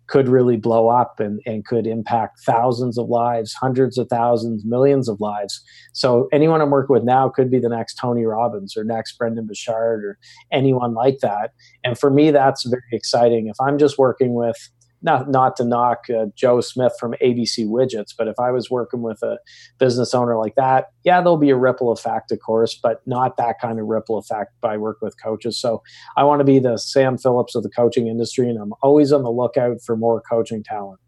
could 0.09 0.29
really 0.29 0.57
blow 0.57 0.89
up 0.89 1.21
and, 1.21 1.41
and 1.47 1.65
could 1.65 1.87
impact 1.87 2.41
thousands 2.41 2.99
of 2.99 3.09
lives, 3.09 3.55
hundreds 3.55 3.99
of 3.99 4.09
thousands, 4.09 4.65
millions 4.65 5.09
of 5.09 5.21
lives. 5.21 5.63
So 5.93 6.29
anyone 6.33 6.61
I'm 6.61 6.71
working 6.71 6.95
with 6.95 7.05
now 7.05 7.29
could 7.29 7.51
be 7.51 7.59
the 7.59 7.69
next 7.69 7.95
Tony 7.95 8.25
Robbins 8.25 8.77
or 8.77 8.85
next 8.85 9.17
Brendon 9.19 9.47
Burchard 9.47 10.05
or 10.05 10.19
anyone 10.51 10.95
like 10.95 11.19
that. 11.21 11.53
And 11.85 11.99
for 11.99 12.11
me, 12.11 12.31
that's 12.31 12.65
very 12.65 12.83
exciting. 12.93 13.49
If 13.49 13.57
I'm 13.61 13.79
just 13.79 13.99
working 13.99 14.35
with 14.35 14.57
not 15.03 15.31
not 15.31 15.57
to 15.57 15.65
knock 15.65 16.05
uh, 16.11 16.27
Joe 16.35 16.61
Smith 16.61 16.93
from 16.99 17.15
ABC 17.23 17.67
Widgets, 17.67 18.15
but 18.17 18.29
if 18.29 18.39
I 18.39 18.51
was 18.51 18.71
working 18.71 19.03
with 19.03 19.23
a 19.23 19.39
business 19.79 20.15
owner 20.15 20.37
like 20.37 20.55
that, 20.57 20.87
yeah, 21.05 21.21
there'll 21.21 21.37
be 21.37 21.51
a 21.51 21.57
ripple 21.57 21.93
effect, 21.93 22.33
of 22.33 22.41
course, 22.41 22.75
but 22.75 23.01
not 23.07 23.37
that 23.37 23.61
kind 23.61 23.79
of 23.79 23.87
ripple 23.87 24.19
effect 24.19 24.53
by 24.61 24.77
work 24.77 24.99
with 25.01 25.21
coaches. 25.23 25.61
So 25.61 25.83
I 26.17 26.25
want 26.25 26.41
to 26.41 26.45
be 26.45 26.59
the 26.59 26.77
Sam 26.77 27.19
Phillips 27.19 27.55
of 27.55 27.63
the 27.63 27.71
coaching 27.71 28.09
industry, 28.09 28.49
and 28.49 28.59
I'm 28.59 28.73
always 28.83 29.13
on 29.13 29.23
the 29.23 29.31
lookout 29.31 29.81
for 29.85 29.97
more 29.97 30.21
coaching 30.21 30.63
talent. 30.63 31.01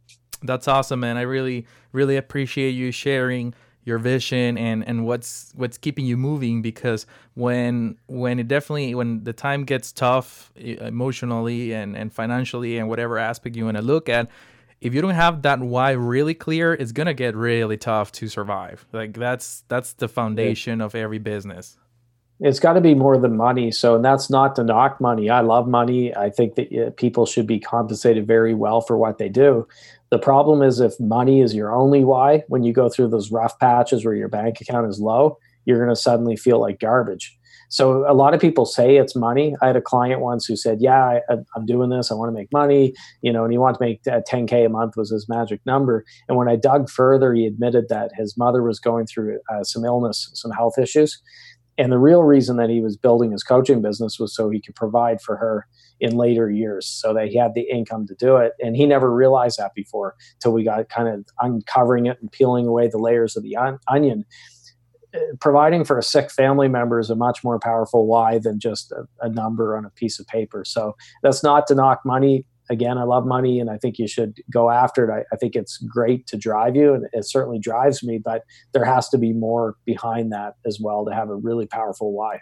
That's 0.43 0.69
awesome, 0.69 1.01
man. 1.01 1.17
I 1.17 1.23
really, 1.23 1.67
really 1.93 2.17
appreciate 2.17 2.71
you 2.71 2.93
sharing 2.93 3.55
your 3.85 3.99
vision 3.99 4.59
and 4.59 4.87
and 4.87 5.07
what's 5.07 5.53
what's 5.57 5.79
keeping 5.79 6.05
you 6.05 6.17
moving 6.17 6.63
because 6.63 7.07
when 7.35 7.97
when 8.07 8.39
it 8.39 8.47
definitely 8.47 8.95
when 8.95 9.25
the 9.25 9.33
time 9.33 9.65
gets 9.65 9.91
tough 9.93 10.53
emotionally 10.57 11.73
and 11.73 11.97
and 11.97 12.13
financially 12.13 12.79
and 12.79 12.89
whatever 12.89 13.19
aspect 13.19 13.57
you 13.57 13.65
want 13.65 13.77
to 13.77 13.83
look 13.83 14.09
at 14.09 14.29
if 14.81 14.95
you 14.95 15.01
don't 15.01 15.15
have 15.15 15.43
that 15.43 15.61
why 15.61 15.93
really 15.93 16.35
clear 16.35 16.73
it's 16.73 16.93
going 16.93 17.07
to 17.07 17.15
get 17.15 17.37
really 17.37 17.77
tough 17.77 18.13
to 18.13 18.29
survive. 18.29 18.87
Like 18.93 19.15
that's 19.15 19.65
that's 19.69 19.93
the 19.95 20.09
foundation 20.09 20.81
of 20.81 20.95
every 20.95 21.19
business 21.19 21.77
it's 22.41 22.59
got 22.59 22.73
to 22.73 22.81
be 22.81 22.95
more 22.95 23.19
than 23.19 23.37
money. 23.37 23.71
So, 23.71 23.95
and 23.95 24.05
that's 24.05 24.31
not 24.31 24.57
to 24.57 24.65
knock 24.65 25.01
money. 25.01 25.29
I 25.29 25.41
love 25.41 25.69
money. 25.69 26.15
I 26.17 26.31
think 26.31 26.55
that 26.55 26.95
people 26.97 27.27
should 27.27 27.47
be 27.47 27.61
compensated 27.61 28.27
very 28.27 28.55
well 28.55 28.81
for 28.81 28.97
what 28.97 29.19
they 29.19 29.29
do. 29.29 29.69
The 30.11 30.19
problem 30.19 30.63
is 30.63 30.81
if 30.81 30.99
money 30.99 31.41
is 31.41 31.55
your 31.55 31.73
only 31.73 32.03
why, 32.03 32.45
when 32.49 32.65
you 32.65 32.73
go 32.73 32.89
through 32.89 33.09
those 33.09 33.31
rough 33.31 33.59
patches 33.59 34.05
where 34.05 34.15
your 34.15 34.29
bank 34.29 34.61
account 34.61 34.89
is 34.89 34.99
low, 34.99 35.39
you're 35.67 35.79
going 35.79 35.95
to 35.95 36.01
suddenly 36.01 36.37
feel 36.37 36.61
like 36.61 36.81
garbage. 36.81 37.37
So 37.69 38.05
a 38.11 38.15
lot 38.15 38.35
of 38.35 38.41
people 38.41 38.67
say 38.67 38.97
it's 38.97 39.15
money. 39.15 39.55
I 39.63 39.69
had 39.69 39.77
a 39.77 39.81
client 39.81 40.21
once 40.21 40.45
who 40.45 40.57
said, 40.57 40.79
"Yeah, 40.81 41.21
I, 41.31 41.37
am 41.57 41.67
doing 41.67 41.89
this. 41.89 42.11
I 42.11 42.15
want 42.15 42.29
to 42.29 42.33
make 42.33 42.53
money, 42.53 42.95
you 43.23 43.33
know." 43.33 43.45
And 43.45 43.53
he 43.53 43.59
wanted 43.59 43.79
to 43.79 43.85
make 43.85 44.03
10k 44.03 44.67
uh, 44.67 44.69
month 44.69 44.97
was 44.97 45.11
his 45.11 45.29
magic 45.29 45.61
number. 45.65 46.05
And 46.29 46.37
when 46.37 46.49
I 46.49 46.57
dug 46.57 46.91
further, 46.91 47.33
he 47.33 47.47
admitted 47.47 47.89
that 47.89 48.11
his 48.17 48.37
mother 48.37 48.65
was 48.65 48.81
going 48.81 49.07
through 49.07 49.39
uh, 49.49 49.63
some 49.63 49.85
illness, 49.85 50.33
some 50.35 50.51
health 50.51 50.79
issues, 50.79 51.23
and 51.79 51.91
the 51.91 51.99
real 51.99 52.23
reason 52.23 52.57
that 52.57 52.71
he 52.71 52.81
was 52.81 52.97
building 52.97 53.33
his 53.33 53.43
coaching 53.43 53.81
business 53.81 54.19
was 54.19 54.35
so 54.35 54.51
he 54.51 54.61
could 54.61 54.75
provide 54.75 55.21
for 55.21 55.37
her 55.37 55.67
in 56.01 56.17
later 56.17 56.51
years, 56.51 56.87
so 56.87 57.13
that 57.15 57.29
he 57.29 57.37
had 57.37 57.55
the 57.55 57.69
income 57.71 58.07
to 58.07 58.15
do 58.15 58.37
it. 58.37 58.53
And 58.61 58.77
he 58.77 58.87
never 58.87 59.15
realized 59.15 59.59
that 59.59 59.75
before 59.75 60.15
till 60.41 60.53
we 60.53 60.65
got 60.65 60.89
kind 60.89 61.09
of 61.09 61.27
uncovering 61.41 62.07
it 62.07 62.19
and 62.21 62.31
peeling 62.33 62.67
away 62.67 62.89
the 62.89 62.99
layers 62.99 63.37
of 63.37 63.43
the 63.43 63.57
on- 63.57 63.79
onion 63.89 64.25
uh, 65.13 65.19
providing 65.41 65.85
for 65.85 65.99
a 65.99 66.03
sick 66.03 66.31
family 66.31 66.69
member 66.69 67.01
is 67.01 67.11
a 67.11 67.17
much 67.17 67.43
more 67.43 67.59
powerful 67.59 68.07
why 68.07 68.39
than 68.39 68.61
just 68.61 68.93
a, 68.93 69.09
a, 69.21 69.29
number 69.29 69.77
on 69.77 69.85
a 69.85 69.91
piece 69.91 70.21
of 70.21 70.27
paper. 70.29 70.65
So 70.65 70.95
that's 71.23 71.43
not 71.43 71.67
to 71.67 71.75
knock 71.75 72.03
money. 72.05 72.45
Again, 72.71 72.97
I 72.99 73.03
love 73.03 73.27
money 73.27 73.61
and 73.61 73.69
I 73.69 73.77
think 73.77 73.99
you 73.99 74.07
should 74.07 74.39
go 74.51 74.71
after 74.71 75.11
it. 75.11 75.13
I, 75.13 75.25
I 75.35 75.37
think 75.37 75.57
it's 75.57 75.77
great 75.79 76.27
to 76.29 76.37
drive 76.37 76.77
you 76.77 76.95
and 76.95 77.07
it 77.13 77.29
certainly 77.29 77.59
drives 77.59 78.03
me, 78.03 78.19
but 78.19 78.43
there 78.73 78.85
has 78.85 79.09
to 79.11 79.19
be 79.19 79.33
more 79.33 79.77
behind 79.85 80.33
that 80.33 80.55
as 80.65 80.79
well 80.81 81.05
to 81.05 81.13
have 81.13 81.29
a 81.29 81.37
really 81.37 81.67
powerful 81.67 82.13
why. 82.13 82.39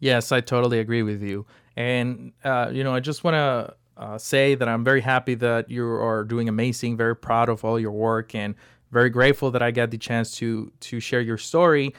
Yes, 0.00 0.32
I 0.32 0.40
totally 0.40 0.78
agree 0.78 1.02
with 1.02 1.22
you. 1.22 1.46
And, 1.76 2.32
uh, 2.44 2.70
you 2.72 2.82
know, 2.82 2.94
I 2.94 3.00
just 3.00 3.24
want 3.24 3.34
to 3.34 3.74
uh, 3.96 4.18
say 4.18 4.54
that 4.54 4.68
I'm 4.68 4.84
very 4.84 5.00
happy 5.00 5.34
that 5.36 5.70
you 5.70 5.86
are 5.86 6.24
doing 6.24 6.48
amazing, 6.48 6.96
very 6.96 7.16
proud 7.16 7.48
of 7.48 7.64
all 7.64 7.78
your 7.78 7.92
work 7.92 8.34
and 8.34 8.54
very 8.92 9.10
grateful 9.10 9.50
that 9.50 9.62
I 9.62 9.70
got 9.70 9.90
the 9.90 9.98
chance 9.98 10.36
to 10.36 10.72
to 10.80 11.00
share 11.00 11.20
your 11.20 11.38
story. 11.38 11.94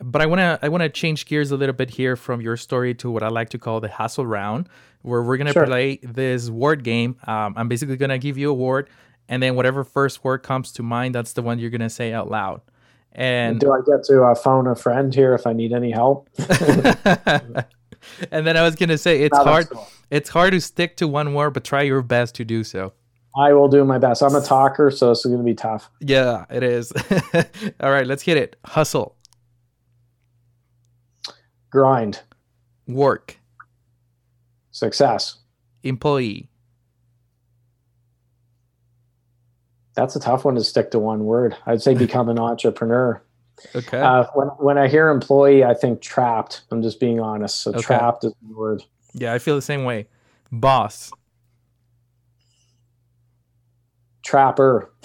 But 0.00 0.22
I 0.22 0.26
wanna 0.26 0.58
I 0.62 0.68
wanna 0.68 0.88
change 0.88 1.26
gears 1.26 1.50
a 1.50 1.56
little 1.56 1.74
bit 1.74 1.90
here 1.90 2.16
from 2.16 2.40
your 2.40 2.56
story 2.56 2.94
to 2.96 3.10
what 3.10 3.22
I 3.22 3.28
like 3.28 3.50
to 3.50 3.58
call 3.58 3.80
the 3.80 3.88
hustle 3.88 4.26
round, 4.26 4.68
where 5.02 5.22
we're 5.22 5.36
gonna 5.36 5.52
sure. 5.52 5.66
play 5.66 5.98
this 6.02 6.50
word 6.50 6.84
game. 6.84 7.16
Um, 7.26 7.54
I'm 7.56 7.68
basically 7.68 7.96
gonna 7.96 8.18
give 8.18 8.36
you 8.36 8.50
a 8.50 8.54
word, 8.54 8.90
and 9.28 9.42
then 9.42 9.54
whatever 9.54 9.84
first 9.84 10.24
word 10.24 10.38
comes 10.38 10.72
to 10.72 10.82
mind, 10.82 11.14
that's 11.14 11.32
the 11.32 11.42
one 11.42 11.58
you're 11.58 11.70
gonna 11.70 11.90
say 11.90 12.12
out 12.12 12.30
loud. 12.30 12.60
And 13.12 13.60
do 13.60 13.72
I 13.72 13.78
get 13.86 14.04
to 14.06 14.24
uh, 14.24 14.34
phone 14.34 14.66
a 14.66 14.74
friend 14.74 15.14
here 15.14 15.34
if 15.34 15.46
I 15.46 15.52
need 15.52 15.72
any 15.72 15.92
help? 15.92 16.28
and 18.32 18.46
then 18.46 18.56
I 18.56 18.62
was 18.62 18.74
gonna 18.74 18.98
say 18.98 19.22
it's 19.22 19.38
no, 19.38 19.44
hard. 19.44 19.70
Cool. 19.70 19.88
It's 20.10 20.28
hard 20.28 20.52
to 20.52 20.60
stick 20.60 20.96
to 20.98 21.08
one 21.08 21.34
word, 21.34 21.54
but 21.54 21.64
try 21.64 21.82
your 21.82 22.02
best 22.02 22.34
to 22.36 22.44
do 22.44 22.64
so. 22.64 22.92
I 23.36 23.52
will 23.52 23.68
do 23.68 23.84
my 23.84 23.98
best. 23.98 24.22
I'm 24.22 24.34
a 24.34 24.40
talker, 24.40 24.90
so 24.90 25.08
this 25.08 25.20
is 25.20 25.26
going 25.26 25.38
to 25.38 25.44
be 25.44 25.54
tough. 25.54 25.90
Yeah, 26.00 26.44
it 26.50 26.62
is. 26.62 26.92
All 27.80 27.90
right, 27.90 28.06
let's 28.06 28.22
hit 28.22 28.36
it. 28.36 28.56
Hustle. 28.64 29.16
Grind. 31.74 32.20
Work. 32.86 33.36
Success. 34.70 35.38
Employee. 35.82 36.48
That's 39.94 40.14
a 40.14 40.20
tough 40.20 40.44
one 40.44 40.54
to 40.54 40.62
stick 40.62 40.92
to 40.92 41.00
one 41.00 41.24
word. 41.24 41.56
I'd 41.66 41.82
say 41.82 41.94
become 42.06 42.28
an 42.28 42.38
entrepreneur. 42.38 43.20
Okay. 43.74 44.00
Uh, 44.00 44.24
when 44.34 44.48
when 44.58 44.78
I 44.78 44.86
hear 44.86 45.08
employee, 45.08 45.64
I 45.64 45.74
think 45.74 46.00
trapped. 46.00 46.62
I'm 46.70 46.80
just 46.80 47.00
being 47.00 47.18
honest. 47.18 47.60
So 47.60 47.72
okay. 47.72 47.82
trapped 47.82 48.22
is 48.22 48.32
the 48.48 48.54
word. 48.54 48.84
Yeah, 49.12 49.34
I 49.34 49.40
feel 49.40 49.56
the 49.56 49.62
same 49.62 49.82
way. 49.82 50.06
Boss 50.52 51.10
trapper. 54.24 54.90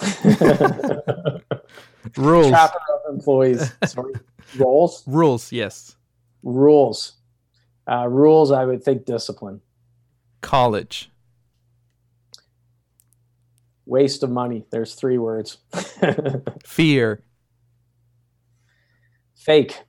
Rules. 2.16 2.48
Trapper 2.48 2.78
of 3.06 3.14
employees. 3.14 3.72
Sorry. 3.84 4.14
Rules. 4.58 5.04
Rules. 5.06 5.52
Yes. 5.52 5.94
Rules. 6.42 7.12
Uh, 7.90 8.08
rules. 8.08 8.50
I 8.50 8.64
would 8.64 8.82
think 8.82 9.04
discipline. 9.04 9.60
College. 10.40 11.10
Waste 13.86 14.22
of 14.22 14.30
money. 14.30 14.64
There's 14.70 14.94
three 14.94 15.18
words. 15.18 15.58
Fear. 16.64 17.22
Fake. 19.34 19.82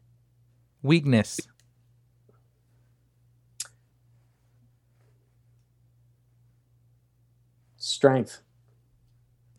Weakness. 0.81 1.39
Strength. 7.77 8.41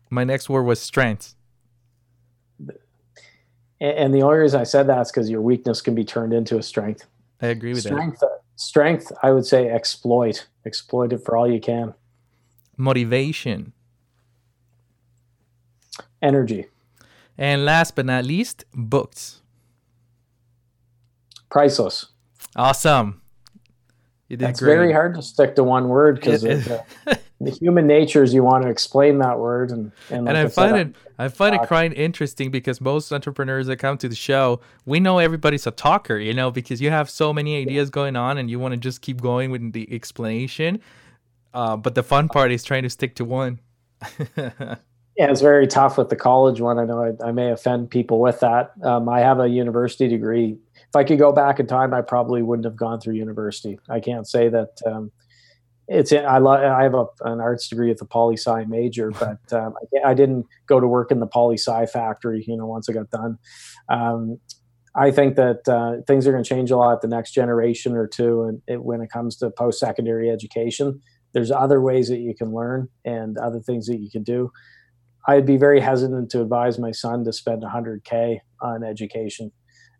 My 0.09 0.23
next 0.23 0.49
word 0.49 0.63
was 0.63 0.79
strength. 0.81 1.35
And 3.83 4.13
the 4.13 4.21
only 4.21 4.37
reason 4.37 4.61
I 4.61 4.63
said 4.63 4.87
that 4.87 5.01
is 5.01 5.11
because 5.11 5.29
your 5.29 5.41
weakness 5.41 5.81
can 5.81 5.93
be 5.93 6.05
turned 6.05 6.31
into 6.31 6.57
a 6.57 6.63
strength. 6.63 7.05
I 7.41 7.47
agree 7.47 7.73
with 7.73 7.83
strength, 7.83 8.21
that. 8.21 8.39
Strength, 8.55 9.11
I 9.21 9.31
would 9.31 9.45
say 9.45 9.69
exploit. 9.69 10.47
Exploit 10.65 11.11
it 11.11 11.17
for 11.25 11.35
all 11.35 11.51
you 11.51 11.59
can. 11.59 11.93
Motivation. 12.77 13.73
Energy. 16.21 16.67
And 17.37 17.65
last 17.65 17.97
but 17.97 18.05
not 18.05 18.23
least, 18.23 18.63
books. 18.73 19.41
Priceless. 21.51 22.05
Awesome. 22.55 23.21
You 24.29 24.37
did 24.37 24.49
It's 24.49 24.61
very 24.61 24.93
hard 24.93 25.15
to 25.15 25.21
stick 25.21 25.57
to 25.57 25.63
one 25.65 25.89
word 25.89 26.15
because 26.15 26.43
the 27.41 27.51
human 27.51 27.87
nature 27.87 28.23
is 28.23 28.33
you 28.33 28.43
want 28.43 28.63
to 28.63 28.69
explain 28.69 29.17
that 29.19 29.39
word 29.39 29.71
and 29.71 29.91
and, 30.09 30.25
like 30.25 30.29
and 30.29 30.37
I, 30.37 30.43
I 30.43 30.47
find 30.47 30.77
it 30.77 30.95
I 31.19 31.27
find 31.27 31.53
talk. 31.53 31.63
it 31.63 31.67
quite 31.67 31.93
interesting 31.93 32.51
because 32.51 32.81
most 32.81 33.11
entrepreneurs 33.11 33.67
that 33.67 33.77
come 33.77 33.97
to 33.99 34.09
the 34.09 34.15
show, 34.15 34.61
we 34.85 34.99
know 34.99 35.19
everybody's 35.19 35.67
a 35.67 35.71
talker, 35.71 36.17
you 36.17 36.33
know, 36.33 36.51
because 36.51 36.81
you 36.81 36.89
have 36.89 37.09
so 37.09 37.31
many 37.31 37.61
ideas 37.61 37.89
going 37.89 38.15
on 38.15 38.37
and 38.37 38.49
you 38.49 38.59
want 38.59 38.73
to 38.73 38.77
just 38.77 39.01
keep 39.01 39.21
going 39.21 39.51
with 39.51 39.73
the 39.73 39.87
explanation. 39.93 40.81
Uh, 41.53 41.77
but 41.77 41.95
the 41.95 42.03
fun 42.03 42.27
part 42.27 42.51
is 42.51 42.63
trying 42.63 42.83
to 42.83 42.89
stick 42.89 43.15
to 43.15 43.25
one. 43.25 43.59
yeah, 44.37 44.75
it's 45.17 45.41
very 45.41 45.67
tough 45.67 45.97
with 45.97 46.09
the 46.09 46.15
college 46.15 46.59
one. 46.59 46.79
I 46.79 46.85
know 46.85 47.15
I, 47.21 47.27
I 47.27 47.31
may 47.31 47.51
offend 47.51 47.91
people 47.91 48.19
with 48.19 48.39
that. 48.39 48.71
Um, 48.83 49.07
I 49.07 49.19
have 49.19 49.39
a 49.39 49.47
university 49.47 50.07
degree. 50.07 50.57
If 50.75 50.95
I 50.95 51.03
could 51.03 51.19
go 51.19 51.31
back 51.31 51.59
in 51.59 51.67
time, 51.67 51.93
I 51.93 52.01
probably 52.01 52.41
wouldn't 52.41 52.65
have 52.65 52.75
gone 52.75 52.99
through 52.99 53.15
university. 53.15 53.79
I 53.87 53.99
can't 53.99 54.27
say 54.27 54.49
that. 54.49 54.79
Um, 54.85 55.11
it's 55.87 56.13
I 56.13 56.37
love 56.37 56.61
I 56.61 56.83
have 56.83 56.93
a, 56.93 57.05
an 57.21 57.41
arts 57.41 57.67
degree 57.67 57.91
at 57.91 57.97
the 57.97 58.05
poli 58.05 58.37
sci 58.37 58.65
major, 58.65 59.11
but 59.19 59.51
um, 59.51 59.73
I, 60.05 60.11
I, 60.11 60.13
didn't 60.13 60.45
go 60.67 60.79
to 60.79 60.87
work 60.87 61.11
in 61.11 61.19
the 61.19 61.27
poli 61.27 61.57
sci 61.57 61.85
factory. 61.87 62.43
You 62.47 62.57
know, 62.57 62.65
once 62.65 62.89
I 62.89 62.93
got 62.93 63.09
done, 63.09 63.37
um, 63.89 64.39
I 64.95 65.11
think 65.11 65.35
that 65.35 65.67
uh, 65.67 66.01
things 66.07 66.27
are 66.27 66.31
going 66.31 66.43
to 66.43 66.49
change 66.49 66.71
a 66.71 66.77
lot 66.77 67.01
the 67.01 67.07
next 67.07 67.31
generation 67.31 67.93
or 67.93 68.07
two, 68.07 68.43
and 68.43 68.61
it, 68.67 68.83
when 68.83 69.01
it 69.01 69.09
comes 69.11 69.35
to 69.37 69.49
post 69.49 69.79
secondary 69.79 70.29
education, 70.29 71.01
there's 71.33 71.51
other 71.51 71.81
ways 71.81 72.09
that 72.09 72.19
you 72.19 72.35
can 72.35 72.53
learn 72.53 72.89
and 73.03 73.37
other 73.37 73.59
things 73.59 73.87
that 73.87 73.99
you 73.99 74.09
can 74.09 74.23
do. 74.23 74.51
I'd 75.27 75.45
be 75.45 75.57
very 75.57 75.79
hesitant 75.79 76.29
to 76.31 76.41
advise 76.41 76.77
my 76.77 76.91
son 76.91 77.23
to 77.25 77.33
spend 77.33 77.63
100k 77.63 78.39
on 78.61 78.83
education 78.83 79.51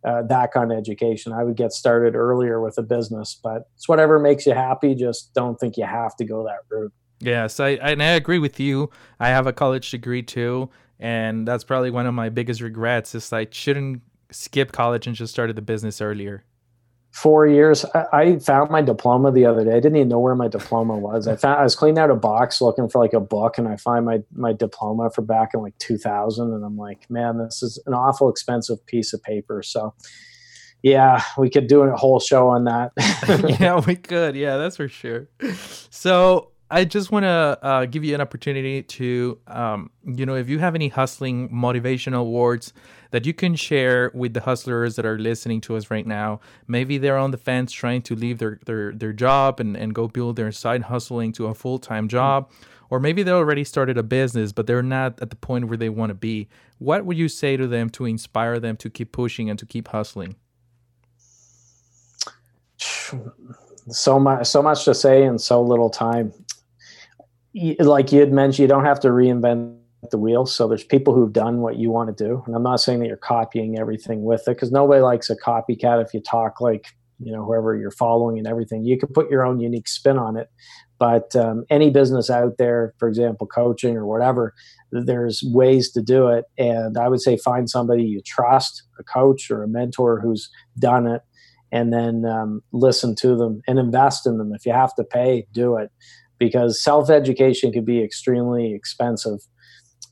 uh, 0.05 0.23
that 0.23 0.51
kind 0.51 0.71
of 0.71 0.77
education. 0.77 1.33
I 1.33 1.43
would 1.43 1.55
get 1.55 1.71
started 1.71 2.15
earlier 2.15 2.61
with 2.61 2.77
a 2.77 2.83
business, 2.83 3.39
but 3.41 3.69
it's 3.75 3.87
whatever 3.87 4.19
makes 4.19 4.45
you 4.45 4.53
happy. 4.53 4.95
Just 4.95 5.33
don't 5.33 5.59
think 5.59 5.77
you 5.77 5.85
have 5.85 6.15
to 6.17 6.25
go 6.25 6.43
that 6.45 6.59
route. 6.69 6.93
Yes, 7.19 7.59
I 7.59 7.69
and 7.69 8.03
I 8.03 8.11
agree 8.11 8.39
with 8.39 8.59
you. 8.59 8.89
I 9.19 9.29
have 9.29 9.47
a 9.47 9.53
college 9.53 9.91
degree 9.91 10.23
too, 10.23 10.69
and 10.99 11.47
that's 11.47 11.63
probably 11.63 11.91
one 11.91 12.05
of 12.05 12.13
my 12.13 12.29
biggest 12.29 12.61
regrets. 12.61 13.15
Is 13.15 13.31
I 13.31 13.47
shouldn't 13.49 14.01
skip 14.31 14.71
college 14.71 15.07
and 15.07 15.15
just 15.15 15.31
started 15.31 15.55
the 15.55 15.61
business 15.61 16.01
earlier 16.01 16.43
four 17.13 17.45
years. 17.45 17.85
I, 17.93 18.05
I, 18.11 18.39
found 18.39 18.71
my 18.71 18.81
diploma 18.81 19.31
the 19.31 19.45
other 19.45 19.63
day. 19.63 19.71
I 19.71 19.79
didn't 19.79 19.97
even 19.97 20.09
know 20.09 20.19
where 20.19 20.35
my 20.35 20.47
diploma 20.47 20.97
was. 20.97 21.27
I 21.27 21.35
found 21.35 21.59
I 21.59 21.63
was 21.63 21.75
cleaning 21.75 21.99
out 21.99 22.09
a 22.09 22.15
box 22.15 22.59
looking 22.59 22.89
for 22.89 22.99
like 22.99 23.13
a 23.13 23.19
book, 23.19 23.57
and 23.57 23.67
I 23.67 23.77
find 23.77 24.05
my 24.05 24.19
my 24.33 24.51
diploma 24.51 25.11
for 25.11 25.21
back 25.21 25.51
in 25.53 25.61
like 25.61 25.77
2000, 25.77 26.51
and 26.51 26.65
I'm 26.65 26.75
like, 26.75 27.09
man, 27.09 27.37
this 27.37 27.61
is 27.61 27.81
an 27.85 27.93
awful 27.93 28.29
expensive 28.29 28.83
piece 28.87 29.13
of 29.13 29.21
paper. 29.21 29.61
So, 29.61 29.93
yeah, 30.81 31.23
we 31.37 31.49
could 31.49 31.67
do 31.67 31.83
a 31.83 31.95
whole 31.95 32.19
show 32.19 32.49
on 32.49 32.65
that. 32.65 32.91
yeah, 33.59 33.79
we 33.87 33.95
could. 33.95 34.35
Yeah, 34.35 34.57
that's 34.57 34.77
for 34.77 34.87
sure. 34.87 35.29
So. 35.89 36.49
I 36.73 36.85
just 36.85 37.11
want 37.11 37.21
to 37.21 37.59
uh, 37.61 37.85
give 37.85 38.03
you 38.03 38.15
an 38.15 38.21
opportunity 38.21 38.81
to, 38.81 39.37
um, 39.45 39.91
you 40.03 40.25
know, 40.25 40.33
if 40.33 40.49
you 40.49 40.57
have 40.57 40.73
any 40.73 40.87
hustling 40.87 41.49
motivational 41.49 42.31
words 42.31 42.73
that 43.11 43.27
you 43.27 43.33
can 43.33 43.55
share 43.55 44.09
with 44.15 44.33
the 44.33 44.41
hustlers 44.41 44.95
that 44.95 45.05
are 45.05 45.19
listening 45.19 45.61
to 45.61 45.75
us 45.75 45.91
right 45.91 46.07
now. 46.07 46.39
Maybe 46.67 46.97
they're 46.97 47.19
on 47.19 47.29
the 47.29 47.37
fence 47.37 47.71
trying 47.71 48.01
to 48.01 48.15
leave 48.15 48.39
their 48.39 48.59
their, 48.65 48.91
their 48.91 49.13
job 49.13 49.59
and, 49.59 49.77
and 49.77 49.93
go 49.93 50.07
build 50.07 50.35
their 50.35 50.51
side 50.51 50.81
hustling 50.81 51.31
to 51.33 51.45
a 51.45 51.53
full 51.53 51.77
time 51.77 52.07
job. 52.07 52.49
Or 52.89 52.99
maybe 52.99 53.21
they 53.21 53.31
already 53.31 53.63
started 53.63 53.99
a 53.99 54.03
business, 54.03 54.51
but 54.51 54.65
they're 54.65 54.81
not 54.81 55.21
at 55.21 55.29
the 55.29 55.35
point 55.35 55.67
where 55.67 55.77
they 55.77 55.89
want 55.89 56.09
to 56.09 56.15
be. 56.15 56.49
What 56.79 57.05
would 57.05 57.17
you 57.19 57.29
say 57.29 57.55
to 57.55 57.67
them 57.67 57.91
to 57.91 58.05
inspire 58.05 58.59
them 58.59 58.77
to 58.77 58.89
keep 58.89 59.11
pushing 59.11 59.47
and 59.47 59.59
to 59.59 59.67
keep 59.67 59.89
hustling? 59.89 60.37
so 63.89 64.19
much 64.19 64.47
so 64.47 64.61
much 64.61 64.85
to 64.85 64.95
say 64.95 65.23
in 65.23 65.37
so 65.37 65.61
little 65.61 65.89
time 65.89 66.33
like 67.79 68.11
you 68.11 68.19
had 68.19 68.31
mentioned 68.31 68.59
you 68.63 68.67
don't 68.67 68.85
have 68.85 68.99
to 69.01 69.09
reinvent 69.09 69.77
the 70.11 70.17
wheel. 70.17 70.45
So 70.45 70.67
there's 70.67 70.83
people 70.83 71.13
who've 71.13 71.31
done 71.31 71.59
what 71.59 71.77
you 71.77 71.89
want 71.89 72.15
to 72.15 72.23
do. 72.23 72.43
And 72.45 72.55
i'm 72.55 72.63
not 72.63 72.77
saying 72.81 72.99
that 72.99 73.07
you're 73.07 73.17
copying 73.17 73.79
everything 73.79 74.23
with 74.23 74.41
it 74.47 74.55
because 74.55 74.71
nobody 74.71 75.01
likes 75.01 75.29
a 75.29 75.35
copycat 75.35 76.03
if 76.03 76.13
you 76.13 76.21
talk 76.21 76.59
like 76.59 76.87
you 77.19 77.31
know 77.31 77.45
whoever 77.45 77.75
you're 77.75 77.91
following 77.91 78.37
and 78.37 78.47
everything. 78.47 78.83
You 78.83 78.97
can 78.97 79.09
put 79.09 79.29
your 79.29 79.45
own 79.45 79.59
unique 79.59 79.87
spin 79.87 80.17
on 80.17 80.35
it. 80.35 80.49
But 80.99 81.35
um, 81.35 81.65
any 81.69 81.89
business 81.89 82.29
out 82.29 82.57
there 82.57 82.93
for 82.97 83.07
example 83.07 83.47
coaching 83.47 83.95
or 83.95 84.05
whatever 84.05 84.53
there's 84.91 85.41
ways 85.43 85.91
to 85.91 86.01
do 86.01 86.27
it. 86.27 86.45
And 86.57 86.97
i 86.97 87.07
would 87.07 87.21
say 87.21 87.37
find 87.37 87.69
somebody 87.69 88.03
you 88.03 88.21
trust 88.25 88.83
a 88.99 89.03
coach 89.03 89.49
or 89.49 89.63
a 89.63 89.67
mentor 89.67 90.19
who's 90.19 90.49
done 90.79 91.07
it 91.07 91.21
and 91.71 91.91
then 91.91 92.23
um, 92.25 92.61
listen 92.71 93.15
to 93.15 93.35
them 93.35 93.61
and 93.67 93.79
invest 93.79 94.27
in 94.27 94.37
them. 94.37 94.53
If 94.53 94.63
you 94.63 94.73
have 94.73 94.93
to 94.95 95.03
pay, 95.03 95.47
do 95.53 95.75
it 95.77 95.91
because 96.39 96.81
self 96.81 97.09
education 97.09 97.71
can 97.71 97.85
be 97.85 98.03
extremely 98.03 98.73
expensive. 98.73 99.39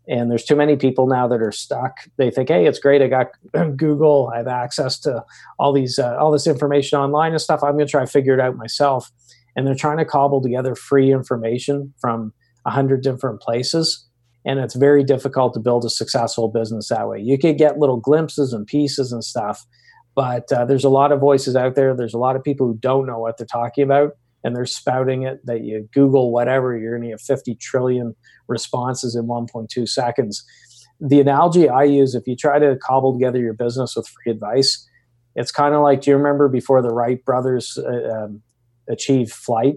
And 0.07 0.31
there's 0.31 0.45
too 0.45 0.55
many 0.55 0.75
people 0.75 1.07
now 1.07 1.27
that 1.27 1.41
are 1.41 1.51
stuck. 1.51 1.97
They 2.17 2.31
think, 2.31 2.49
"Hey, 2.49 2.65
it's 2.65 2.79
great. 2.79 3.01
I 3.01 3.07
got 3.07 3.27
Google. 3.77 4.31
I 4.33 4.37
have 4.37 4.47
access 4.47 4.99
to 5.01 5.23
all 5.59 5.73
these 5.73 5.99
uh, 5.99 6.17
all 6.17 6.31
this 6.31 6.47
information 6.47 6.99
online 6.99 7.31
and 7.31 7.41
stuff. 7.41 7.63
I'm 7.63 7.73
going 7.73 7.85
to 7.85 7.91
try 7.91 8.01
to 8.01 8.11
figure 8.11 8.33
it 8.33 8.39
out 8.39 8.55
myself." 8.55 9.11
And 9.55 9.67
they're 9.67 9.75
trying 9.75 9.97
to 9.97 10.05
cobble 10.05 10.41
together 10.41 10.75
free 10.75 11.11
information 11.11 11.93
from 11.99 12.33
a 12.65 12.71
hundred 12.71 13.03
different 13.03 13.41
places, 13.41 14.07
and 14.45 14.59
it's 14.59 14.75
very 14.75 15.03
difficult 15.03 15.53
to 15.53 15.59
build 15.59 15.85
a 15.85 15.89
successful 15.89 16.47
business 16.47 16.89
that 16.89 17.07
way. 17.07 17.19
You 17.19 17.37
could 17.37 17.57
get 17.57 17.77
little 17.77 17.97
glimpses 17.97 18.53
and 18.53 18.65
pieces 18.65 19.11
and 19.11 19.23
stuff, 19.23 19.65
but 20.15 20.51
uh, 20.51 20.65
there's 20.65 20.83
a 20.83 20.89
lot 20.89 21.11
of 21.11 21.19
voices 21.19 21.55
out 21.55 21.75
there. 21.75 21.95
There's 21.95 22.13
a 22.13 22.19
lot 22.19 22.35
of 22.35 22.43
people 22.43 22.67
who 22.67 22.77
don't 22.77 23.05
know 23.05 23.19
what 23.19 23.37
they're 23.37 23.45
talking 23.45 23.83
about, 23.83 24.11
and 24.43 24.55
they're 24.55 24.65
spouting 24.65 25.23
it. 25.23 25.45
That 25.45 25.63
you 25.63 25.87
Google 25.93 26.31
whatever, 26.31 26.77
you're 26.77 26.97
going 26.97 27.09
to 27.09 27.15
get 27.15 27.21
50 27.21 27.55
trillion 27.55 28.15
responses 28.47 29.15
in 29.15 29.25
1.2 29.25 29.87
seconds. 29.87 30.43
The 30.99 31.19
analogy 31.19 31.67
I 31.67 31.83
use, 31.83 32.13
if 32.13 32.27
you 32.27 32.35
try 32.35 32.59
to 32.59 32.77
cobble 32.77 33.13
together 33.13 33.39
your 33.39 33.53
business 33.53 33.95
with 33.95 34.07
free 34.07 34.31
advice, 34.31 34.87
it's 35.35 35.51
kind 35.51 35.73
of 35.73 35.81
like 35.81 36.01
do 36.01 36.11
you 36.11 36.17
remember 36.17 36.47
before 36.47 36.81
the 36.81 36.89
Wright 36.89 37.23
brothers 37.23 37.77
uh, 37.77 38.09
um, 38.09 38.41
achieved 38.89 39.31
flight? 39.31 39.75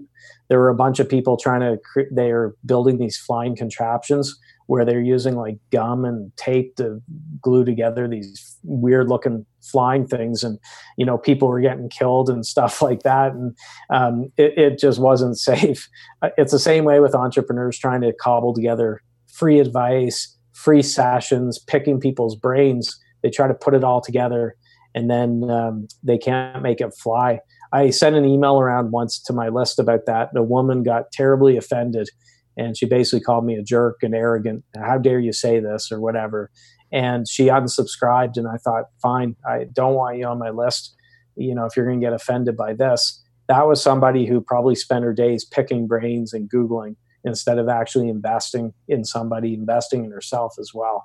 There 0.48 0.58
were 0.58 0.68
a 0.68 0.74
bunch 0.74 1.00
of 1.00 1.08
people 1.08 1.36
trying 1.36 1.60
to. 1.60 2.06
They 2.10 2.30
are 2.30 2.54
building 2.66 2.98
these 2.98 3.16
flying 3.16 3.56
contraptions 3.56 4.38
where 4.66 4.84
they're 4.84 5.00
using 5.00 5.36
like 5.36 5.58
gum 5.70 6.04
and 6.04 6.34
tape 6.36 6.76
to 6.76 7.02
glue 7.40 7.64
together 7.64 8.08
these 8.08 8.56
weird 8.62 9.08
looking 9.08 9.44
flying 9.62 10.06
things. 10.06 10.42
And 10.42 10.58
you 10.96 11.04
know 11.04 11.18
people 11.18 11.48
were 11.48 11.60
getting 11.60 11.88
killed 11.88 12.30
and 12.30 12.44
stuff 12.46 12.82
like 12.88 13.02
that. 13.02 13.32
And 13.32 13.56
um, 13.90 14.32
it, 14.36 14.58
it, 14.58 14.78
just 14.78 14.98
wasn't 14.98 15.38
safe. 15.38 15.88
Uh, 16.22 16.30
it's 16.36 16.52
the 16.52 16.58
same 16.58 16.84
way 16.84 17.00
with 17.00 17.14
entrepreneurs 17.14 17.78
trying 17.78 18.00
to 18.02 18.12
cobble 18.12 18.54
together 18.54 19.02
free 19.26 19.58
advice 19.58 20.34
free 20.54 20.82
sessions 20.82 21.58
picking 21.58 22.00
people's 22.00 22.36
brains. 22.36 22.98
They 23.22 23.30
try 23.30 23.48
to 23.48 23.54
put 23.54 23.74
it 23.74 23.84
all 23.84 24.00
together 24.00 24.56
and 24.94 25.10
then 25.10 25.50
um, 25.50 25.88
they 26.02 26.16
can't 26.16 26.62
make 26.62 26.80
it 26.80 26.94
fly. 26.94 27.40
I 27.72 27.90
sent 27.90 28.14
an 28.14 28.24
email 28.24 28.60
around 28.60 28.92
once 28.92 29.20
to 29.22 29.32
my 29.32 29.48
list 29.48 29.78
about 29.78 30.06
that. 30.06 30.30
The 30.32 30.42
woman 30.42 30.84
got 30.84 31.10
terribly 31.12 31.56
offended 31.56 32.08
and 32.56 32.76
she 32.76 32.86
basically 32.86 33.20
called 33.20 33.44
me 33.44 33.56
a 33.56 33.62
jerk 33.62 34.02
and 34.02 34.14
arrogant. 34.14 34.64
How 34.76 34.98
dare 34.98 35.20
you 35.20 35.32
say 35.32 35.60
this 35.60 35.90
or 35.90 36.00
whatever? 36.00 36.50
And 36.92 37.26
she 37.28 37.46
unsubscribed, 37.46 38.36
and 38.36 38.46
I 38.46 38.56
thought, 38.56 38.84
fine, 39.02 39.36
I 39.48 39.66
don't 39.72 39.94
want 39.94 40.18
you 40.18 40.26
on 40.26 40.38
my 40.38 40.50
list. 40.50 40.94
You 41.36 41.54
know, 41.54 41.64
if 41.64 41.76
you're 41.76 41.86
going 41.86 42.00
to 42.00 42.06
get 42.06 42.12
offended 42.12 42.56
by 42.56 42.74
this, 42.74 43.20
that 43.48 43.66
was 43.66 43.82
somebody 43.82 44.26
who 44.26 44.40
probably 44.40 44.74
spent 44.74 45.04
her 45.04 45.12
days 45.12 45.44
picking 45.44 45.86
brains 45.86 46.32
and 46.32 46.48
googling 46.48 46.96
instead 47.24 47.58
of 47.58 47.68
actually 47.68 48.08
investing 48.08 48.72
in 48.86 49.04
somebody, 49.04 49.54
investing 49.54 50.04
in 50.04 50.10
herself 50.10 50.54
as 50.58 50.70
well. 50.72 51.04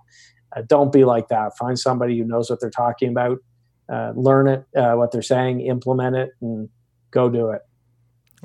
Uh, 0.56 0.62
don't 0.68 0.92
be 0.92 1.06
like 1.06 1.30
that. 1.30 1.58
Find 1.58 1.78
somebody 1.78 2.18
who 2.18 2.26
knows 2.26 2.50
what 2.50 2.60
they're 2.60 2.70
talking 2.70 3.10
about. 3.10 3.38
Uh, 3.92 4.12
learn 4.16 4.48
it, 4.48 4.66
uh, 4.78 4.94
what 4.94 5.12
they're 5.12 5.22
saying, 5.22 5.62
implement 5.62 6.16
it, 6.16 6.30
and 6.42 6.70
go 7.10 7.30
do 7.30 7.50
it. 7.50 7.62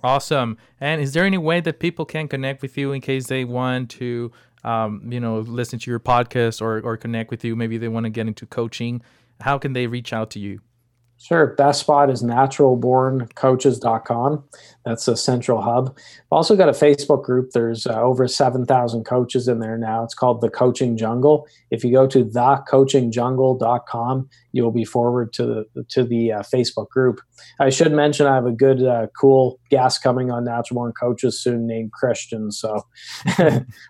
Awesome. 0.02 0.58
And 0.80 1.00
is 1.00 1.12
there 1.12 1.24
any 1.24 1.38
way 1.38 1.60
that 1.60 1.78
people 1.78 2.04
can 2.04 2.28
connect 2.28 2.62
with 2.62 2.76
you 2.76 2.92
in 2.92 3.00
case 3.00 3.26
they 3.26 3.44
want 3.44 3.90
to, 3.90 4.32
um, 4.64 5.02
you 5.10 5.20
know, 5.20 5.38
listen 5.40 5.78
to 5.78 5.90
your 5.90 6.00
podcast 6.00 6.60
or, 6.60 6.80
or 6.80 6.96
connect 6.96 7.30
with 7.30 7.44
you? 7.44 7.56
Maybe 7.56 7.78
they 7.78 7.88
want 7.88 8.04
to 8.04 8.10
get 8.10 8.26
into 8.26 8.46
coaching. 8.46 9.02
How 9.40 9.58
can 9.58 9.72
they 9.72 9.86
reach 9.86 10.12
out 10.12 10.30
to 10.32 10.40
you? 10.40 10.60
Sure. 11.18 11.48
Best 11.54 11.80
spot 11.80 12.10
is 12.10 12.22
naturalborncoaches.com. 12.22 14.44
That's 14.84 15.08
a 15.08 15.16
central 15.16 15.62
hub. 15.62 15.96
I've 15.96 16.26
also 16.30 16.54
got 16.56 16.68
a 16.68 16.72
Facebook 16.72 17.24
group. 17.24 17.52
There's 17.52 17.86
uh, 17.86 18.02
over 18.02 18.28
7,000 18.28 19.04
coaches 19.04 19.48
in 19.48 19.60
there 19.60 19.78
now. 19.78 20.04
It's 20.04 20.12
called 20.14 20.42
The 20.42 20.50
Coaching 20.50 20.98
Jungle. 20.98 21.48
If 21.70 21.82
you 21.82 21.90
go 21.92 22.06
to 22.08 22.26
thecoachingjungle.com, 22.26 24.28
you'll 24.52 24.70
be 24.70 24.84
forward 24.84 25.32
to 25.34 25.46
the, 25.46 25.64
to 25.88 26.04
the 26.04 26.32
uh, 26.32 26.42
Facebook 26.42 26.90
group. 26.90 27.22
I 27.58 27.70
should 27.70 27.92
mention 27.92 28.26
I 28.26 28.34
have 28.34 28.46
a 28.46 28.52
good, 28.52 28.84
uh, 28.84 29.06
cool 29.18 29.58
guest 29.70 30.02
coming 30.02 30.30
on 30.30 30.44
Natural 30.44 30.80
Born 30.80 30.92
Coaches 30.92 31.40
soon 31.40 31.66
named 31.66 31.92
Christian. 31.92 32.50
So 32.50 32.82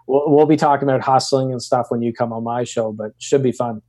we'll, 0.07 0.31
we'll 0.31 0.47
be 0.47 0.57
talking 0.57 0.89
about 0.89 1.01
hustling 1.01 1.51
and 1.51 1.61
stuff 1.61 1.87
when 1.89 2.03
you 2.03 2.13
come 2.13 2.33
on 2.33 2.45
my 2.45 2.63
show, 2.63 2.93
but 2.93 3.11
should 3.19 3.43
be 3.43 3.51
fun. 3.51 3.83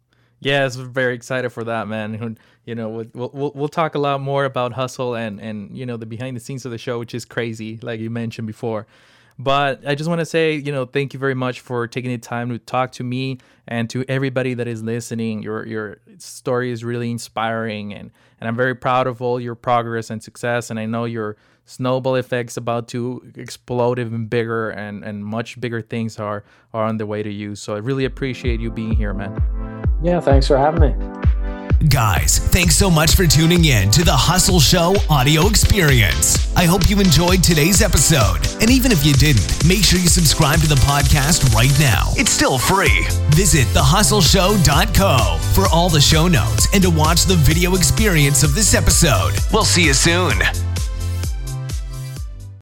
It's 0.46 0.76
very 0.76 1.16
excited 1.16 1.50
for 1.50 1.64
that, 1.64 1.88
man. 1.88 2.38
You 2.66 2.76
know, 2.76 2.90
we'll, 2.90 3.32
we'll 3.34 3.52
we'll 3.56 3.68
talk 3.68 3.96
a 3.96 4.00
lot 4.00 4.22
more 4.22 4.46
about 4.46 4.74
hustle 4.74 5.16
and 5.16 5.42
and 5.42 5.76
you 5.76 5.86
know 5.86 5.98
the 5.98 6.06
behind 6.06 6.36
the 6.36 6.40
scenes 6.40 6.66
of 6.66 6.72
the 6.72 6.78
show, 6.78 7.00
which 7.00 7.16
is 7.16 7.26
crazy, 7.26 7.80
like 7.82 8.00
you 8.00 8.12
mentioned 8.12 8.46
before. 8.46 8.86
But 9.38 9.86
I 9.86 9.96
just 9.96 10.08
want 10.08 10.20
to 10.20 10.26
say, 10.26 10.54
you 10.54 10.72
know, 10.72 10.86
thank 10.86 11.14
you 11.14 11.20
very 11.20 11.34
much 11.34 11.60
for 11.60 11.88
taking 11.88 12.12
the 12.12 12.18
time 12.18 12.50
to 12.50 12.60
talk 12.60 12.94
to 12.94 13.04
me 13.04 13.40
and 13.68 13.90
to 13.90 14.06
everybody 14.08 14.54
that 14.54 14.68
is 14.68 14.82
listening. 14.84 15.42
Your 15.42 15.66
your 15.66 15.98
story 16.20 16.72
is 16.72 16.84
really 16.84 17.12
inspiring, 17.12 17.94
and 17.94 18.12
and 18.40 18.48
I'm 18.48 18.56
very 18.56 18.76
proud 18.76 19.08
of 19.08 19.22
all 19.22 19.40
your 19.40 19.56
progress 19.56 20.10
and 20.10 20.24
success. 20.24 20.70
And 20.70 20.80
I 20.80 20.86
know 20.86 21.06
your 21.06 21.38
snowball 21.66 22.16
effects 22.16 22.56
about 22.56 22.88
to 22.90 23.32
explode 23.36 24.00
even 24.00 24.28
bigger, 24.28 24.70
and 24.70 25.04
and 25.04 25.26
much 25.26 25.60
bigger 25.60 25.82
things 25.82 26.18
are 26.20 26.44
are 26.74 26.86
on 26.86 26.98
the 26.98 27.06
way 27.06 27.24
to 27.24 27.32
you. 27.32 27.56
So 27.56 27.76
I 27.76 27.80
really 27.80 28.06
appreciate 28.06 28.62
you 28.62 28.72
being 28.72 28.94
here, 28.94 29.14
man. 29.14 29.75
Yeah, 30.06 30.20
thanks 30.20 30.46
for 30.46 30.56
having 30.56 30.82
me. 30.82 30.94
Guys, 31.90 32.38
thanks 32.38 32.76
so 32.76 32.92
much 32.92 33.16
for 33.16 33.26
tuning 33.26 33.66
in 33.66 33.90
to 33.90 34.04
the 34.04 34.14
Hustle 34.14 34.60
Show 34.60 34.94
audio 35.10 35.48
experience. 35.48 36.56
I 36.56 36.66
hope 36.66 36.92
you 36.92 37.00
enjoyed 37.00 37.42
today's 37.42 37.82
episode. 37.82 38.38
And 38.62 38.70
even 38.70 38.92
if 38.92 39.04
you 39.04 39.14
didn't, 39.14 39.66
make 39.68 39.84
sure 39.84 39.98
you 39.98 40.08
subscribe 40.08 40.60
to 40.60 40.68
the 40.68 40.76
podcast 40.86 41.52
right 41.56 41.74
now. 41.80 42.12
It's 42.18 42.30
still 42.30 42.60
free. 42.60 43.08
Visit 43.32 43.66
thehustleshow.co 43.74 45.40
for 45.56 45.66
all 45.74 45.90
the 45.90 46.02
show 46.02 46.28
notes 46.28 46.68
and 46.72 46.84
to 46.84 46.92
watch 46.92 47.24
the 47.24 47.38
video 47.38 47.74
experience 47.74 48.44
of 48.44 48.54
this 48.54 48.76
episode. 48.76 49.34
We'll 49.52 49.66
see 49.66 49.86
you 49.86 49.94
soon. 49.96 50.34